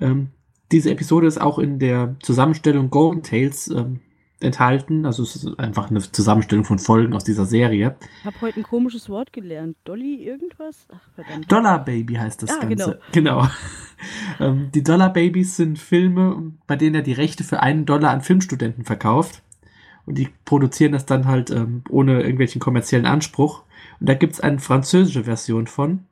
Ähm, 0.00 0.30
diese 0.72 0.90
Episode 0.90 1.26
ist 1.26 1.40
auch 1.40 1.58
in 1.58 1.78
der 1.78 2.16
Zusammenstellung 2.22 2.90
Golden 2.90 3.22
Tales 3.22 3.68
ähm, 3.68 4.00
enthalten. 4.44 5.06
Also 5.06 5.22
es 5.22 5.36
ist 5.36 5.58
einfach 5.58 5.90
eine 5.90 6.00
Zusammenstellung 6.00 6.64
von 6.64 6.78
Folgen 6.78 7.14
aus 7.14 7.24
dieser 7.24 7.44
Serie. 7.44 7.96
Ich 8.20 8.26
habe 8.26 8.40
heute 8.40 8.60
ein 8.60 8.62
komisches 8.62 9.08
Wort 9.08 9.32
gelernt. 9.32 9.76
Dolly 9.84 10.24
irgendwas? 10.24 10.86
Ach, 10.94 11.00
verdammt. 11.14 11.50
Dollar 11.50 11.84
Baby 11.84 12.14
heißt 12.14 12.42
das 12.42 12.50
Ah, 12.50 12.64
Ganze. 12.64 13.00
Genau. 13.12 13.48
ähm, 14.40 14.70
die 14.74 14.82
Dollar 14.82 15.12
Babies 15.12 15.56
sind 15.56 15.78
Filme, 15.78 16.52
bei 16.66 16.76
denen 16.76 16.94
er 16.94 17.02
die 17.02 17.12
Rechte 17.12 17.44
für 17.44 17.60
einen 17.60 17.86
Dollar 17.86 18.10
an 18.10 18.20
Filmstudenten 18.20 18.84
verkauft. 18.84 19.42
Und 20.06 20.18
die 20.18 20.28
produzieren 20.44 20.92
das 20.92 21.06
dann 21.06 21.26
halt 21.26 21.50
ähm, 21.50 21.82
ohne 21.88 22.20
irgendwelchen 22.20 22.60
kommerziellen 22.60 23.06
Anspruch. 23.06 23.62
Und 24.00 24.08
da 24.08 24.14
gibt 24.14 24.34
es 24.34 24.40
eine 24.40 24.58
französische 24.58 25.24
Version 25.24 25.66
von. 25.66 26.04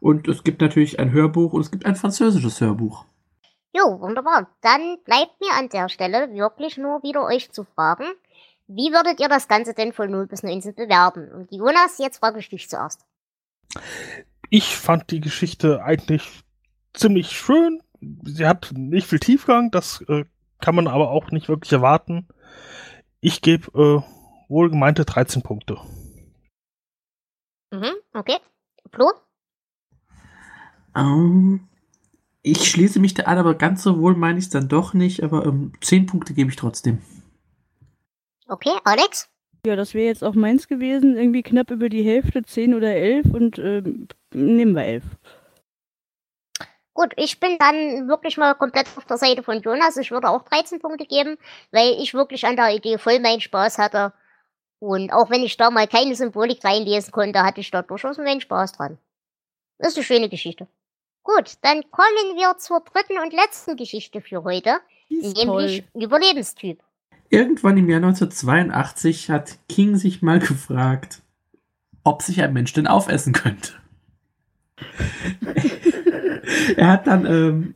Und 0.00 0.28
es 0.28 0.42
gibt 0.44 0.60
natürlich 0.60 0.98
ein 0.98 1.12
Hörbuch 1.12 1.52
und 1.52 1.60
es 1.60 1.70
gibt 1.70 1.86
ein 1.86 1.94
französisches 1.94 2.60
Hörbuch. 2.60 3.04
Jo, 3.72 4.00
wunderbar. 4.00 4.48
Dann 4.60 4.98
bleibt 5.04 5.40
mir 5.40 5.52
an 5.56 5.68
der 5.68 5.88
Stelle 5.88 6.32
wirklich 6.34 6.76
nur 6.76 7.02
wieder 7.02 7.24
euch 7.24 7.52
zu 7.52 7.64
fragen, 7.64 8.04
wie 8.66 8.92
würdet 8.92 9.20
ihr 9.20 9.28
das 9.28 9.48
Ganze 9.48 9.74
denn 9.74 9.92
von 9.92 10.10
0 10.10 10.26
bis 10.26 10.42
19 10.42 10.74
bewerten? 10.74 11.30
Und 11.32 11.52
Jonas, 11.52 11.98
jetzt 11.98 12.18
frage 12.18 12.38
ich 12.38 12.48
dich 12.48 12.68
zuerst. 12.68 13.04
Ich 14.48 14.76
fand 14.76 15.10
die 15.10 15.20
Geschichte 15.20 15.82
eigentlich 15.82 16.42
ziemlich 16.92 17.30
schön. 17.32 17.82
Sie 18.24 18.46
hat 18.46 18.72
nicht 18.74 19.08
viel 19.08 19.18
Tiefgang, 19.18 19.70
das 19.70 20.02
äh, 20.08 20.24
kann 20.60 20.74
man 20.74 20.86
aber 20.86 21.10
auch 21.10 21.30
nicht 21.30 21.48
wirklich 21.48 21.72
erwarten. 21.72 22.28
Ich 23.20 23.42
gebe 23.42 23.66
äh, 23.74 24.02
wohlgemeinte 24.48 25.04
13 25.04 25.42
Punkte. 25.42 25.78
Mhm, 27.72 27.94
okay. 28.14 28.38
Flo? 28.92 29.12
Ähm, 30.96 31.68
ich 32.42 32.68
schließe 32.68 33.00
mich 33.00 33.14
da 33.14 33.24
an, 33.24 33.38
aber 33.38 33.54
ganz 33.54 33.82
so 33.82 34.00
wohl 34.00 34.14
meine 34.14 34.38
ich 34.38 34.46
es 34.46 34.50
dann 34.50 34.68
doch 34.68 34.94
nicht. 34.94 35.22
Aber 35.22 35.44
ähm, 35.46 35.72
10 35.80 36.06
Punkte 36.06 36.34
gebe 36.34 36.50
ich 36.50 36.56
trotzdem. 36.56 36.98
Okay, 38.48 38.72
Alex? 38.84 39.28
Ja, 39.66 39.76
das 39.76 39.92
wäre 39.92 40.06
jetzt 40.06 40.24
auch 40.24 40.34
meins 40.34 40.68
gewesen. 40.68 41.16
Irgendwie 41.16 41.42
knapp 41.42 41.70
über 41.70 41.88
die 41.88 42.02
Hälfte, 42.02 42.42
10 42.42 42.74
oder 42.74 42.94
11 42.94 43.26
und 43.26 43.58
ähm, 43.58 44.08
nehmen 44.32 44.74
wir 44.74 44.84
11. 44.84 45.04
Gut, 46.94 47.12
ich 47.16 47.38
bin 47.38 47.56
dann 47.58 48.08
wirklich 48.08 48.36
mal 48.36 48.54
komplett 48.54 48.88
auf 48.96 49.04
der 49.04 49.18
Seite 49.18 49.42
von 49.42 49.60
Jonas. 49.60 49.96
Ich 49.96 50.10
würde 50.10 50.28
auch 50.28 50.42
13 50.42 50.80
Punkte 50.80 51.06
geben, 51.06 51.36
weil 51.70 51.94
ich 52.00 52.14
wirklich 52.14 52.44
an 52.46 52.56
der 52.56 52.74
Idee 52.74 52.98
voll 52.98 53.20
meinen 53.20 53.40
Spaß 53.40 53.78
hatte. 53.78 54.12
Und 54.80 55.12
auch 55.12 55.30
wenn 55.30 55.42
ich 55.42 55.56
da 55.56 55.70
mal 55.70 55.86
keine 55.86 56.14
Symbolik 56.14 56.64
reinlesen 56.64 57.12
konnte, 57.12 57.42
hatte 57.42 57.60
ich 57.60 57.70
da 57.70 57.82
durchaus 57.82 58.16
meinen 58.18 58.40
Spaß 58.40 58.72
dran. 58.72 58.98
Das 59.78 59.90
ist 59.90 59.96
eine 59.98 60.04
schöne 60.04 60.28
Geschichte. 60.28 60.66
Gut, 61.22 61.54
dann 61.62 61.82
kommen 61.90 62.36
wir 62.36 62.56
zur 62.58 62.80
dritten 62.80 63.18
und 63.18 63.32
letzten 63.32 63.76
Geschichte 63.76 64.20
für 64.20 64.42
heute, 64.42 64.78
nämlich 65.08 65.34
toll. 65.34 65.84
Überlebenstyp. 65.94 66.82
Irgendwann 67.28 67.76
im 67.76 67.88
Jahr 67.88 67.98
1982 67.98 69.30
hat 69.30 69.58
King 69.68 69.96
sich 69.96 70.22
mal 70.22 70.40
gefragt, 70.40 71.22
ob 72.02 72.22
sich 72.22 72.42
ein 72.42 72.52
Mensch 72.52 72.72
denn 72.72 72.86
aufessen 72.86 73.32
könnte. 73.32 73.74
er 76.76 76.88
hat 76.88 77.06
dann 77.06 77.26
ähm, 77.26 77.74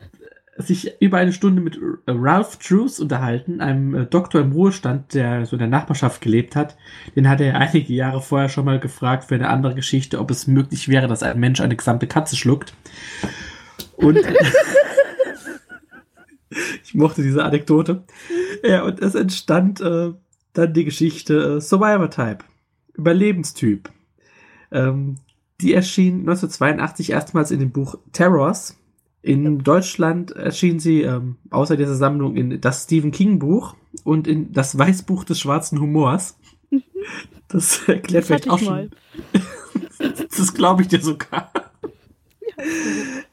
sich 0.57 1.01
über 1.01 1.19
eine 1.19 1.33
Stunde 1.33 1.61
mit 1.61 1.79
Ralph 2.07 2.59
Truth 2.59 3.01
unterhalten, 3.01 3.61
einem 3.61 3.95
äh, 3.95 4.07
Doktor 4.07 4.41
im 4.41 4.53
Ruhestand, 4.53 5.15
der 5.15 5.47
so 5.47 5.57
in 5.57 5.61
der 5.61 5.69
Nachbarschaft 5.69 6.21
gelebt 6.21 6.55
hat. 6.55 6.77
Den 7.17 7.29
hat 7.29 7.41
er 7.41 7.59
einige 7.59 7.93
Jahre 7.93 8.23
vorher 8.23 8.49
schon 8.49 8.65
mal 8.65 8.79
gefragt 8.79 9.25
für 9.25 9.35
eine 9.35 9.49
andere 9.49 9.75
Geschichte, 9.75 10.21
ob 10.21 10.31
es 10.31 10.47
möglich 10.47 10.89
wäre, 10.89 11.09
dass 11.09 11.23
ein 11.23 11.41
Mensch 11.41 11.61
eine 11.61 11.77
gesamte 11.77 12.07
Katze 12.07 12.37
schluckt. 12.37 12.75
Und 13.97 14.19
ich 16.85 16.95
mochte 16.95 17.23
diese 17.23 17.45
Anekdote. 17.45 18.05
Ja, 18.63 18.85
und 18.85 19.01
es 19.01 19.15
entstand 19.15 19.81
äh, 19.81 20.13
dann 20.53 20.73
die 20.73 20.85
Geschichte 20.85 21.57
äh, 21.57 21.61
Survivor 21.61 22.11
Type, 22.11 22.45
Überlebenstyp. 22.95 23.91
Ähm, 24.71 25.17
die 25.61 25.75
erschien 25.75 26.21
1982 26.21 27.11
erstmals 27.11 27.51
in 27.51 27.61
dem 27.61 27.71
Buch 27.71 27.97
Terrors. 28.13 28.77
In 29.25 29.61
Deutschland 29.61 30.33
erschien 30.33 30.81
sie 30.81 31.01
ähm, 31.01 31.37
außer 31.49 31.79
dieser 31.79 31.95
Sammlung 31.95 32.37
in 32.37 32.61
das 32.61 32.85
Stephen 32.85 33.11
King 33.11 33.39
Buch 33.39 33.75
und 34.05 34.29
in 34.29 34.53
das 34.53 34.77
Weißbuch 34.77 35.25
des 35.25 35.41
schwarzen 35.41 35.81
Humors. 35.81 36.37
Das 37.49 37.89
erklärt 37.89 38.23
Das 38.23 38.27
vielleicht 38.27 38.51
auch 38.51 38.59
schon. 38.59 38.69
mal. 38.69 38.91
Das 40.37 40.53
glaube 40.53 40.83
ich 40.83 40.89
dir 40.89 41.01
sogar. 41.01 41.51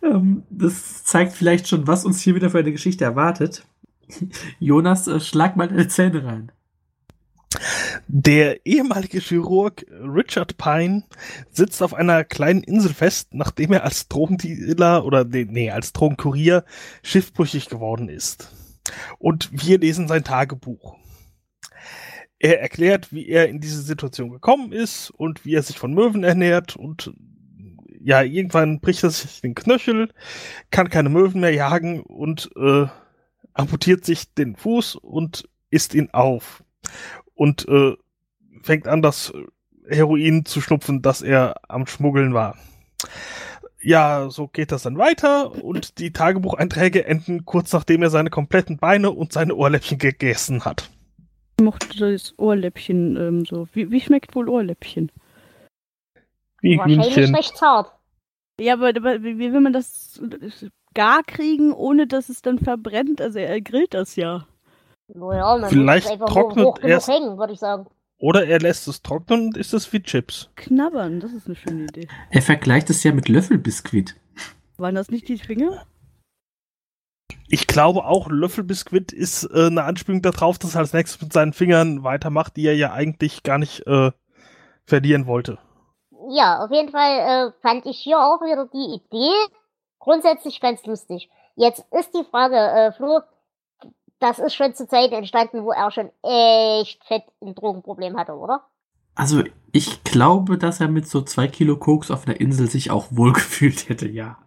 ähm, 0.02 0.44
das 0.50 1.04
zeigt 1.04 1.34
vielleicht 1.34 1.68
schon, 1.68 1.88
was 1.88 2.06
uns 2.06 2.22
hier 2.22 2.36
wieder 2.36 2.50
für 2.50 2.60
eine 2.60 2.72
Geschichte 2.72 3.04
erwartet. 3.04 3.66
Jonas, 4.60 5.08
äh, 5.08 5.20
schlag 5.20 5.58
mal 5.58 5.68
deine 5.68 5.90
Zähne 5.90 6.24
rein. 6.24 6.52
Der 8.14 8.66
ehemalige 8.66 9.22
Chirurg 9.22 9.86
Richard 9.90 10.58
Pine 10.58 11.06
sitzt 11.50 11.82
auf 11.82 11.94
einer 11.94 12.26
kleinen 12.26 12.62
Insel 12.62 12.94
fest, 12.94 13.34
nachdem 13.34 13.72
er 13.72 13.86
als 13.86 14.10
Drogendealer 14.10 15.06
oder 15.06 15.24
nee, 15.24 15.72
als 15.72 15.94
Drogenkurier 15.94 16.66
schiffbrüchig 17.04 17.70
geworden 17.70 18.10
ist. 18.10 18.54
Und 19.18 19.50
wir 19.54 19.80
lesen 19.80 20.10
sein 20.10 20.26
Tagebuch. 20.26 20.98
Er 22.38 22.60
erklärt, 22.60 23.14
wie 23.14 23.30
er 23.30 23.48
in 23.48 23.62
diese 23.62 23.82
Situation 23.82 24.30
gekommen 24.30 24.74
ist 24.74 25.12
und 25.12 25.46
wie 25.46 25.56
er 25.56 25.64
sich 25.64 25.80
von 25.80 25.94
Möwen 25.94 26.26
ernährt 26.26 26.76
und 26.76 27.14
ja, 28.04 28.24
irgendwann 28.24 28.82
bricht 28.82 29.06
er 29.06 29.12
sich 29.12 29.40
den 29.40 29.56
Knöchel, 29.56 30.10
kann 30.70 30.90
keine 30.90 31.08
Möwen 31.08 31.40
mehr 31.40 31.54
jagen 31.54 32.02
und 32.02 32.50
äh, 32.58 32.88
amputiert 33.54 34.04
sich 34.04 34.34
den 34.34 34.58
Fuß 34.58 34.96
und 34.96 35.48
isst 35.70 35.94
ihn 35.94 36.10
auf 36.12 36.62
und 37.42 37.68
äh, 37.70 37.96
fängt 38.64 38.88
an, 38.88 39.02
das 39.02 39.34
Heroin 39.88 40.46
zu 40.46 40.62
schnupfen, 40.62 41.02
das 41.02 41.22
er 41.22 41.56
am 41.68 41.88
Schmuggeln 41.88 42.34
war. 42.34 42.58
Ja, 43.82 44.30
so 44.30 44.48
geht 44.48 44.72
das 44.72 44.84
dann 44.84 44.98
weiter 44.98 45.64
und 45.64 45.98
die 45.98 46.12
Tagebucheinträge 46.14 47.06
enden 47.06 47.46
kurz 47.46 47.74
nachdem 47.74 48.04
er 48.04 48.12
seine 48.12 48.30
kompletten 48.30 48.78
Beine 48.78 49.10
und 49.12 49.34
seine 49.34 49.56
Ohrläppchen 49.56 49.98
gegessen 49.98 50.66
hat. 50.66 50.90
Ich 51.60 51.64
mochte 51.66 51.98
das 51.98 52.34
Ohrläppchen 52.38 53.18
ähm, 53.18 53.46
so. 53.46 53.68
Wie, 53.74 53.90
wie 53.92 54.02
schmeckt 54.02 54.36
wohl 54.36 54.50
Ohrläppchen? 54.50 55.12
Wie 56.62 56.78
Wahrscheinlich 56.78 57.16
Hühnchen. 57.16 57.36
recht 57.36 57.58
zart. 57.58 57.92
Ja, 58.60 58.74
aber, 58.74 58.90
aber 58.90 59.24
wie 59.24 59.40
wie 59.40 59.52
will 59.52 59.62
man 59.62 59.74
das 59.74 60.22
gar 60.94 61.24
kriegen, 61.24 61.74
ohne 61.74 62.06
dass 62.06 62.30
es 62.30 62.44
dann 62.44 62.60
verbrennt? 62.60 63.20
Also 63.20 63.40
er 63.40 63.60
grillt 63.62 63.96
das 63.96 64.16
ja. 64.16 64.46
Naja, 65.08 65.58
man 65.58 65.70
Vielleicht 65.70 66.06
muss 66.08 66.16
es 66.16 66.22
einfach 66.22 66.34
trocknet 66.34 66.66
hoch 66.66 66.76
genug 66.76 66.90
erst- 66.90 67.08
hängen, 67.10 67.38
würde 67.40 67.54
ich 67.54 67.60
sagen. 67.60 67.88
Oder 68.22 68.46
er 68.46 68.60
lässt 68.60 68.88
es 68.88 69.02
trocknen 69.02 69.48
und 69.48 69.58
isst 69.58 69.74
es 69.74 69.92
wie 69.92 70.04
Chips. 70.04 70.52
Knabbern, 70.56 71.20
das 71.20 71.34
ist 71.34 71.48
eine 71.48 71.56
schöne 71.56 71.86
Idee. 71.86 72.08
Er 72.30 72.44
vergleicht 72.44 72.92
es 72.92 73.04
ja 73.04 73.12
mit 73.12 73.28
Löffelbiskuit. 73.28 74.16
Waren 74.78 74.94
das 74.94 75.10
nicht 75.10 75.28
die 75.28 75.40
Finger? 75.40 75.88
Ich 77.48 77.66
glaube 77.66 78.06
auch, 78.06 78.30
Löffelbiskuit 78.30 79.12
ist 79.12 79.46
äh, 79.46 79.66
eine 79.66 79.86
Anspielung 79.86 80.22
darauf, 80.22 80.60
dass 80.60 80.76
er 80.76 80.82
als 80.82 80.94
nächstes 80.94 81.20
mit 81.20 81.34
seinen 81.34 81.54
Fingern 81.54 82.04
weitermacht, 82.04 82.56
die 82.58 82.68
er 82.68 82.76
ja 82.76 82.94
eigentlich 82.94 83.42
gar 83.42 83.58
nicht 83.58 83.88
äh, 83.88 84.12
verlieren 84.86 85.26
wollte. 85.26 85.58
Ja, 86.30 86.64
auf 86.64 86.70
jeden 86.70 86.92
Fall 86.92 87.50
äh, 87.50 87.52
fand 87.64 87.88
ich 87.88 87.98
hier 87.98 88.20
auch 88.20 88.42
wieder 88.42 88.70
die 88.72 89.02
Idee 89.02 89.34
grundsätzlich 89.98 90.62
ganz 90.62 90.86
lustig. 90.86 91.28
Jetzt 91.56 91.84
ist 91.92 92.14
die 92.14 92.26
Frage, 92.30 92.56
äh, 92.56 92.92
Flo, 92.92 93.22
das 94.22 94.40
ist 94.40 94.56
schon 94.56 94.74
zu 94.74 94.88
Zeiten 94.88 95.16
entstanden, 95.16 95.64
wo 95.64 95.72
er 95.72 95.92
schon 95.92 96.10
echt 96.24 97.04
fett 97.06 97.24
ein 97.42 97.56
Drogenproblem 97.56 98.18
hatte, 98.18 98.34
oder? 98.34 98.62
Also 99.16 99.44
ich 99.72 100.04
glaube, 100.04 100.58
dass 100.58 100.80
er 100.80 100.88
mit 100.88 101.08
so 101.08 101.22
zwei 101.22 101.48
Kilo 101.48 101.76
Koks 101.78 102.12
auf 102.12 102.28
einer 102.28 102.40
Insel 102.40 102.70
sich 102.70 102.92
auch 102.92 103.08
wohlgefühlt 103.12 103.90
hätte, 103.90 104.08
ja. 104.08 104.38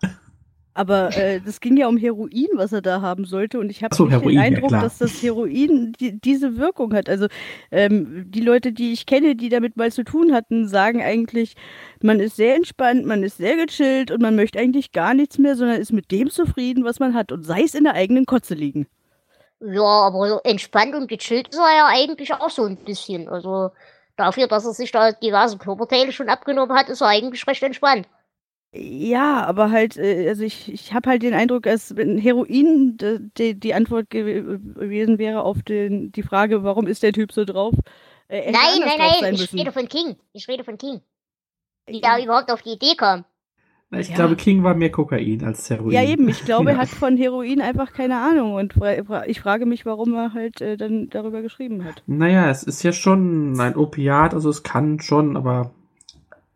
Aber 0.76 1.16
äh, 1.16 1.40
das 1.40 1.60
ging 1.60 1.76
ja 1.76 1.86
um 1.86 1.96
Heroin, 1.96 2.48
was 2.54 2.72
er 2.72 2.82
da 2.82 3.00
haben 3.00 3.24
sollte. 3.24 3.60
Und 3.60 3.70
ich 3.70 3.84
habe 3.84 3.94
so, 3.94 4.06
den 4.06 4.30
ja, 4.30 4.42
Eindruck, 4.42 4.70
klar. 4.70 4.82
dass 4.82 4.98
das 4.98 5.22
Heroin 5.22 5.92
die, 6.00 6.20
diese 6.20 6.56
Wirkung 6.56 6.92
hat. 6.94 7.08
Also 7.08 7.28
ähm, 7.70 8.24
die 8.28 8.40
Leute, 8.40 8.72
die 8.72 8.92
ich 8.92 9.06
kenne, 9.06 9.36
die 9.36 9.48
damit 9.48 9.76
mal 9.76 9.92
zu 9.92 10.02
tun 10.02 10.32
hatten, 10.32 10.66
sagen 10.66 11.00
eigentlich, 11.00 11.54
man 12.02 12.18
ist 12.18 12.34
sehr 12.34 12.56
entspannt, 12.56 13.06
man 13.06 13.22
ist 13.22 13.36
sehr 13.36 13.56
gechillt 13.56 14.10
und 14.10 14.20
man 14.20 14.34
möchte 14.34 14.58
eigentlich 14.58 14.90
gar 14.90 15.14
nichts 15.14 15.38
mehr, 15.38 15.54
sondern 15.54 15.80
ist 15.80 15.92
mit 15.92 16.10
dem 16.10 16.28
zufrieden, 16.28 16.84
was 16.84 16.98
man 16.98 17.14
hat. 17.14 17.30
Und 17.30 17.44
sei 17.44 17.62
es 17.62 17.76
in 17.76 17.84
der 17.84 17.94
eigenen 17.94 18.26
Kotze 18.26 18.54
liegen. 18.54 18.88
Ja, 19.66 19.82
aber 19.82 20.40
entspannt 20.44 20.94
und 20.94 21.08
gechillt 21.08 21.48
ist 21.48 21.58
er 21.58 21.76
ja 21.76 21.86
eigentlich 21.86 22.32
auch 22.34 22.50
so 22.50 22.64
ein 22.64 22.76
bisschen. 22.76 23.28
Also 23.28 23.70
dafür, 24.16 24.46
dass 24.46 24.66
er 24.66 24.74
sich 24.74 24.92
da 24.92 25.12
diverse 25.12 25.58
Körperteile 25.58 26.12
schon 26.12 26.28
abgenommen 26.28 26.76
hat, 26.76 26.88
ist 26.88 27.00
er 27.00 27.08
eigentlich 27.08 27.46
recht 27.46 27.62
entspannt. 27.62 28.06
Ja, 28.76 29.44
aber 29.46 29.70
halt, 29.70 29.96
äh, 29.96 30.28
also 30.28 30.42
ich, 30.42 30.70
ich 30.72 30.92
habe 30.92 31.08
halt 31.08 31.22
den 31.22 31.32
Eindruck, 31.32 31.62
dass 31.62 31.96
wenn 31.96 32.18
Heroin 32.18 32.96
die, 33.38 33.54
die 33.58 33.72
Antwort 33.74 34.10
gew 34.10 34.58
gewesen 34.74 35.18
wäre 35.18 35.42
auf 35.44 35.62
den, 35.62 36.10
die 36.10 36.24
Frage, 36.24 36.64
warum 36.64 36.88
ist 36.88 37.02
der 37.04 37.12
Typ 37.12 37.32
so 37.32 37.44
drauf? 37.44 37.74
Äh, 38.28 38.50
Nein, 38.50 38.80
nein, 38.80 38.98
nein, 38.98 39.34
ich 39.34 39.40
müssen. 39.40 39.58
rede 39.58 39.70
von 39.70 39.88
King. 39.88 40.16
Ich 40.32 40.48
rede 40.48 40.64
von 40.64 40.76
King. 40.76 41.00
Wie 41.86 42.00
der 42.00 42.22
überhaupt 42.22 42.50
auf 42.50 42.62
die 42.62 42.72
Idee 42.72 42.96
kam. 42.96 43.24
Ich 43.98 44.08
Ja. 44.08 44.14
glaube, 44.16 44.36
King 44.36 44.62
war 44.62 44.74
mehr 44.74 44.90
Kokain 44.90 45.44
als 45.44 45.68
Heroin. 45.70 45.90
Ja, 45.92 46.02
eben. 46.02 46.28
Ich 46.28 46.44
glaube, 46.44 46.70
er 46.70 46.76
Ja. 46.76 46.82
hat 46.82 46.88
von 46.88 47.16
Heroin 47.16 47.60
einfach 47.60 47.92
keine 47.92 48.18
Ahnung. 48.18 48.54
Und 48.54 48.74
ich 49.26 49.40
frage 49.40 49.66
mich, 49.66 49.86
warum 49.86 50.14
er 50.14 50.32
halt 50.34 50.60
äh, 50.60 50.76
dann 50.76 51.08
darüber 51.10 51.42
geschrieben 51.42 51.84
hat. 51.84 52.02
Naja, 52.06 52.50
es 52.50 52.62
ist 52.62 52.82
ja 52.82 52.92
schon 52.92 53.58
ein 53.60 53.76
Opiat, 53.76 54.34
also 54.34 54.50
es 54.50 54.62
kann 54.62 55.00
schon, 55.00 55.36
aber. 55.36 55.70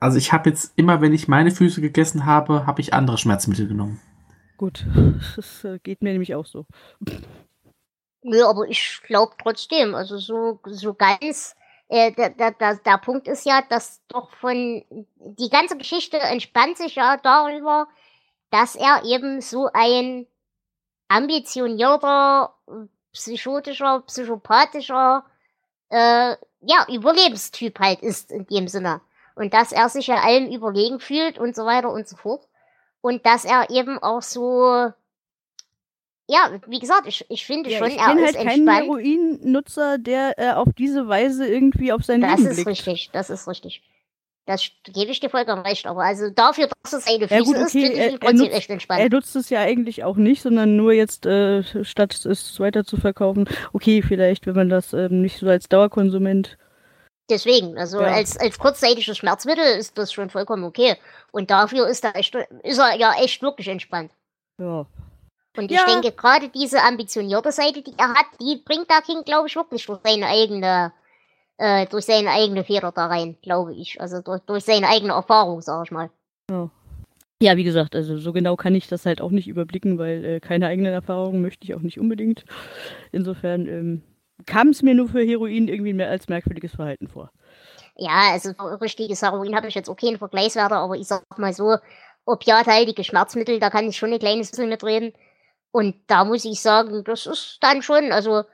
Also 0.01 0.16
ich 0.16 0.32
habe 0.32 0.49
jetzt 0.51 0.72
immer, 0.76 1.01
wenn 1.01 1.12
ich 1.12 1.26
meine 1.26 1.51
Füße 1.51 1.80
gegessen 1.80 2.24
habe, 2.24 2.66
habe 2.66 2.80
ich 2.80 2.95
andere 2.95 3.18
Schmerzmittel 3.18 3.66
genommen. 3.66 4.01
Gut, 4.57 4.86
das 5.36 5.64
äh, 5.64 5.78
geht 5.82 6.03
mir 6.03 6.12
nämlich 6.12 6.34
auch 6.36 6.47
so. 6.47 6.66
Nö, 8.22 8.45
aber 8.45 8.68
ich 8.68 9.01
glaube 9.07 9.32
trotzdem, 9.41 9.95
also 9.95 10.18
so, 10.18 10.61
so 10.66 10.95
ganz, 10.95 11.55
äh, 11.89 12.12
der, 12.12 12.30
der, 12.30 12.53
der, 12.53 12.99
Punkt 12.99 13.28
ist 13.28 13.47
ja, 13.47 13.62
dass 13.62 14.03
doch 14.09 14.30
von, 14.32 14.84
die 15.16 15.49
ganze 15.49 15.76
Geschichte 15.76 16.18
entspannt 16.18 16.76
sich 16.76 16.97
ja 16.97 17.16
darüber, 17.16 17.89
dass 18.51 18.76
er 18.76 19.05
eben 19.05 19.41
so 19.41 19.70
ein 19.72 20.26
ambitionierter, 21.09 22.55
psychotischer, 23.12 24.03
psychopathischer, 24.07 25.24
äh, 25.89 26.36
ja, 26.61 26.86
Überlebenstyp 26.89 27.78
halt 27.78 28.03
ist 28.03 28.30
in 28.30 28.47
dem 28.47 28.68
Sinne. 28.68 29.01
Und 29.34 29.55
dass 29.55 29.72
er 29.72 29.89
sich 29.89 30.09
ja 30.09 30.16
allem 30.16 30.53
überlegen 30.53 31.01
fühlt 31.01 31.39
und 31.39 31.55
so 31.55 31.64
weiter 31.64 31.91
und 31.91 32.09
so 32.09 32.16
fort. 32.16 32.47
Und 33.01 33.24
dass 33.24 33.45
er 33.45 33.70
eben 33.70 33.99
auch 34.03 34.22
so, 34.22 34.93
ja, 36.29 36.61
wie 36.66 36.79
gesagt, 36.79 37.07
ich, 37.07 37.24
ich 37.31 37.45
finde 37.47 37.70
Ja, 37.70 37.79
schon, 37.79 37.89
ich 37.89 37.97
er 37.99 38.12
ist 38.14 38.22
halt 38.22 38.37
keinen 38.37 38.49
entspannt. 38.68 38.81
Heroin-Nutzer, 38.83 39.99
der 39.99 40.39
äh, 40.39 40.53
auf 40.53 40.68
diese 40.76 41.09
Weise 41.09 41.47
irgendwie 41.47 41.93
auf 41.93 42.05
sein 42.05 42.20
Das 42.20 42.39
Leben 42.39 42.51
ist 42.51 42.57
blickt. 42.64 42.68
richtig, 42.68 43.11
das 43.12 43.31
ist 43.31 43.49
richtig. 43.49 43.83
Das 44.47 44.70
gebe 44.85 45.11
ich 45.11 45.20
dir 45.20 45.29
vollkommen 45.29 45.61
recht. 45.62 45.87
Aber 45.87 46.03
also 46.05 46.31
dafür, 46.31 46.68
dass 46.83 46.93
es 46.95 47.05
seine 47.05 47.29
Füße 47.29 47.35
Ja, 47.35 47.41
gut, 47.43 47.57
ist, 47.57 47.62
okay, 47.74 47.87
finde 47.87 47.93
ich 47.93 47.99
er- 48.12 48.18
trotzdem 48.20 48.37
nutzt- 48.39 48.53
echt 48.57 48.70
entspannt. 48.70 49.01
Er 49.01 49.11
nutzt 49.11 49.37
es 49.37 49.51
ja 49.51 49.61
eigentlich 49.61 50.05
auch 50.05 50.16
nicht, 50.16 50.41
sondern 50.43 50.74
nur 50.76 50.93
jetzt, 50.95 51.26
äh, 51.26 51.62
statt 51.85 52.14
es 52.24 52.59
weiter 52.61 52.85
zu 52.85 52.97
verkaufen. 52.97 53.47
Okay, 53.74 54.01
vielleicht, 54.01 54.47
wenn 54.47 54.55
man 54.57 54.68
das 54.70 54.93
ähm, 54.95 55.20
nicht 55.20 55.39
so 55.39 55.49
als 55.49 55.68
Dauerkonsument. 55.68 56.57
Deswegen, 57.31 57.76
also 57.76 58.01
Ja. 58.01 58.07
als, 58.07 58.39
als 58.39 58.59
kurzzeitiges 58.59 59.18
Schmerzmittel 59.18 59.64
ist 59.79 59.99
das 59.99 60.14
schon 60.14 60.31
vollkommen 60.31 60.64
okay. 60.64 60.97
Und 61.31 61.51
dafür 61.51 61.87
ist 61.87 62.03
er, 62.05 62.16
echt, 62.16 62.35
ist 62.35 62.79
er 62.79 62.97
ja 62.97 63.12
echt 63.22 63.43
wirklich 63.43 63.68
entspannt. 63.68 64.12
Ja. 64.59 64.87
Und 65.59 65.70
Ja. 65.70 65.78
ich 65.78 65.92
denke, 65.92 66.12
gerade 66.12 66.48
diese 66.48 66.82
ambitionierte 66.82 67.52
Seite, 67.52 67.82
die 67.82 67.92
er 67.96 68.11
hat, 68.11 68.26
die 68.40 68.62
bringt 68.64 68.88
der 68.88 69.02
King, 69.02 69.24
glaube 69.24 69.48
ich, 69.48 69.56
wirklich 69.56 69.84
durch 69.86 69.98
seine 70.04 70.26
eigene, 70.26 70.92
äh, 71.56 71.86
durch 71.86 72.04
seine 72.04 72.30
eigene 72.30 72.64
Feder 72.64 72.92
da 72.92 73.06
rein, 73.06 73.36
glaube 73.42 73.74
ich. 73.74 74.00
Also 74.00 74.22
durch, 74.22 74.40
durch 74.42 74.64
seine 74.64 74.88
eigene 74.88 75.12
Erfahrung, 75.12 75.61
sag 75.61 75.84
ich 75.84 75.90
mal. 75.90 76.11
Ja, 77.40 77.56
wie 77.56 77.64
gesagt, 77.64 77.94
also 77.94 78.18
so 78.18 78.32
genau 78.32 78.56
kann 78.56 78.74
ich 78.74 78.88
das 78.88 79.06
halt 79.06 79.20
auch 79.20 79.30
nicht 79.30 79.46
überblicken, 79.46 79.98
weil 79.98 80.24
äh, 80.24 80.40
keine 80.40 80.66
eigenen 80.66 80.92
Erfahrungen 80.92 81.42
möchte 81.42 81.64
ich 81.64 81.74
auch 81.74 81.80
nicht 81.80 82.00
unbedingt. 82.00 82.44
Insofern 83.12 83.68
ähm, 83.68 84.02
kam 84.46 84.68
es 84.68 84.82
mir 84.82 84.94
nur 84.94 85.09
für 85.09 85.22
Heroin 85.24 85.68
irgendwie 85.68 85.92
mehr 85.92 86.11
als 86.11 86.28
merkwürdiges 86.28 86.74
Verhalten 86.74 87.06
vor. 87.06 87.30
Ja, 87.96 88.32
also 88.32 88.54
für 88.54 88.80
richtiges 88.80 89.22
Heroin 89.22 89.54
habe 89.54 89.68
ich 89.68 89.74
jetzt 89.74 89.88
auch 89.88 89.96
keinen 89.96 90.18
Vergleichswerte, 90.18 90.76
aber 90.76 90.96
ich 90.96 91.06
sag 91.06 91.22
mal 91.38 91.52
so, 91.52 91.76
opiathaltige 92.26 93.04
Schmerzmittel, 93.04 93.59
da 93.59 93.70
kann 93.70 93.88
ich 93.88 93.96
schon 93.96 94.12
ein 94.12 94.18
kleines 94.18 94.50
bisschen 94.50 94.68
mitreden. 94.68 95.12
Und 95.71 95.97
da 96.07 96.25
muss 96.25 96.45
ich 96.45 96.61
sagen, 96.61 97.05
das 97.05 97.27
ist 97.27 97.59
dann 97.61 97.83
schon, 97.83 98.12
also 98.12 98.45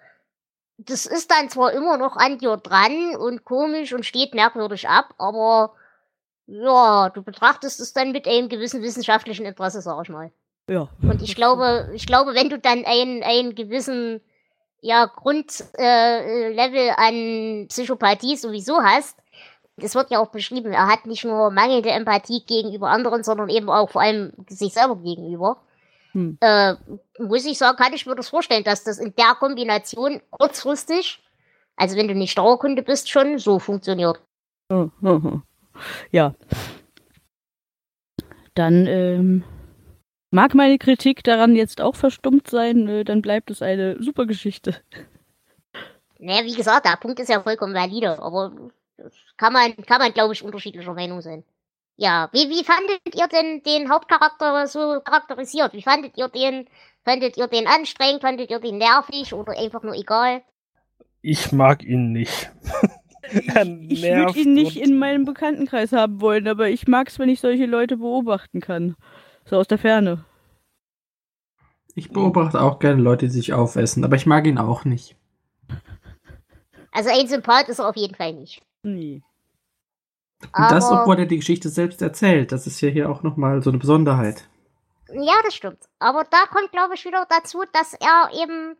das 0.79 1.07
ist 1.07 1.31
dann 1.31 1.49
zwar 1.49 1.73
immer 1.73 1.97
noch 1.97 2.17
an 2.17 2.39
dir 2.39 2.57
dran 2.57 3.17
und 3.17 3.45
komisch 3.45 3.93
und 3.93 4.05
steht 4.05 4.35
merkwürdig 4.35 4.89
ab, 4.89 5.15
aber 5.19 5.75
ja, 6.47 7.11
du 7.11 7.23
betrachtest 7.23 7.81
es 7.81 7.93
dann 7.93 8.13
mit 8.13 8.27
einem 8.27 8.49
gewissen 8.49 8.83
wissenschaftlichen 8.83 9.47
Interesse, 9.47 9.81
sag 9.81 10.03
ich 10.03 10.09
mal. 10.11 10.33
Ja. 10.69 10.89
Und 11.03 11.23
ich 11.23 11.35
glaube, 11.37 11.91
ich 11.95 12.07
glaube, 12.07 12.35
wenn 12.35 12.51
du 12.51 12.59
dann 12.59 12.85
einen, 12.85 13.23
einen 13.23 13.55
gewissen 13.55 14.21
ja, 14.81 15.07
Grundlevel 15.07 15.73
äh, 15.79 16.53
Level 16.53 16.91
an 16.97 17.69
Psychopathie 17.69 18.37
sowieso 18.37 18.83
hast, 18.83 19.17
es 19.77 19.95
wird 19.95 20.11
ja 20.11 20.21
auch 20.21 20.29
beschrieben, 20.29 20.73
er 20.73 20.87
hat 20.87 21.07
nicht 21.07 21.25
nur 21.25 21.51
mangelnde 21.51 21.91
Empathie 21.91 22.45
gegenüber 22.47 22.91
anderen, 22.91 23.25
sondern 23.25 23.49
eben 23.49 23.71
auch 23.71 23.91
vor 23.91 24.03
allem 24.03 24.33
sich 24.49 24.73
selber 24.73 24.97
gegenüber. 24.97 25.64
Hm. 26.15 26.39
Äh, 26.41 26.75
muss 27.19 27.45
ich 27.45 27.59
sagen, 27.59 27.77
kann 27.77 27.93
ich 27.93 28.07
mir 28.07 28.15
das 28.15 28.29
vorstellen, 28.29 28.65
dass 28.65 28.85
das 28.85 28.99
in 28.99 29.15
der 29.17 29.35
Kombination 29.35 30.23
kurzfristig, 30.31 31.23
also 31.77 31.97
wenn 31.97 32.09
du 32.09 32.15
nicht 32.15 32.39
Dauerkunde 32.39 32.83
bist, 32.83 33.11
schon 33.11 33.39
so 33.39 33.59
funktioniert. 33.59 34.21
Oh, 34.71 34.89
oh, 35.03 35.21
oh. 35.25 35.41
Ja. 36.13 36.35
Dann 38.55 38.87
ähm, 38.87 39.45
mag 40.31 40.55
meine 40.55 40.79
Kritik 40.79 41.25
daran 41.25 41.57
jetzt 41.57 41.81
auch 41.81 41.97
verstummt 41.97 42.49
sein, 42.49 42.89
äh, 42.89 43.05
dann 43.05 43.21
bleibt 43.21 43.51
es 43.51 43.61
eine 43.61 44.01
super 44.01 44.27
Geschichte. 44.27 44.77
Naja, 46.21 46.45
wie 46.45 46.55
gesagt, 46.55 46.87
der 46.87 46.97
Punkt 46.97 47.19
ist 47.19 47.29
ja 47.29 47.43
vollkommen 47.43 47.75
valide, 47.75 48.23
aber 48.23 48.53
das 48.97 49.13
kann 49.37 49.53
man, 49.53 49.75
kann 49.77 49.99
man, 49.99 50.13
glaube 50.13 50.33
ich, 50.33 50.45
unterschiedlicher 50.45 50.95
Meinung 50.95 51.21
sein. 51.21 51.43
Ja, 51.97 52.29
wie, 52.33 52.51
wie 52.51 52.65
fandet 52.65 53.01
ihr 53.15 53.29
denn 53.29 53.63
den 53.63 53.89
Hauptcharakter 53.89 54.67
so 54.67 55.01
charakterisiert? 55.05 55.73
Wie 55.75 55.83
fandet 55.83 56.17
ihr 56.17 56.29
den, 56.29 56.67
fandet 57.05 57.37
ihr 57.37 57.47
den 57.47 57.67
anstrengend, 57.67 58.23
fandet 58.23 58.51
ihr 58.51 58.59
den 58.59 58.79
nervig 58.79 59.33
oder 59.33 59.57
einfach 59.59 59.83
nur 59.83 59.95
egal? 59.95 60.43
Ich 61.23 61.53
mag 61.53 61.85
ihn 61.85 62.13
nicht. 62.13 62.51
Ich, 63.31 63.47
ich 63.89 64.03
würde 64.03 64.39
ihn 64.39 64.55
nicht 64.55 64.77
in 64.77 64.99
meinem 64.99 65.25
Bekanntenkreis 65.25 65.93
haben 65.93 66.21
wollen, 66.21 66.49
aber 66.49 66.69
ich 66.69 66.89
mag 66.89 67.09
es, 67.09 67.19
wenn 67.19 67.29
ich 67.29 67.41
solche 67.41 67.67
Leute 67.67 67.97
beobachten 67.97 68.61
kann. 68.61 68.97
So 69.45 69.57
aus 69.57 69.69
der 69.69 69.79
Ferne. 69.79 70.25
Ich 71.95 72.11
beobachte 72.11 72.61
auch 72.61 72.81
gerne 72.81 73.01
Leute, 73.01 73.27
die 73.27 73.33
sich 73.33 73.53
aufessen, 73.53 74.05
aber 74.05 74.17
ich 74.17 74.27
mag 74.27 74.47
ihn 74.47 74.59
auch 74.59 74.85
nicht. 74.85 75.17
Also 76.91 77.11
ein 77.11 77.29
Sympath 77.29 77.69
ist 77.69 77.79
er 77.79 77.89
auf 77.89 77.97
jeden 77.97 78.17
Fall 78.17 78.33
nicht. 78.33 78.63
Nee. 78.83 79.23
Und 80.53 80.71
das, 80.71 80.91
obwohl 80.91 81.19
er 81.19 81.27
die 81.27 81.39
Geschichte 81.39 81.69
selbst 81.69 82.03
erzählt. 82.03 82.53
Das 82.53 82.67
ist 82.67 82.81
ja 82.81 82.89
hier 82.89 83.11
auch 83.11 83.23
nochmal 83.23 83.63
so 83.63 83.71
eine 83.71 83.79
Besonderheit. 83.79 84.49
Ja, 85.13 85.35
das 85.45 85.55
stimmt. 85.55 85.79
Aber 85.99 86.25
da 86.31 86.45
kommt, 86.51 86.73
glaube 86.73 86.95
ich, 86.95 87.05
wieder 87.05 87.27
dazu, 87.29 87.63
dass 87.73 87.95
er 87.95 88.31
eben, 88.43 88.77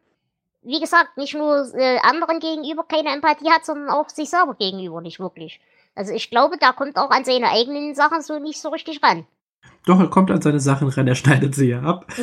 wie 0.63 0.81
gesagt, 0.81 1.17
nicht 1.17 1.35
nur 1.35 1.67
äh, 1.75 1.99
anderen 2.03 2.41
gegenüber 2.41 2.85
keine 2.85 3.11
Empathie 3.11 3.51
hat, 3.51 3.65
sondern 3.65 3.91
auch 3.91 4.09
sich 4.09 4.31
selber 4.31 4.55
gegenüber 4.55 5.01
nicht 5.01 5.21
wirklich. 5.21 5.61
Also 5.95 6.13
ich 6.13 6.31
glaube, 6.31 6.57
da 6.59 6.73
kommt 6.73 6.97
auch 6.97 7.11
an 7.11 7.25
seine 7.25 7.51
eigenen 7.51 7.95
Sachen 7.95 8.23
so 8.23 8.39
nicht 8.39 8.61
so 8.61 8.71
richtig 8.71 9.03
ran. 9.03 9.27
Doch, 9.87 10.01
er 10.01 10.09
kommt 10.09 10.31
an 10.31 10.43
seine 10.43 10.61
Sachen 10.61 10.89
ran, 10.89 11.07
er 11.07 11.15
schneidet 11.15 11.55
sie 11.55 11.69
ja 11.69 11.83
ab. 11.83 12.07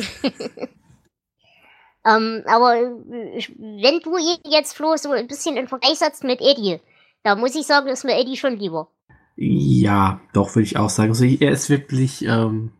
Ähm, 2.04 2.42
aber 2.46 2.76
äh, 2.76 3.36
ich, 3.36 3.50
wenn 3.58 4.00
du 4.00 4.16
ihn 4.16 4.38
jetzt, 4.44 4.74
Flo, 4.74 4.96
so 4.96 5.12
ein 5.12 5.28
bisschen 5.28 5.56
in 5.56 5.68
Vergleich 5.68 5.98
setzt 5.98 6.24
mit 6.24 6.40
Eddie, 6.40 6.80
da 7.22 7.36
muss 7.36 7.54
ich 7.54 7.66
sagen, 7.66 7.88
ist 7.88 8.04
mir 8.04 8.18
Eddie 8.18 8.36
schon 8.36 8.56
lieber. 8.56 8.88
Ja, 9.44 10.20
doch, 10.32 10.54
würde 10.54 10.66
ich 10.66 10.76
auch 10.76 10.88
sagen. 10.88 11.10
Also, 11.10 11.24
er 11.24 11.50
ist 11.50 11.68
wirklich, 11.68 12.24
ähm, 12.24 12.70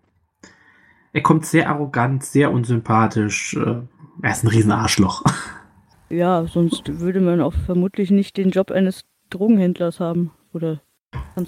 er 1.12 1.22
kommt 1.22 1.44
sehr 1.44 1.68
arrogant, 1.68 2.24
sehr 2.24 2.52
unsympathisch. 2.52 3.56
Äh, 3.56 3.80
er 4.22 4.30
ist 4.30 4.44
ein 4.44 4.48
Riesenarschloch. 4.48 5.24
Ja, 6.08 6.44
sonst 6.44 7.00
würde 7.00 7.20
man 7.20 7.40
auch 7.40 7.54
vermutlich 7.54 8.10
nicht 8.10 8.36
den 8.36 8.50
Job 8.50 8.70
eines 8.70 9.06
Drogenhändlers 9.30 9.98
haben. 9.98 10.30
Oder 10.52 10.82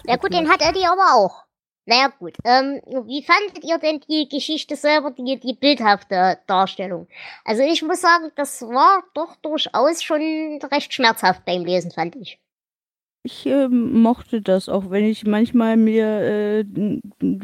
Ja 0.07 0.17
gut, 0.17 0.33
den 0.33 0.49
hat 0.49 0.63
Eddie 0.63 0.87
aber 0.87 1.15
auch. 1.15 1.45
Naja, 1.85 2.11
gut. 2.19 2.39
Ähm, 2.45 2.81
wie 3.07 3.23
fandet 3.23 3.63
ihr 3.63 3.77
denn 3.77 4.01
die 4.09 4.27
Geschichte 4.27 4.75
selber, 4.75 5.11
die, 5.11 5.39
die 5.39 5.53
bildhafte 5.53 6.39
Darstellung? 6.47 7.09
Also 7.45 7.63
ich 7.63 7.83
muss 7.83 8.01
sagen, 8.01 8.33
das 8.37 8.63
war 8.63 9.05
doch 9.13 9.37
durchaus 9.43 10.03
schon 10.03 10.59
recht 10.73 10.95
schmerzhaft 10.95 11.45
beim 11.45 11.67
Lesen, 11.67 11.91
fand 11.91 12.17
ich. 12.17 12.41
Ich 13.27 13.47
äh, 13.47 13.69
mochte 13.69 14.43
das, 14.43 14.69
auch 14.69 14.91
wenn 14.91 15.07
ich 15.07 15.25
manchmal 15.25 15.79
mir, 15.79 16.05
äh, 16.05 16.65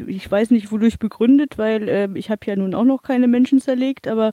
ich 0.05 0.29
weiß 0.29 0.51
nicht 0.51 0.71
wodurch 0.71 0.99
begründet, 0.99 1.57
weil 1.57 1.89
äh, 1.89 2.07
ich 2.13 2.29
habe 2.29 2.45
ja 2.45 2.55
nun 2.55 2.75
auch 2.75 2.83
noch 2.83 3.01
keine 3.01 3.27
Menschen 3.27 3.59
zerlegt, 3.59 4.07
aber 4.07 4.31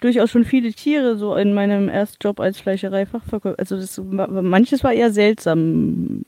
durchaus 0.00 0.30
schon 0.30 0.44
viele 0.44 0.72
Tiere 0.72 1.16
so 1.16 1.34
in 1.34 1.52
meinem 1.52 1.88
ersten 1.88 2.18
Job 2.20 2.38
als 2.38 2.60
Fleischereifachverkäufer. 2.60 3.58
Also 3.58 3.76
das, 3.76 4.00
manches 4.04 4.84
war 4.84 4.92
eher 4.92 5.10
seltsam, 5.10 6.24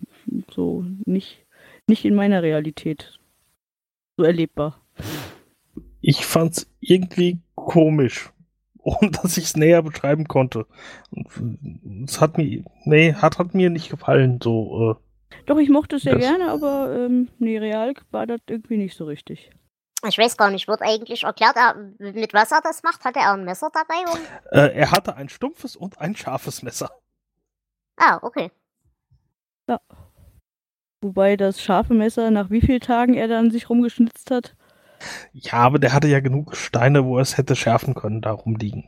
so 0.53 0.85
nicht, 1.05 1.47
nicht 1.87 2.05
in 2.05 2.17
meiner 2.17 2.43
Realität 2.43 3.21
so 4.17 4.25
erlebbar. 4.25 4.81
Ich 6.01 6.27
fand's 6.27 6.69
irgendwie 6.81 7.39
komisch 7.55 8.33
ohne 8.87 9.11
dass 9.11 9.37
ich 9.37 9.45
es 9.45 9.57
näher 9.57 9.83
beschreiben 9.83 10.29
konnte. 10.29 10.67
Es 12.05 12.21
hat 12.21 12.39
mir, 12.39 12.63
nee, 12.85 13.13
hat, 13.15 13.39
hat 13.39 13.53
mir 13.53 13.69
nicht 13.69 13.91
gefallen, 13.91 14.39
so. 14.43 14.97
Äh, 15.31 15.37
Doch, 15.47 15.59
ich 15.59 15.69
mochte 15.69 15.97
es 15.97 16.03
sehr 16.03 16.17
gerne, 16.17 16.51
aber 16.51 16.95
ähm, 16.97 17.29
nee, 17.39 17.59
real 17.59 17.95
war 18.13 18.27
das 18.27 18.41
irgendwie 18.49 18.77
nicht 18.77 18.97
so 18.97 19.05
richtig. 19.05 19.51
Ich 20.07 20.19
weiß 20.19 20.37
gar 20.37 20.51
nicht, 20.51 20.69
wird 20.69 20.83
eigentlich 20.83 21.25
erklärt, 21.25 21.57
er, 21.57 21.75
mit 21.99 22.33
was 22.33 22.53
er 22.53 22.61
das 22.63 22.85
macht? 22.85 23.05
Hatte 23.05 23.19
er 23.19 23.33
ein 23.33 23.45
Messer 23.45 23.71
dabei? 23.73 24.05
Äh, 24.53 24.77
er 24.77 24.93
hatte 24.93 25.17
ein 25.17 25.29
stumpfes 25.29 25.75
und 25.75 26.01
ein 26.01 26.15
scharfes 26.15 26.63
Messer. 26.63 26.91
Ah, 27.97 28.21
okay. 28.23 28.53
Ja. 29.69 29.81
Wobei 31.01 31.37
das 31.37 31.61
scharfe 31.61 31.95
Messer, 31.95 32.31
nach 32.31 32.51
wie 32.51 32.61
vielen 32.61 32.81
Tagen 32.81 33.15
er 33.15 33.27
dann 33.27 33.51
sich 33.51 33.69
rumgeschnitzt 33.69 34.31
hat, 34.31 34.55
ja, 35.33 35.55
aber 35.55 35.79
der 35.79 35.93
hatte 35.93 36.09
ja 36.09 36.21
genug 36.21 36.57
Steine, 36.57 37.05
wo 37.05 37.19
er 37.19 37.23
es 37.23 37.37
hätte 37.39 37.57
schärfen 37.57 37.95
können, 37.95 38.21
da 38.21 38.33
rumliegen. 38.33 38.85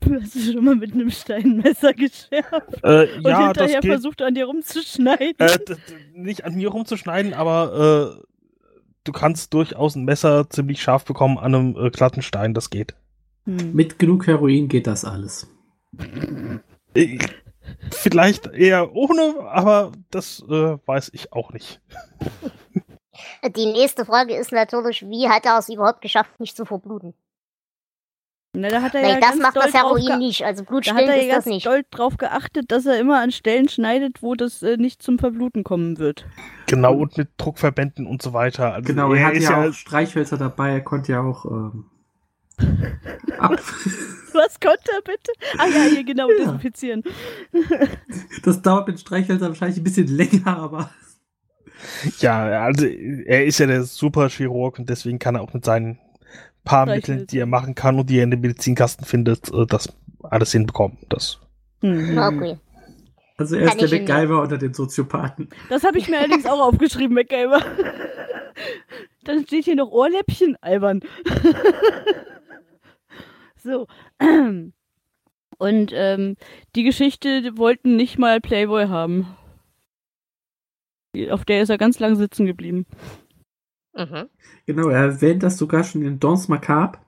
Du 0.00 0.20
hast 0.20 0.36
es 0.36 0.52
schon 0.52 0.64
mal 0.64 0.76
mit 0.76 0.92
einem 0.92 1.10
Steinmesser 1.10 1.92
geschärft. 1.92 2.82
Äh, 2.82 3.16
und 3.16 3.26
ja, 3.26 3.46
hinterher 3.46 3.82
versucht 3.82 4.22
an 4.22 4.34
dir 4.34 4.46
rumzuschneiden. 4.46 5.36
Äh, 5.38 5.58
nicht 6.14 6.44
an 6.44 6.54
mir 6.54 6.68
rumzuschneiden, 6.68 7.34
aber 7.34 8.18
äh, 8.18 8.24
du 9.04 9.12
kannst 9.12 9.54
durchaus 9.54 9.94
ein 9.94 10.04
Messer 10.04 10.48
ziemlich 10.50 10.82
scharf 10.82 11.04
bekommen 11.04 11.38
an 11.38 11.54
einem 11.54 11.76
äh, 11.76 11.90
glatten 11.90 12.22
Stein, 12.22 12.54
das 12.54 12.70
geht. 12.70 12.94
Hm. 13.44 13.74
Mit 13.74 13.98
genug 13.98 14.26
Heroin 14.26 14.68
geht 14.68 14.86
das 14.86 15.04
alles. 15.04 15.48
Äh, 16.94 17.18
vielleicht 17.90 18.46
eher 18.46 18.94
ohne, 18.94 19.36
aber 19.48 19.92
das 20.10 20.42
äh, 20.48 20.76
weiß 20.86 21.10
ich 21.12 21.32
auch 21.32 21.52
nicht. 21.52 21.80
Die 23.56 23.66
nächste 23.66 24.04
Frage 24.04 24.36
ist 24.36 24.52
natürlich, 24.52 25.02
wie 25.08 25.28
hat 25.28 25.46
er 25.46 25.58
es 25.58 25.68
überhaupt 25.68 26.00
geschafft, 26.00 26.40
nicht 26.40 26.56
zu 26.56 26.64
verbluten? 26.64 27.14
Na, 28.56 28.68
da 28.68 28.82
hat 28.82 28.94
er 28.94 29.02
Weil 29.02 29.14
ja 29.14 29.20
das 29.20 29.36
macht 29.36 29.56
das 29.56 29.74
Heroin 29.74 30.18
nicht, 30.18 30.44
also 30.44 30.62
Blutstillend 30.62 31.08
da 31.08 31.12
hat 31.12 31.16
er 31.16 31.22
ist 31.22 31.28
ja 31.28 31.36
das 31.36 31.46
nicht. 31.46 31.66
doll 31.66 31.82
drauf 31.90 32.16
geachtet, 32.16 32.70
dass 32.70 32.86
er 32.86 33.00
immer 33.00 33.20
an 33.20 33.32
Stellen 33.32 33.68
schneidet, 33.68 34.22
wo 34.22 34.36
das 34.36 34.62
äh, 34.62 34.76
nicht 34.76 35.02
zum 35.02 35.18
Verbluten 35.18 35.64
kommen 35.64 35.98
wird. 35.98 36.24
Genau, 36.68 36.94
und 36.94 37.18
mit 37.18 37.30
Druckverbänden 37.36 38.06
und 38.06 38.22
so 38.22 38.32
weiter. 38.32 38.72
Also 38.72 38.86
genau, 38.86 39.12
er, 39.12 39.22
er 39.22 39.26
hat 39.26 39.34
ja, 39.34 39.40
ja, 39.64 39.68
auch 39.68 39.72
Streichhölzer 39.72 40.38
dabei, 40.38 40.74
er 40.74 40.80
konnte 40.82 41.12
ja 41.12 41.22
auch 41.22 41.44
ähm, 41.46 41.90
Was 44.34 44.60
konnte 44.60 44.90
er 44.92 45.02
bitte? 45.02 45.32
Ah 45.58 45.66
ja, 45.66 45.90
hier 45.90 46.04
genau, 46.04 46.30
ja. 46.30 46.36
desinfizieren. 46.38 47.02
das 48.44 48.62
dauert 48.62 48.86
mit 48.86 49.00
Streichhölzern 49.00 49.48
wahrscheinlich 49.48 49.78
ein 49.78 49.84
bisschen 49.84 50.08
länger, 50.08 50.56
aber 50.58 50.90
ja, 52.18 52.62
also 52.62 52.86
er 52.86 53.44
ist 53.44 53.58
ja 53.58 53.66
der 53.66 53.84
Superchirurg 53.84 54.78
und 54.78 54.88
deswegen 54.88 55.18
kann 55.18 55.34
er 55.34 55.42
auch 55.42 55.52
mit 55.52 55.64
seinen 55.64 55.98
paar 56.64 56.86
Mitteln, 56.86 57.26
die 57.26 57.38
er 57.38 57.46
machen 57.46 57.74
kann 57.74 57.98
und 57.98 58.08
die 58.08 58.18
er 58.18 58.24
in 58.24 58.30
den 58.30 58.40
Medizinkasten 58.40 59.04
findet, 59.04 59.52
äh, 59.52 59.66
das 59.66 59.88
alles 60.22 60.52
hinbekommen. 60.52 60.98
Das. 61.08 61.38
Mhm. 61.82 62.18
Okay. 62.18 62.58
Also 63.36 63.56
er 63.56 63.66
ist 63.66 63.80
der 63.80 64.00
MacGyver 64.00 64.42
unter 64.42 64.58
den 64.58 64.72
Soziopathen. 64.72 65.48
Das 65.68 65.82
habe 65.82 65.98
ich 65.98 66.08
mir 66.08 66.18
allerdings 66.18 66.46
auch 66.46 66.60
aufgeschrieben, 66.60 67.14
MacGyver. 67.14 67.60
Dann 69.24 69.44
steht 69.44 69.64
hier 69.64 69.74
noch 69.74 69.90
Ohrläppchen, 69.90 70.56
albern. 70.60 71.00
so. 73.56 73.86
Und 75.58 75.92
ähm, 75.92 76.36
die 76.76 76.84
Geschichte 76.84 77.56
wollten 77.56 77.96
nicht 77.96 78.18
mal 78.18 78.40
Playboy 78.40 78.86
haben. 78.86 79.36
Auf 81.30 81.44
der 81.44 81.62
ist 81.62 81.70
er 81.70 81.78
ganz 81.78 81.98
lang 81.98 82.16
sitzen 82.16 82.46
geblieben. 82.46 82.86
Mhm. 83.94 84.28
Genau, 84.66 84.88
er 84.88 85.02
erwähnt 85.02 85.42
das 85.42 85.56
sogar 85.56 85.84
schon 85.84 86.02
in 86.02 86.18
Dons 86.18 86.48
Macabre. 86.48 86.98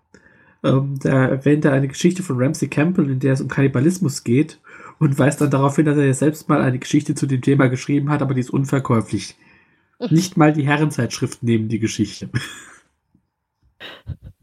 Ähm, 0.63 0.99
da 1.03 1.27
erwähnt 1.27 1.65
er 1.65 1.73
eine 1.73 1.89
Geschichte 1.89 2.23
von 2.23 2.39
Ramsey 2.39 2.69
Campbell, 2.69 3.11
in 3.11 3.21
der 3.21 3.35
es 3.35 3.41
um 3.41 3.49
Kannibalismus 3.49 4.25
geht 4.25 4.61
und 4.99 5.19
weist 5.19 5.41
dann 5.41 5.51
darauf 5.51 5.77
hin, 5.77 5.87
dass 5.87 5.99
er 5.99 6.07
ja 6.07 6.15
selbst 6.15 6.49
mal 6.49 6.63
eine 6.63 6.79
Geschichte 6.79 7.15
zu 7.15 7.27
dem 7.27 7.43
Thema 7.43 7.69
geschrieben 7.69 8.11
hat, 8.11 8.23
aber 8.23 8.35
die 8.35 8.41
ist 8.41 8.51
unverkäuflich. 8.51 9.37
Mhm. 9.99 10.09
Nicht 10.11 10.37
mal 10.37 10.53
die 10.53 10.67
Herrenzeitschriften 10.67 11.47
nehmen 11.47 11.69
die 11.69 11.79
Geschichte. 11.79 12.29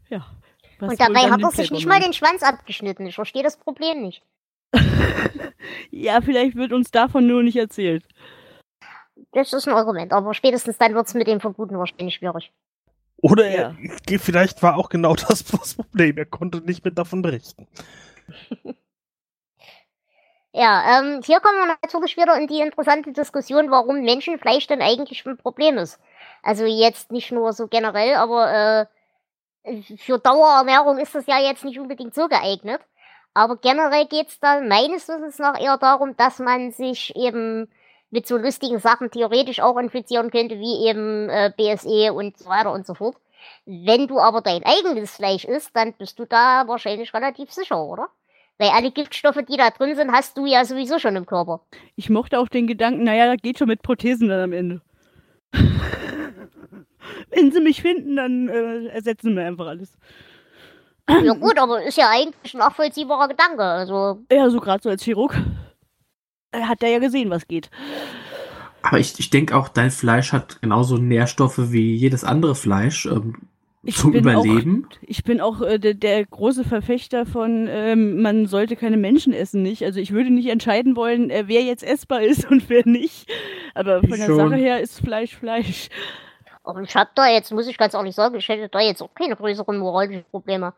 Ja. 0.08 0.26
Und 0.80 1.00
dabei 1.00 1.30
hat 1.30 1.42
er 1.42 1.50
sich 1.50 1.70
nicht 1.70 1.86
mal 1.86 2.00
den 2.00 2.12
Schwanz 2.12 2.42
abgeschnitten. 2.42 3.06
Ich 3.06 3.14
verstehe 3.14 3.42
das 3.42 3.56
Problem 3.56 4.02
nicht. 4.02 4.22
ja, 5.90 6.20
vielleicht 6.20 6.56
wird 6.56 6.72
uns 6.72 6.90
davon 6.90 7.26
nur 7.26 7.42
nicht 7.42 7.56
erzählt. 7.56 8.04
Das 9.34 9.52
ist 9.52 9.66
ein 9.66 9.74
Argument, 9.74 10.12
aber 10.12 10.32
spätestens 10.32 10.78
dann 10.78 10.94
wird 10.94 11.06
es 11.08 11.14
mit 11.14 11.26
dem 11.26 11.40
Verbluten 11.40 11.76
wahrscheinlich 11.76 12.14
schwierig. 12.14 12.52
Oder 13.16 13.46
er, 13.46 13.76
ja. 14.08 14.18
vielleicht 14.18 14.62
war 14.62 14.76
auch 14.76 14.88
genau 14.88 15.14
das 15.28 15.44
das 15.44 15.74
Problem. 15.74 16.16
Er 16.16 16.26
konnte 16.26 16.58
nicht 16.58 16.84
mehr 16.84 16.94
davon 16.94 17.20
berichten. 17.20 17.66
ja, 20.52 21.00
ähm, 21.00 21.20
hier 21.24 21.40
kommen 21.40 21.58
wir 21.58 21.76
natürlich 21.82 22.16
wieder 22.16 22.36
in 22.38 22.46
die 22.46 22.60
interessante 22.60 23.12
Diskussion, 23.12 23.70
warum 23.70 24.02
Menschenfleisch 24.02 24.68
denn 24.68 24.82
eigentlich 24.82 25.26
ein 25.26 25.36
Problem 25.36 25.78
ist. 25.78 25.98
Also 26.42 26.64
jetzt 26.64 27.10
nicht 27.10 27.32
nur 27.32 27.52
so 27.52 27.66
generell, 27.66 28.14
aber 28.14 28.86
äh, 29.64 29.82
für 29.96 30.18
Dauerernährung 30.18 30.98
ist 30.98 31.14
das 31.14 31.26
ja 31.26 31.40
jetzt 31.40 31.64
nicht 31.64 31.80
unbedingt 31.80 32.14
so 32.14 32.28
geeignet. 32.28 32.80
Aber 33.32 33.56
generell 33.56 34.06
geht 34.06 34.28
es 34.28 34.38
da 34.38 34.60
meines 34.60 35.08
Wissens 35.08 35.40
nach 35.40 35.60
eher 35.60 35.76
darum, 35.76 36.16
dass 36.16 36.38
man 36.38 36.70
sich 36.70 37.16
eben 37.16 37.68
mit 38.14 38.26
so 38.28 38.38
lustigen 38.38 38.78
Sachen 38.78 39.10
theoretisch 39.10 39.60
auch 39.60 39.76
infizieren 39.76 40.30
könnte, 40.30 40.60
wie 40.60 40.86
eben 40.88 41.28
äh, 41.28 41.52
BSE 41.54 42.12
und 42.12 42.38
so 42.38 42.48
weiter 42.48 42.72
und 42.72 42.86
so 42.86 42.94
fort. 42.94 43.16
Wenn 43.66 44.06
du 44.06 44.20
aber 44.20 44.40
dein 44.40 44.62
eigenes 44.64 45.16
Fleisch 45.16 45.44
isst, 45.44 45.74
dann 45.74 45.92
bist 45.94 46.18
du 46.20 46.24
da 46.24 46.62
wahrscheinlich 46.68 47.12
relativ 47.12 47.50
sicher, 47.50 47.82
oder? 47.84 48.08
Weil 48.56 48.68
alle 48.68 48.92
Giftstoffe, 48.92 49.40
die 49.48 49.56
da 49.56 49.70
drin 49.70 49.96
sind, 49.96 50.12
hast 50.12 50.38
du 50.38 50.46
ja 50.46 50.64
sowieso 50.64 51.00
schon 51.00 51.16
im 51.16 51.26
Körper. 51.26 51.60
Ich 51.96 52.08
mochte 52.08 52.38
auch 52.38 52.46
den 52.46 52.68
Gedanken, 52.68 53.02
naja, 53.02 53.32
das 53.32 53.42
geht 53.42 53.58
schon 53.58 53.66
mit 53.66 53.82
Prothesen 53.82 54.28
dann 54.28 54.40
am 54.40 54.52
Ende. 54.52 54.80
Wenn 57.30 57.50
sie 57.50 57.60
mich 57.60 57.82
finden, 57.82 58.14
dann 58.14 58.48
äh, 58.48 58.86
ersetzen 58.90 59.34
mir 59.34 59.44
einfach 59.44 59.66
alles. 59.66 59.98
Ja 61.08 61.34
gut, 61.34 61.58
aber 61.58 61.82
ist 61.82 61.98
ja 61.98 62.08
eigentlich 62.10 62.54
ein 62.54 62.58
nachvollziehbarer 62.58 63.26
Gedanke. 63.28 63.62
Also. 63.62 64.20
Ja, 64.30 64.48
so 64.48 64.60
gerade 64.60 64.82
so 64.82 64.88
als 64.88 65.02
Chirurg 65.02 65.34
hat 66.62 66.82
er 66.82 66.90
ja 66.90 66.98
gesehen, 66.98 67.30
was 67.30 67.48
geht. 67.48 67.70
Aber 68.82 68.98
ich, 68.98 69.18
ich 69.18 69.30
denke 69.30 69.56
auch, 69.56 69.68
dein 69.68 69.90
Fleisch 69.90 70.32
hat 70.32 70.60
genauso 70.60 70.98
Nährstoffe 70.98 71.72
wie 71.72 71.94
jedes 71.94 72.22
andere 72.22 72.54
Fleisch 72.54 73.06
ähm, 73.06 73.34
zum 73.90 74.12
Überleben. 74.12 74.86
Auch, 74.90 74.98
ich 75.02 75.24
bin 75.24 75.40
auch 75.40 75.60
äh, 75.62 75.78
der, 75.78 75.94
der, 75.94 76.24
große 76.24 76.64
Verfechter 76.64 77.26
von, 77.26 77.66
ähm, 77.68 78.20
man 78.22 78.46
sollte 78.46 78.76
keine 78.76 78.96
Menschen 78.96 79.32
essen, 79.32 79.62
nicht? 79.62 79.84
Also 79.84 80.00
ich 80.00 80.12
würde 80.12 80.30
nicht 80.30 80.48
entscheiden 80.48 80.96
wollen, 80.96 81.30
äh, 81.30 81.44
wer 81.46 81.62
jetzt 81.62 81.82
essbar 81.82 82.22
ist 82.22 82.44
und 82.50 82.68
wer 82.68 82.86
nicht. 82.86 83.30
Aber 83.74 84.00
von 84.00 84.10
ich 84.10 84.16
der 84.16 84.26
schon. 84.26 84.36
Sache 84.36 84.56
her 84.56 84.80
ist 84.80 85.00
Fleisch 85.00 85.34
Fleisch. 85.34 85.88
Aber 86.62 86.80
ich 86.80 86.94
hab 86.94 87.14
da 87.14 87.28
jetzt, 87.28 87.52
muss 87.52 87.68
ich 87.68 87.76
ganz 87.76 87.94
ehrlich 87.94 88.14
sagen, 88.14 88.36
ich 88.36 88.48
hätte 88.48 88.68
da 88.70 88.80
jetzt 88.80 89.02
auch 89.02 89.14
keine 89.14 89.36
größeren 89.36 89.78
moralischen 89.78 90.24
Probleme. 90.30 90.72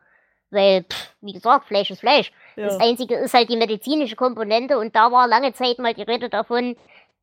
Weil, 0.51 0.85
pff, 0.85 1.15
wie 1.21 1.33
gesagt, 1.33 1.67
Fleisch 1.67 1.91
ist 1.91 2.01
Fleisch. 2.01 2.33
Ja. 2.57 2.67
Das 2.67 2.81
Einzige 2.81 3.17
ist 3.17 3.35
halt 3.35 3.51
die 3.51 3.57
medizinische 3.57 4.17
Komponente 4.17 4.79
und 4.79 4.95
da 4.95 5.11
war 5.13 5.27
lange 5.27 5.53
Zeit 5.53 5.79
mal 5.79 5.95
die 5.95 6.03
Rede 6.03 6.29
davon, 6.29 6.77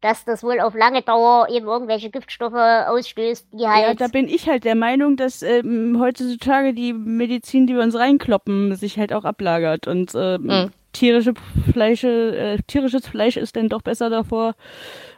dass 0.04 0.26
das 0.26 0.44
wohl 0.44 0.60
auf 0.60 0.76
lange 0.76 1.02
Dauer 1.02 1.48
eben 1.50 1.66
irgendwelche 1.66 2.10
Giftstoffe 2.10 2.54
ausstößt, 2.54 3.48
die 3.54 3.66
halt. 3.66 3.88
Ja, 3.88 3.94
da 3.94 4.08
bin 4.10 4.28
ich 4.28 4.50
halt 4.50 4.66
der 4.66 4.76
Meinung, 4.76 5.16
dass 5.16 5.42
ähm, 5.42 5.98
heutzutage 6.00 6.74
die 6.74 6.92
Medizin, 6.92 7.68
die 7.68 7.74
wir 7.74 7.82
uns 7.82 7.96
reinkloppen, 7.96 8.76
sich 8.76 9.00
halt 9.00 9.14
auch 9.14 9.24
ablagert 9.24 9.88
und 9.88 10.12
ähm, 10.14 10.50
hm. 10.52 10.72
tierische 10.92 11.34
Fleische, 11.72 12.36
äh, 12.36 12.58
tierisches 12.68 13.08
Fleisch 13.08 13.38
ist 13.38 13.56
dann 13.56 13.70
doch 13.70 13.82
besser 13.82 14.10
davor, 14.10 14.56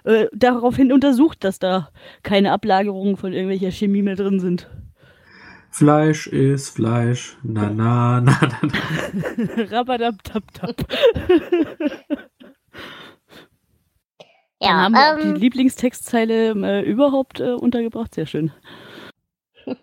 äh, 0.03 0.27
daraufhin 0.33 0.93
untersucht, 0.93 1.43
dass 1.43 1.57
da 1.57 1.89
keine 2.21 2.51
Ablagerungen 2.51 3.17
von 3.17 3.33
irgendwelcher 3.33 3.71
Chemie 3.71 4.03
mehr 4.03 4.15
drin 4.15 4.39
sind. 4.39 4.69
Fleisch 5.75 6.27
ist 6.27 6.69
Fleisch. 6.69 7.35
Na, 7.43 7.69
na, 7.69 8.21
na, 8.21 8.39
na, 8.41 8.59
na. 8.61 9.63
Rabadab, 9.71 10.23
tap, 10.23 10.43
tap. 10.53 10.85
ja, 14.61 14.69
Dann 14.69 14.95
haben 14.95 15.19
wir 15.19 15.19
ähm, 15.21 15.33
die 15.33 15.41
Lieblingstextzeile 15.41 16.51
äh, 16.51 16.89
überhaupt 16.89 17.41
äh, 17.41 17.51
untergebracht. 17.51 18.15
Sehr 18.15 18.25
schön. 18.25 18.53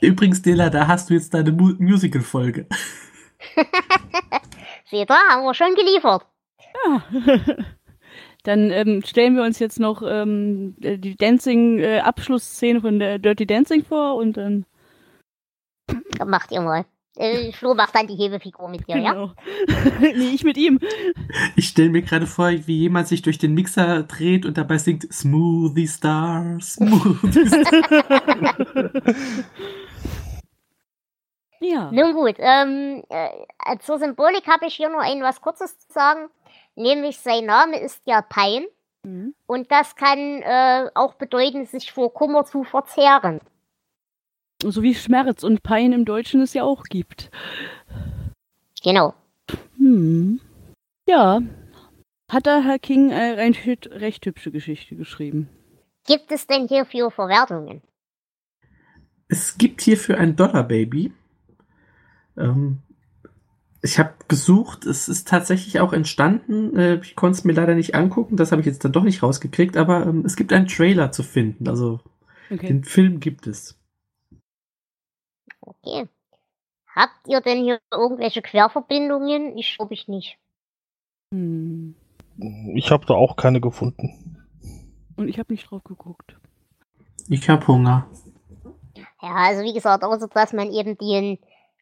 Übrigens, 0.00 0.40
Dela, 0.40 0.70
da 0.70 0.86
hast 0.86 1.10
du 1.10 1.14
jetzt 1.14 1.34
deine 1.34 1.52
Mu 1.52 1.74
Musical-Folge. 1.78 2.66
Seht 4.86 5.10
ihr, 5.10 5.16
haben 5.28 5.44
wir 5.44 5.52
schon 5.52 5.74
geliefert. 5.74 6.24
Ja. 6.86 7.02
Dann 8.44 8.70
ähm, 8.70 9.02
stellen 9.04 9.36
wir 9.36 9.42
uns 9.42 9.58
jetzt 9.58 9.78
noch 9.78 10.02
ähm, 10.02 10.74
äh, 10.80 10.96
die 10.96 11.16
Dancing-Abschlussszene 11.16 12.80
von 12.80 12.98
der 12.98 13.18
Dirty 13.18 13.46
Dancing 13.46 13.84
vor 13.84 14.14
und 14.14 14.38
dann. 14.38 14.64
Macht 16.26 16.50
ihr 16.52 16.60
mal. 16.60 16.84
Äh, 17.16 17.52
Flo 17.52 17.74
macht 17.74 17.94
dann 17.94 18.06
die 18.06 18.14
Hebefigur 18.14 18.70
mit 18.70 18.88
dir, 18.88 18.96
ja? 18.96 19.12
Genau. 19.12 19.32
nee, 20.00 20.30
ich 20.32 20.44
mit 20.44 20.56
ihm. 20.56 20.78
Ich 21.56 21.68
stelle 21.68 21.90
mir 21.90 22.00
gerade 22.00 22.26
vor, 22.26 22.48
wie 22.48 22.78
jemand 22.78 23.06
sich 23.06 23.20
durch 23.20 23.36
den 23.36 23.52
Mixer 23.52 24.04
dreht 24.04 24.46
und 24.46 24.56
dabei 24.56 24.78
singt 24.78 25.12
Smoothie 25.12 25.86
Star, 25.86 26.58
Smoothie 26.60 27.46
Star. 27.46 28.90
Ja. 31.64 31.92
Nun 31.92 32.14
gut, 32.14 32.34
ähm, 32.38 33.04
äh, 33.08 33.78
zur 33.78 33.98
Symbolik 33.98 34.48
habe 34.48 34.66
ich 34.66 34.74
hier 34.74 34.88
nur 34.88 35.00
ein 35.00 35.22
was 35.22 35.40
Kurzes 35.40 35.78
zu 35.78 35.92
sagen. 35.92 36.28
Nämlich 36.74 37.18
sein 37.18 37.46
Name 37.46 37.78
ist 37.78 38.02
ja 38.04 38.20
Pein 38.20 38.64
Mhm. 39.04 39.34
und 39.46 39.70
das 39.72 39.96
kann 39.96 40.42
äh, 40.42 40.88
auch 40.94 41.14
bedeuten, 41.14 41.66
sich 41.66 41.90
vor 41.90 42.14
Kummer 42.14 42.44
zu 42.44 42.62
verzehren. 42.62 43.40
So 44.62 44.82
wie 44.82 44.94
Schmerz 44.94 45.42
und 45.42 45.62
Pein 45.62 45.92
im 45.92 46.04
Deutschen 46.04 46.40
es 46.40 46.54
ja 46.54 46.62
auch 46.62 46.84
gibt. 46.84 47.30
Genau. 48.82 49.14
Hm. 49.76 50.40
Ja. 51.08 51.40
Hat 52.30 52.46
da 52.46 52.62
Herr 52.62 52.78
King 52.78 53.10
äh, 53.10 53.36
eine 53.38 53.54
recht, 54.00 54.24
hübsche 54.24 54.50
Geschichte 54.50 54.96
geschrieben. 54.96 55.48
Gibt 56.06 56.32
es 56.32 56.46
denn 56.46 56.66
hierfür 56.66 57.10
Verwertungen? 57.10 57.82
Es 59.28 59.58
gibt 59.58 59.80
hierfür 59.82 60.18
ein 60.18 60.36
Dollar 60.36 60.64
Baby. 60.64 61.12
Ähm, 62.36 62.78
ich 63.82 63.98
habe 63.98 64.14
gesucht, 64.28 64.86
es 64.86 65.08
ist 65.08 65.28
tatsächlich 65.28 65.80
auch 65.80 65.92
entstanden. 65.92 66.76
Äh, 66.76 67.00
ich 67.02 67.16
konnte 67.16 67.38
es 67.38 67.44
mir 67.44 67.52
leider 67.52 67.74
nicht 67.74 67.94
angucken, 67.94 68.36
das 68.36 68.52
habe 68.52 68.60
ich 68.60 68.66
jetzt 68.66 68.84
dann 68.84 68.92
doch 68.92 69.04
nicht 69.04 69.22
rausgekriegt, 69.22 69.76
aber 69.76 70.06
ähm, 70.06 70.24
es 70.24 70.36
gibt 70.36 70.52
einen 70.52 70.68
Trailer 70.68 71.12
zu 71.12 71.22
finden. 71.22 71.68
Also 71.68 72.00
Okay. 72.52 72.66
den 72.68 72.84
Film 72.84 73.20
gibt 73.20 73.46
es. 73.46 73.78
Okay. 75.62 76.08
Habt 76.94 77.26
ihr 77.26 77.40
denn 77.40 77.62
hier 77.62 77.80
irgendwelche 77.90 78.42
Querverbindungen? 78.42 79.56
Ich 79.56 79.76
glaube 79.76 79.94
ich 79.94 80.08
nicht. 80.08 80.38
Hm. 81.32 81.94
Ich 82.74 82.90
habe 82.90 83.06
da 83.06 83.14
auch 83.14 83.36
keine 83.36 83.60
gefunden. 83.60 84.44
Und 85.16 85.28
ich 85.28 85.38
habe 85.38 85.52
nicht 85.52 85.70
drauf 85.70 85.84
geguckt. 85.84 86.36
Ich 87.28 87.48
habe 87.48 87.66
Hunger. 87.66 88.08
Ja, 89.22 89.34
also 89.34 89.62
wie 89.62 89.72
gesagt, 89.72 90.02
außer 90.02 90.28
dass 90.28 90.52
man 90.52 90.72
eben 90.72 90.98
den, 90.98 91.38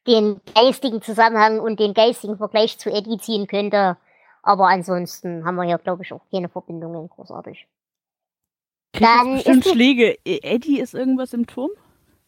den 0.07 0.41
geistigen 0.55 1.03
Zusammenhang 1.03 1.61
und 1.61 1.81
den 1.81 1.95
geistigen 1.95 2.37
Vergleich 2.37 2.79
zu 2.79 2.91
Eddie 2.91 3.19
ziehen 3.19 3.47
könnte. 3.47 3.97
Aber 4.43 4.69
ansonsten 4.69 5.45
haben 5.45 5.57
wir 5.57 5.65
hier, 5.65 5.79
glaube 5.79 6.03
ich, 6.03 6.13
auch 6.13 6.23
keine 6.31 6.49
Verbindungen 6.49 7.09
großartig. 7.09 7.67
Krieg 8.93 9.03
Dann 9.03 9.35
bestimmt 9.35 9.67
Schläge. 9.67 10.19
E- 10.25 10.41
Eddie 10.43 10.81
ist 10.81 10.95
irgendwas 10.95 11.33
im 11.33 11.47
Turm? 11.47 11.71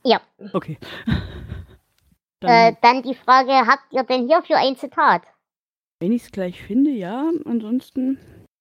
Ja. 0.04 0.20
Okay. 0.52 0.78
Äh, 2.44 2.72
Dann, 2.72 2.76
dann 2.82 3.02
die 3.04 3.14
Frage, 3.14 3.52
habt 3.52 3.92
ihr 3.92 4.02
denn 4.02 4.26
hierfür 4.26 4.56
ein 4.56 4.76
Zitat? 4.76 5.22
wenn 6.00 6.10
ich 6.10 6.24
es 6.24 6.32
gleich 6.32 6.60
finde, 6.60 6.90
ja. 6.90 7.30
Ansonsten. 7.44 8.18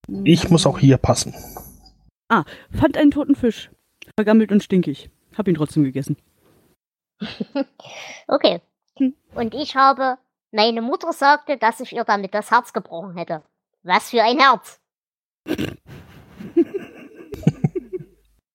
hm. 0.07 0.23
Ich 0.23 0.49
muss 0.51 0.67
auch 0.67 0.77
hier 0.77 0.97
passen. 0.99 1.33
Fand 2.29 2.95
einen 2.95 3.09
toten 3.09 3.33
Fisch. 3.33 3.71
Vergammelt 4.15 4.51
und 4.51 4.61
stinkig. 4.61 5.09
Hab 5.35 5.47
ihn 5.47 5.55
trotzdem 5.55 5.83
gegessen. 5.83 6.15
Okay. 8.27 8.61
Hm. 8.99 9.15
Und 9.33 9.55
ich 9.55 9.75
habe, 9.75 10.19
meine 10.51 10.83
Mutter 10.83 11.11
sagte, 11.11 11.57
dass 11.57 11.79
ich 11.79 11.91
ihr 11.93 12.03
damit 12.03 12.35
das 12.35 12.51
Herz 12.51 12.73
gebrochen 12.73 13.17
hätte. 13.17 13.41
Was 13.81 14.11
für 14.11 14.21
ein 14.21 14.37
Herz. 14.37 14.79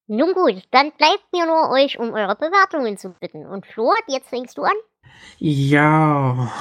Nun 0.09 0.35
gut, 0.35 0.63
dann 0.71 0.93
bleibt 0.93 1.25
mir 1.33 1.47
nur 1.47 1.71
euch 1.71 1.99
um 1.99 2.13
eure 2.13 2.37
Bewertungen 2.37 2.97
zu 2.97 3.11
bitten. 3.11 3.45
Und 3.45 3.67
Flo, 3.67 3.93
jetzt 4.07 4.29
fängst 4.29 4.57
du 4.57 4.63
an. 4.63 4.77
Ja, 5.39 6.53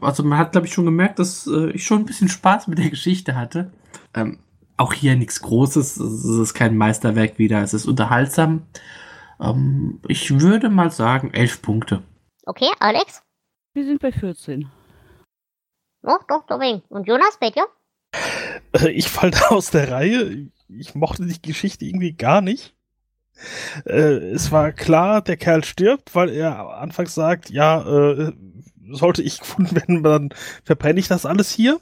also 0.00 0.22
man 0.22 0.38
hat, 0.38 0.52
glaube 0.52 0.66
ich, 0.66 0.72
schon 0.72 0.86
gemerkt, 0.86 1.18
dass 1.18 1.46
äh, 1.46 1.70
ich 1.70 1.84
schon 1.84 2.00
ein 2.00 2.06
bisschen 2.06 2.28
Spaß 2.28 2.68
mit 2.68 2.78
der 2.78 2.90
Geschichte 2.90 3.36
hatte. 3.36 3.72
Ähm, 4.14 4.38
auch 4.76 4.92
hier 4.92 5.16
nichts 5.16 5.40
Großes, 5.42 5.96
es 5.96 6.24
ist 6.24 6.54
kein 6.54 6.76
Meisterwerk 6.76 7.38
wieder, 7.38 7.62
es 7.62 7.74
ist 7.74 7.86
unterhaltsam. 7.86 8.66
Ähm, 9.40 10.00
ich 10.08 10.38
würde 10.40 10.70
mal 10.70 10.90
sagen, 10.90 11.32
elf 11.32 11.62
Punkte. 11.62 12.02
Okay, 12.44 12.70
Alex? 12.78 13.22
Wir 13.74 13.84
sind 13.84 14.00
bei 14.00 14.12
14. 14.12 14.70
Doch, 16.02 16.22
doch, 16.28 16.46
doch. 16.46 16.60
Und 16.88 17.06
Jonas, 17.06 17.38
bei 17.40 17.50
dir? 17.50 17.66
Äh, 18.72 18.90
Ich 18.90 19.08
fall 19.08 19.30
da 19.32 19.48
aus 19.48 19.70
der 19.70 19.90
Reihe. 19.90 20.48
Ich 20.68 20.94
mochte 20.94 21.26
die 21.26 21.40
Geschichte 21.40 21.84
irgendwie 21.84 22.12
gar 22.12 22.40
nicht. 22.40 22.75
Äh, 23.84 24.32
es 24.32 24.50
war 24.52 24.72
klar, 24.72 25.22
der 25.22 25.36
Kerl 25.36 25.64
stirbt, 25.64 26.14
weil 26.14 26.30
er 26.30 26.78
anfangs 26.78 27.14
sagt, 27.14 27.50
ja, 27.50 27.82
äh, 27.82 28.32
sollte 28.90 29.22
ich 29.22 29.40
gefunden 29.40 29.76
werden, 29.76 30.02
dann 30.02 30.30
verbrenne 30.64 31.00
ich 31.00 31.08
das 31.08 31.26
alles 31.26 31.50
hier. 31.50 31.80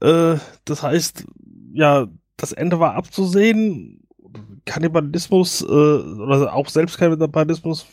Äh, 0.00 0.36
das 0.64 0.82
heißt, 0.82 1.24
ja, 1.72 2.08
das 2.36 2.52
Ende 2.52 2.80
war 2.80 2.94
abzusehen. 2.94 3.98
Kannibalismus 4.64 5.62
äh, 5.62 5.64
oder 5.64 6.54
auch 6.54 6.68
Selbstkannibalismus 6.68 7.86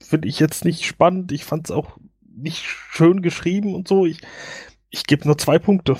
finde 0.00 0.28
ich 0.28 0.40
jetzt 0.40 0.64
nicht 0.64 0.84
spannend. 0.84 1.32
Ich 1.32 1.44
fand 1.44 1.68
es 1.68 1.70
auch 1.70 1.98
nicht 2.36 2.62
schön 2.64 3.22
geschrieben 3.22 3.74
und 3.74 3.88
so. 3.88 4.06
Ich, 4.06 4.20
ich 4.90 5.04
gebe 5.06 5.26
nur 5.26 5.38
zwei 5.38 5.58
Punkte. 5.58 5.96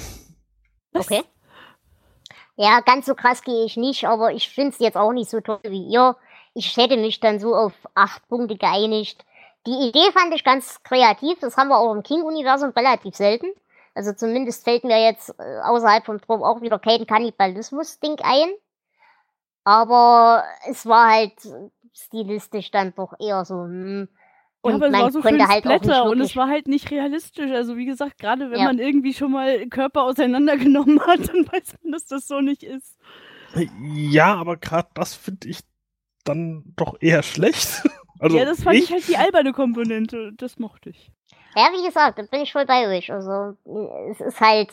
Okay. 0.93 1.23
Ja, 2.57 2.81
ganz 2.81 3.07
so 3.07 3.15
krass 3.15 3.43
gehe 3.43 3.65
ich 3.67 3.77
nicht, 3.77 4.05
aber 4.07 4.33
ich 4.33 4.49
finde 4.49 4.71
es 4.71 4.79
jetzt 4.79 4.97
auch 4.97 5.13
nicht 5.13 5.31
so 5.31 5.41
toll 5.41 5.61
wie 5.65 5.85
ihr. 5.89 6.17
Ich 6.55 6.75
hätte 6.77 6.97
mich 6.97 7.21
dann 7.21 7.39
so 7.39 7.55
auf 7.55 7.75
acht 7.95 8.27
Punkte 8.29 8.57
geeinigt. 8.57 9.25
Die 9.67 9.89
Idee 9.89 10.11
fand 10.13 10.35
ich 10.35 10.43
ganz 10.43 10.83
kreativ. 10.83 11.39
Das 11.41 11.57
haben 11.59 11.69
wir 11.69 11.79
auch 11.79 11.93
im 11.93 12.03
King-Universum 12.03 12.71
relativ 12.71 13.15
selten. 13.15 13.49
Also 13.95 14.13
zumindest 14.13 14.65
fällt 14.65 14.85
mir 14.85 15.03
jetzt 15.03 15.31
äh, 15.39 15.61
außerhalb 15.65 16.05
vom 16.07 16.21
Turm 16.21 16.43
auch 16.43 16.63
wieder 16.63 16.79
kein 16.79 17.07
Kannibalismus-Ding 17.07 18.19
ein. 18.23 18.49
Aber 19.65 20.45
es 20.69 20.87
war 20.87 21.11
halt 21.11 21.33
stilistisch 21.93 22.71
dann 22.71 22.95
doch 22.95 23.15
eher 23.19 23.45
so, 23.45 23.55
hm. 23.65 24.09
Ja, 24.69 24.75
aber 24.77 24.87
es 24.87 24.93
war 24.93 25.13
so 25.13 25.23
schön 25.23 25.49
halt 25.49 25.67
und 26.07 26.21
es 26.21 26.37
war 26.37 26.49
halt 26.49 26.69
nicht 26.69 26.91
realistisch. 26.91 27.51
Also 27.51 27.77
wie 27.77 27.87
gesagt, 27.87 28.19
gerade 28.19 28.51
wenn 28.51 28.59
Ja. 28.61 28.65
man 28.67 28.79
irgendwie 28.79 29.15
schon 29.15 29.33
mal 29.33 29.67
Körper 29.69 30.03
auseinandergenommen 30.05 31.01
hat, 31.01 31.29
dann 31.29 31.47
weiß 31.53 31.75
man, 31.83 31.93
dass 31.93 32.07
das 32.07 32.27
so 32.27 32.41
nicht 32.41 32.63
ist. 32.63 32.99
Ja, 33.81 34.35
aber 34.35 34.57
gerade 34.57 34.89
das 34.95 35.15
finde 35.15 35.49
ich 35.49 35.61
dann 36.25 36.65
doch 36.77 36.97
eher 37.01 37.23
schlecht. 37.23 37.83
Also 38.19 38.39
ja, 38.39 38.47
das 38.47 38.63
fand 38.63 38.77
ich, 38.79 38.91
halt 38.91 39.07
die 39.09 39.19
alberne 39.19 39.53
Komponente. 39.53 40.33
Das 40.39 40.59
mochte 40.59 40.89
ich. 40.89 41.13
Ja, 41.55 41.65
wie 41.71 41.85
gesagt, 41.85 42.19
da 42.19 42.23
bin 42.23 42.41
ich 42.41 42.51
voll 42.51 42.65
bei 42.65 42.89
euch. 42.89 43.13
Also, 43.13 43.59
es 44.11 44.23
ist 44.23 44.41
halt, 44.41 44.71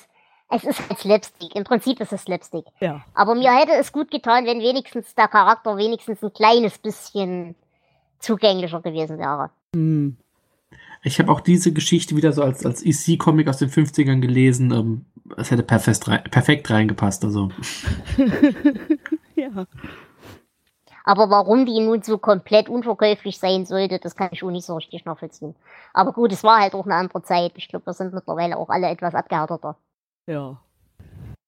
es 0.50 0.64
ist 0.64 0.80
halt 0.88 0.98
Slapstick. 0.98 1.54
Im 1.54 1.66
Prinzip 1.66 2.00
ist 2.00 2.14
es 2.14 2.22
Slapstick. 2.22 2.64
Ja. 2.80 3.04
Aber 3.14 3.36
mir 3.36 3.54
hätte 3.54 3.74
es 3.74 3.92
gut 3.92 4.12
getan, 4.12 4.46
wenn 4.46 4.62
wenigstens 4.62 5.14
der 5.16 5.28
Charakter 5.28 5.76
wenigstens 5.76 6.24
ein 6.24 6.32
kleines 6.32 6.78
bisschen 6.78 7.56
zugänglicher 8.20 8.82
gewesen 8.82 9.18
wäre. 9.20 9.50
Hm. 9.74 10.18
Ich 11.04 11.20
habe 11.20 11.32
auch 11.32 11.42
diese 11.42 11.74
Geschichte 11.74 12.16
wieder 12.16 12.32
so 12.32 12.44
als, 12.44 12.66
als 12.66 12.84
EC-Comic 12.84 13.50
aus 13.50 13.58
den 13.58 13.70
50ern 13.70 14.22
gelesen. 14.22 14.72
Ähm, 14.72 15.06
es 15.38 15.52
hätte 15.52 15.64
perfekt, 15.64 16.08
rein, 16.08 16.24
perfekt 16.24 16.70
reingepasst. 16.70 17.26
Also. 17.26 17.50
ja. 19.36 19.68
Aber 21.04 21.30
warum 21.30 21.66
die 21.66 21.82
nun 21.82 22.02
so 22.02 22.18
komplett 22.18 22.70
unverkäuflich 22.70 23.38
sein 23.38 23.66
sollte, 23.66 24.00
das 24.00 24.16
kann 24.16 24.30
ich 24.32 24.44
auch 24.44 24.52
nicht 24.52 24.66
so 24.66 24.76
richtig 24.76 25.04
nachvollziehen. 25.04 25.56
Aber 25.94 26.14
gut, 26.14 26.32
es 26.32 26.44
war 26.44 26.62
halt 26.62 26.74
auch 26.74 26.86
eine 26.86 26.96
andere 26.96 27.22
Zeit. 27.24 27.52
Ich 27.56 27.68
glaube, 27.68 27.86
wir 27.88 27.94
sind 27.94 28.14
mittlerweile 28.14 28.56
auch 28.58 28.70
alle 28.70 28.88
etwas 28.88 29.14
abgehärteter. 29.14 29.76
Ja. 30.28 30.58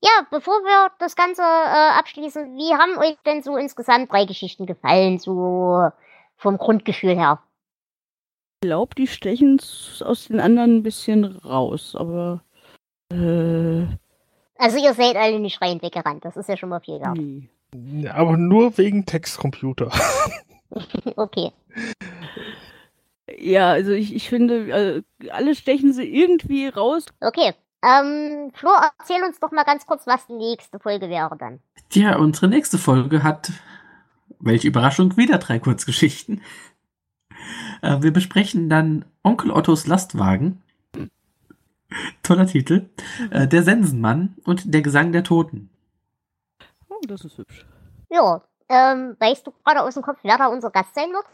Ja, 0.04 0.28
bevor 0.30 0.56
wir 0.64 0.92
das 1.00 1.16
Ganze 1.16 1.42
äh, 1.42 1.98
abschließen, 1.98 2.56
wie 2.56 2.74
haben 2.74 2.98
euch 2.98 3.18
denn 3.26 3.42
so 3.42 3.56
insgesamt 3.56 4.12
drei 4.12 4.26
Geschichten 4.26 4.66
gefallen, 4.66 5.20
so 5.20 5.90
vom 6.36 6.58
Grundgefühl 6.58 7.16
her? 7.16 7.40
Ich 8.62 8.68
glaube, 8.68 8.96
die 8.96 9.08
stechen 9.08 9.60
aus 10.02 10.28
den 10.28 10.40
anderen 10.40 10.78
ein 10.78 10.84
bisschen 10.84 11.24
raus, 11.26 11.96
aber 11.96 12.42
äh, 13.12 13.86
Also 14.58 14.78
ihr 14.78 14.94
seid 14.94 15.16
alle 15.16 15.40
nicht 15.40 15.62
rein 15.62 15.82
weggerannt, 15.82 16.26
das 16.26 16.36
ist 16.38 16.50
ja 16.50 16.58
schon 16.58 16.70
mal 16.70 16.80
viel 16.80 17.00
wert. 17.00 17.18
nee. 17.18 17.50
Aber 18.10 18.38
nur 18.38 18.78
wegen 18.78 19.06
Textcomputer. 19.06 19.92
Okay. 21.16 21.52
Ja, 23.38 23.72
also 23.72 23.92
ich, 23.92 24.14
ich 24.14 24.28
finde, 24.30 25.04
äh, 25.20 25.30
alle 25.30 25.56
stechen 25.56 25.94
sie 25.94 26.04
irgendwie 26.04 26.68
raus. 26.68 27.06
Okay. 27.22 27.54
Ähm, 27.84 28.52
Flo, 28.54 28.72
erzähl 29.00 29.24
uns 29.24 29.40
doch 29.40 29.52
mal 29.52 29.64
ganz 29.64 29.86
kurz, 29.86 30.06
was 30.06 30.26
die 30.28 30.34
nächste 30.34 30.80
Folge 30.80 31.08
wäre 31.10 31.38
dann. 31.38 31.60
Tja, 31.90 32.18
unsere 32.18 32.48
nächste 32.50 32.78
Folge 32.78 33.24
hat, 33.24 33.52
welche 34.40 34.68
Überraschung, 34.68 35.16
wieder 35.18 35.38
drei 35.38 35.60
Kurzgeschichten. 35.60 36.42
Äh, 37.82 38.02
wir 38.02 38.12
besprechen 38.12 38.70
dann 38.70 39.06
Onkel 39.24 39.52
Ottos 39.52 39.88
Lastwagen. 39.88 40.62
Toller 42.24 42.48
Titel. 42.48 42.90
Äh, 43.32 43.48
der 43.48 43.64
Sensenmann 43.64 44.36
und 44.46 44.74
der 44.74 44.82
Gesang 44.82 45.12
der 45.12 45.24
Toten. 45.24 45.70
Oh, 46.90 47.00
das 47.08 47.24
ist 47.26 47.38
hübsch. 47.38 47.66
Ja, 48.10 48.42
ähm, 48.70 49.16
weißt 49.20 49.46
du 49.48 49.54
gerade 49.64 49.82
aus 49.82 49.94
dem 49.94 50.04
Kopf, 50.04 50.20
wer 50.24 50.38
da 50.38 50.48
unser 50.48 50.72
Gast 50.72 50.96
sein 50.96 51.10
wird? 51.12 51.26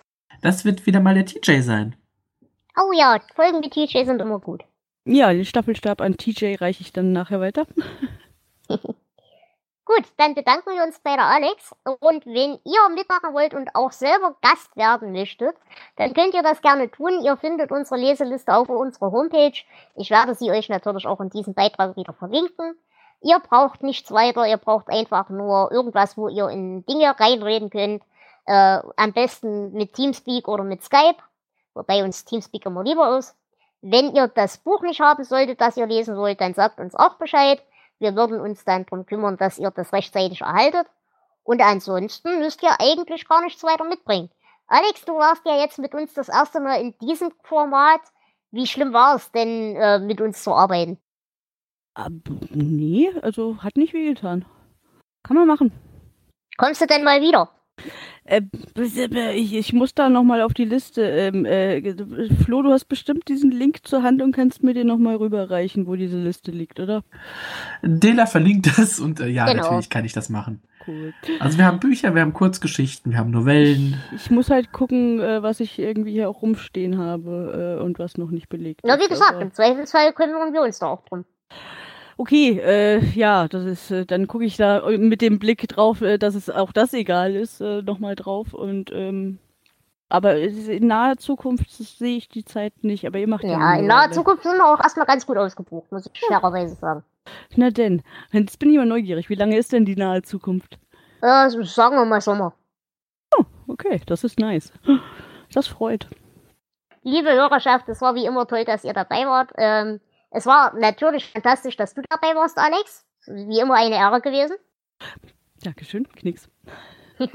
Das 0.42 0.66
wird 0.66 0.86
wieder 0.86 1.00
mal 1.00 1.14
der 1.14 1.26
TJ 1.26 1.62
sein. 1.62 1.96
Oh 2.78 2.92
ja, 2.94 3.20
Folgen 3.36 3.60
mit 3.60 3.74
TJ 3.74 4.06
sind 4.06 4.22
immer 4.22 4.40
gut. 4.40 4.64
Ja, 5.06 5.34
den 5.34 5.46
Staffelstab 5.46 6.02
an 6.02 6.18
TJ 6.18 6.56
reiche 6.56 6.82
ich 6.82 6.94
dann 6.94 7.12
nachher 7.12 7.40
weiter. 7.40 7.66
Gut, 9.94 10.06
dann 10.16 10.36
bedanken 10.36 10.74
wir 10.74 10.84
uns 10.84 11.00
bei 11.00 11.16
der 11.16 11.26
Alex. 11.26 11.76
Und 11.84 12.26
wenn 12.26 12.60
ihr 12.64 12.90
mitmachen 12.96 13.34
wollt 13.34 13.54
und 13.54 13.76
auch 13.76 13.92
selber 13.92 14.38
Gast 14.42 14.78
werden 14.78 15.12
möchtet, 15.12 15.54
dann 15.98 16.14
könnt 16.14 16.34
ihr 16.34 16.44
das 16.44 16.62
gerne 16.62 16.90
tun. 16.90 17.22
Ihr 17.22 17.36
findet 17.36 17.72
unsere 17.72 18.00
Leseliste 18.00 18.56
auf 18.56 18.70
unserer 18.70 19.12
Homepage. 19.12 19.58
Ich 19.96 20.10
werde 20.10 20.34
sie 20.34 20.50
euch 20.50 20.70
natürlich 20.70 21.06
auch 21.06 21.20
in 21.20 21.30
diesem 21.30 21.54
Beitrag 21.54 21.98
wieder 21.98 22.14
verlinken. 22.14 22.76
Ihr 23.20 23.40
braucht 23.40 23.84
nichts 23.84 24.12
weiter, 24.12 24.48
ihr 24.48 24.58
braucht 24.58 24.88
einfach 24.88 25.30
nur 25.30 25.72
irgendwas, 25.74 26.18
wo 26.18 26.30
ihr 26.30 26.48
in 26.48 26.86
Dinge 26.86 27.14
reinreden 27.20 27.70
könnt. 27.70 28.04
Äh, 28.46 28.80
am 28.96 29.12
besten 29.12 29.74
mit 29.74 29.94
Teamspeak 29.94 30.48
oder 30.48 30.64
mit 30.64 30.84
Skype, 30.84 31.18
wobei 31.74 32.04
uns 32.04 32.24
Teamspeak 32.24 32.66
immer 32.66 32.84
lieber 32.84 33.18
ist. 33.18 33.36
Wenn 33.82 34.16
ihr 34.16 34.30
das 34.30 34.58
Buch 34.58 34.84
nicht 34.84 35.02
haben 35.02 35.26
solltet, 35.26 35.60
das 35.60 35.76
ihr 35.76 35.86
lesen 35.86 36.16
wollt, 36.16 36.40
dann 36.40 36.54
sagt 36.54 36.80
uns 36.80 36.96
auch 36.96 37.16
Bescheid. 37.16 37.62
Wir 38.02 38.16
würden 38.16 38.42
uns 38.42 38.66
dann 38.66 38.88
darum 38.88 39.06
kümmern, 39.06 39.38
dass 39.38 39.60
ihr 39.60 39.70
das 39.70 39.94
rechtzeitig 39.94 40.42
erhaltet. 40.42 40.88
Und 41.44 41.62
ansonsten 41.62 42.40
müsst 42.40 42.64
ihr 42.64 42.80
eigentlich 42.80 43.28
gar 43.28 43.44
nichts 43.44 43.64
weiter 43.64 43.84
mitbringen. 43.84 44.32
Alex, 44.66 45.06
du 45.06 45.14
warst 45.14 45.46
ja 45.46 45.60
jetzt 45.60 45.78
mit 45.78 45.94
uns 45.94 46.16
das 46.16 46.28
erste 46.28 46.60
Mal 46.60 46.82
in 46.82 46.96
diesem 46.98 47.32
Format. 47.44 48.02
Wie 48.50 48.66
schlimm 48.66 48.92
war 48.92 49.16
es 49.16 49.32
denn, 49.32 49.76
äh, 49.76 50.00
mit 50.00 50.20
uns 50.20 50.42
zu 50.42 50.52
arbeiten? 50.52 50.98
Ab, 51.94 52.12
nee, 52.50 53.12
also 53.22 53.58
hat 53.62 53.78
nicht 53.78 53.94
wehgetan. 53.94 54.46
Kann 55.22 55.38
man 55.38 55.46
machen. 55.46 55.72
Kommst 56.58 56.82
du 56.82 56.88
denn 56.88 57.04
mal 57.04 57.22
wieder? 57.22 57.50
Äh, 58.26 58.42
ich, 59.34 59.54
ich 59.56 59.74
muss 59.74 59.94
da 59.94 60.10
nochmal 60.10 60.42
auf 60.42 60.54
die 60.54 60.66
Liste. 60.66 61.02
Ähm, 61.02 61.46
äh, 61.46 61.82
Flo, 62.46 62.62
du 62.62 62.72
hast 62.72 62.86
bestimmt 62.86 63.28
diesen 63.28 63.52
Link 63.52 63.80
zur 63.86 64.04
Hand 64.04 64.22
und 64.22 64.34
kannst 64.36 64.64
mir 64.64 64.74
den 64.74 64.88
nochmal 64.88 65.16
rüberreichen, 65.18 65.88
wo 65.88 65.96
diese 65.96 66.18
Liste 66.18 66.52
liegt, 66.52 66.80
oder? 66.80 67.04
Dela 67.82 68.26
verlinkt 68.26 68.78
das 68.78 69.00
und 69.00 69.20
äh, 69.20 69.28
ja, 69.28 69.46
Genau. 69.46 69.64
natürlich 69.64 69.90
kann 69.90 70.06
ich 70.06 70.14
das 70.14 70.30
machen. 70.30 70.62
Cool. 70.88 71.14
Also 71.40 71.58
wir 71.60 71.66
haben 71.66 71.80
Bücher, 71.80 72.16
wir 72.16 72.22
haben 72.22 72.34
Kurzgeschichten, 72.34 73.12
wir 73.12 73.20
haben 73.20 73.30
Novellen. 73.32 74.02
Ich 74.16 74.32
muss 74.32 74.50
halt 74.50 74.72
gucken, 74.72 75.20
äh, 75.20 75.44
was 75.44 75.60
ich 75.60 75.78
irgendwie 75.78 76.12
hier 76.12 76.28
auch 76.30 76.42
rumstehen 76.42 76.98
habe 76.98 77.78
äh, 77.80 77.84
und 77.84 78.00
was 78.00 78.18
noch 78.18 78.32
nicht 78.32 78.50
belegt 78.50 78.82
Na, 78.84 78.98
wie 78.98 79.04
ist, 79.04 79.10
gesagt, 79.10 79.34
aber- 79.34 79.42
im 79.42 79.52
Zweifelsfall 79.54 80.12
kümmern 80.14 80.54
wir 80.54 80.62
uns 80.62 80.80
da 80.80 80.88
auch 80.88 81.04
drum. 81.06 81.26
Okay, 82.18 82.60
äh, 82.60 83.00
ja, 83.16 83.48
das 83.48 83.66
ist, 83.66 83.92
äh, 83.92 84.06
dann 84.06 84.28
gucke 84.28 84.46
ich 84.46 84.58
da 84.58 84.88
mit 84.90 85.22
dem 85.22 85.40
Blick 85.40 85.68
drauf, 85.68 86.02
äh, 86.02 86.18
dass 86.18 86.36
es 86.36 86.50
auch 86.50 86.72
das 86.72 86.94
egal 86.94 87.36
ist, 87.36 87.62
äh, 87.62 87.82
nochmal 87.82 88.16
drauf 88.16 88.54
und 88.54 88.92
ähm, 88.92 89.40
aber 90.10 90.38
in 90.38 90.88
naher 90.88 91.18
Zukunft 91.18 91.72
sehe 91.72 92.18
ich 92.18 92.28
die 92.28 92.44
Zeit 92.44 92.74
nicht, 92.84 93.08
aber 93.08 93.20
ihr 93.20 93.30
macht 93.30 93.46
ja, 93.46 93.52
Ja, 93.52 93.80
in 93.80 93.88
naher. 93.88 94.12
Zukunft 94.12 94.44
sind 94.44 94.58
wir 94.58 94.68
auch 94.68 94.80
erstmal 94.80 95.06
ganz 95.06 95.26
gut 95.26 95.38
ausgebucht, 95.38 95.90
muss 95.92 96.10
ich 96.14 96.22
fairerweise 96.28 96.76
sagen. 96.76 97.04
Na 97.56 97.70
denn, 97.70 98.04
jetzt 98.34 98.60
bin 98.60 98.72
ich 98.72 98.78
mal 98.78 98.86
neugierig. 98.86 99.30
Wie 99.30 99.36
lange 99.36 99.58
ist 99.58 99.72
denn 99.72 99.86
die 99.86 99.96
nahe 99.96 100.22
Zukunft? 100.22 100.78
Äh, 101.22 101.50
sagen 101.50 101.96
wir 101.96 102.06
mal 102.06 102.20
Sommer. 102.20 102.54
Okay, 103.68 104.02
das 104.06 104.26
ist 104.26 104.38
nice. 104.38 104.74
Das 105.54 105.68
freut. 105.68 106.08
Liebe 107.04 107.32
Hörerschaft, 107.32 107.88
es 107.88 108.02
war 108.02 108.16
wie 108.16 108.26
immer 108.26 108.46
toll, 108.48 108.66
dass 108.66 108.84
ihr 108.84 108.94
dabei 108.94 109.26
wart. 109.26 109.52
Ähm, 109.58 110.02
es 110.32 110.46
war 110.46 110.74
natürlich 110.78 111.30
fantastisch, 111.30 111.78
dass 111.78 111.94
du 111.94 112.02
dabei 112.10 112.36
warst, 112.36 112.58
Alex. 112.58 113.06
Wie 113.28 113.60
immer 113.60 113.76
eine 113.76 113.96
Ehre 113.96 114.22
gewesen. 114.22 114.56
Dankeschön, 115.62 116.08
Knicks. 116.08 116.50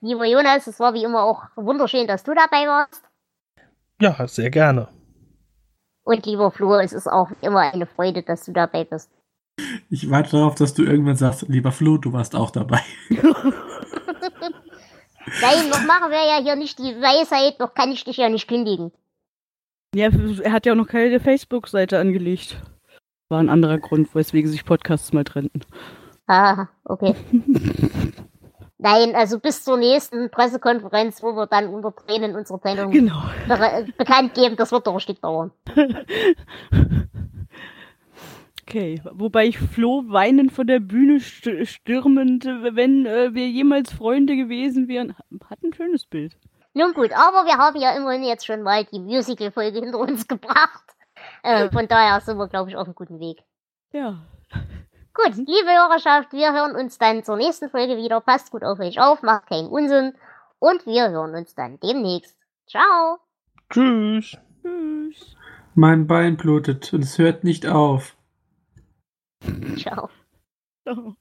Lieber 0.00 0.26
Jonas, 0.26 0.66
es 0.66 0.80
war 0.80 0.94
wie 0.94 1.04
immer 1.04 1.22
auch 1.22 1.44
wunderschön, 1.56 2.06
dass 2.06 2.24
du 2.24 2.34
dabei 2.34 2.66
warst. 2.66 3.02
Ja, 4.00 4.26
sehr 4.26 4.50
gerne. 4.50 4.88
Und 6.02 6.26
lieber 6.26 6.50
Flo, 6.50 6.74
es 6.74 6.92
ist 6.92 7.06
auch 7.06 7.30
wie 7.30 7.46
immer 7.46 7.60
eine 7.60 7.86
Freude, 7.86 8.22
dass 8.22 8.44
du 8.44 8.52
dabei 8.52 8.84
bist. 8.84 9.10
Ich 9.88 10.10
warte 10.10 10.32
darauf, 10.32 10.56
dass 10.56 10.74
du 10.74 10.82
irgendwann 10.82 11.16
sagst, 11.16 11.48
lieber 11.48 11.72
Flo, 11.72 11.96
du 11.96 12.12
warst 12.12 12.34
auch 12.34 12.50
dabei. 12.50 12.82
Nein, 13.08 13.22
noch 15.70 15.84
machen 15.86 16.10
wir 16.10 16.26
ja 16.26 16.42
hier 16.42 16.56
nicht 16.56 16.78
die 16.78 17.00
Weisheit, 17.00 17.58
noch 17.58 17.72
kann 17.72 17.92
ich 17.92 18.04
dich 18.04 18.18
ja 18.18 18.28
nicht 18.28 18.48
kündigen. 18.48 18.92
Ja, 19.94 20.08
er 20.42 20.52
hat 20.52 20.66
ja 20.66 20.72
auch 20.72 20.76
noch 20.76 20.88
keine 20.88 21.20
Facebook-Seite 21.20 21.98
angelegt. 21.98 22.60
War 23.28 23.38
ein 23.38 23.48
anderer 23.48 23.78
Grund, 23.78 24.14
weswegen 24.14 24.50
sich 24.50 24.64
Podcasts 24.64 25.12
mal 25.12 25.24
trennten. 25.24 25.60
Ah, 26.26 26.66
okay. 26.84 27.14
Nein, 28.78 29.14
also 29.14 29.38
bis 29.38 29.64
zur 29.64 29.78
nächsten 29.78 30.30
Pressekonferenz, 30.30 31.22
wo 31.22 31.32
wir 31.32 31.46
dann 31.46 31.68
unter 31.68 31.94
Tränen 31.94 32.34
unsere 32.34 32.60
Trennung 32.60 32.90
Genau. 32.90 33.22
be 33.48 33.86
bekannt 33.96 34.34
geben, 34.34 34.56
das 34.56 34.72
wird 34.72 34.86
doch 34.86 34.94
ein 34.94 35.00
Stück 35.00 35.20
dauern. 35.22 35.52
Okay, 38.66 39.00
wobei 39.12 39.46
ich 39.46 39.58
Flo 39.58 40.04
weinend 40.08 40.50
von 40.50 40.66
der 40.66 40.80
Bühne 40.80 41.20
st 41.20 41.50
stürmend, 41.64 42.46
äh, 42.46 42.74
wenn 42.74 43.04
äh, 43.06 43.32
wir 43.32 43.46
jemals 43.48 43.92
Freunde 43.92 44.36
gewesen 44.36 44.88
wären, 44.88 45.14
hat 45.48 45.62
ein 45.62 45.74
schönes 45.74 46.06
Bild. 46.06 46.36
Nun 46.74 46.92
gut, 46.92 47.12
aber 47.12 47.46
wir 47.46 47.56
haben 47.56 47.76
ja 47.80 47.96
immerhin 47.96 48.24
jetzt 48.24 48.44
schon 48.44 48.62
mal 48.62 48.84
die 48.84 48.98
Musical-Folge 48.98 49.78
hinter 49.78 49.98
uns 49.98 50.26
gebracht. 50.28 50.84
Äh, 51.42 51.70
von 51.70 51.86
daher 51.86 52.20
sind 52.20 52.36
wir, 52.36 52.48
glaube 52.48 52.70
ich, 52.70 52.76
auf 52.76 52.86
einem 52.86 52.96
guten 52.96 53.20
Weg. 53.20 53.42
Ja. 53.92 54.18
Gut, 55.14 55.36
liebe 55.36 55.70
Hörerschaft, 55.70 56.32
wir 56.32 56.52
hören 56.52 56.74
uns 56.74 56.98
dann 56.98 57.22
zur 57.22 57.36
nächsten 57.36 57.70
Folge 57.70 57.96
wieder. 57.96 58.20
Passt 58.20 58.50
gut 58.50 58.64
auf 58.64 58.80
euch 58.80 59.00
auf, 59.00 59.22
macht 59.22 59.46
keinen 59.46 59.68
Unsinn. 59.68 60.14
Und 60.58 60.84
wir 60.86 61.10
hören 61.10 61.36
uns 61.36 61.54
dann 61.54 61.78
demnächst. 61.78 62.36
Ciao. 62.66 63.18
Tschüss. 63.70 64.36
Tschüss. 64.62 65.36
Mein 65.76 66.08
Bein 66.08 66.36
blutet 66.36 66.92
und 66.92 67.04
es 67.04 67.18
hört 67.18 67.44
nicht 67.44 67.66
auf. 67.66 68.16
Ciao. 69.76 70.08
Ciao. 70.82 71.16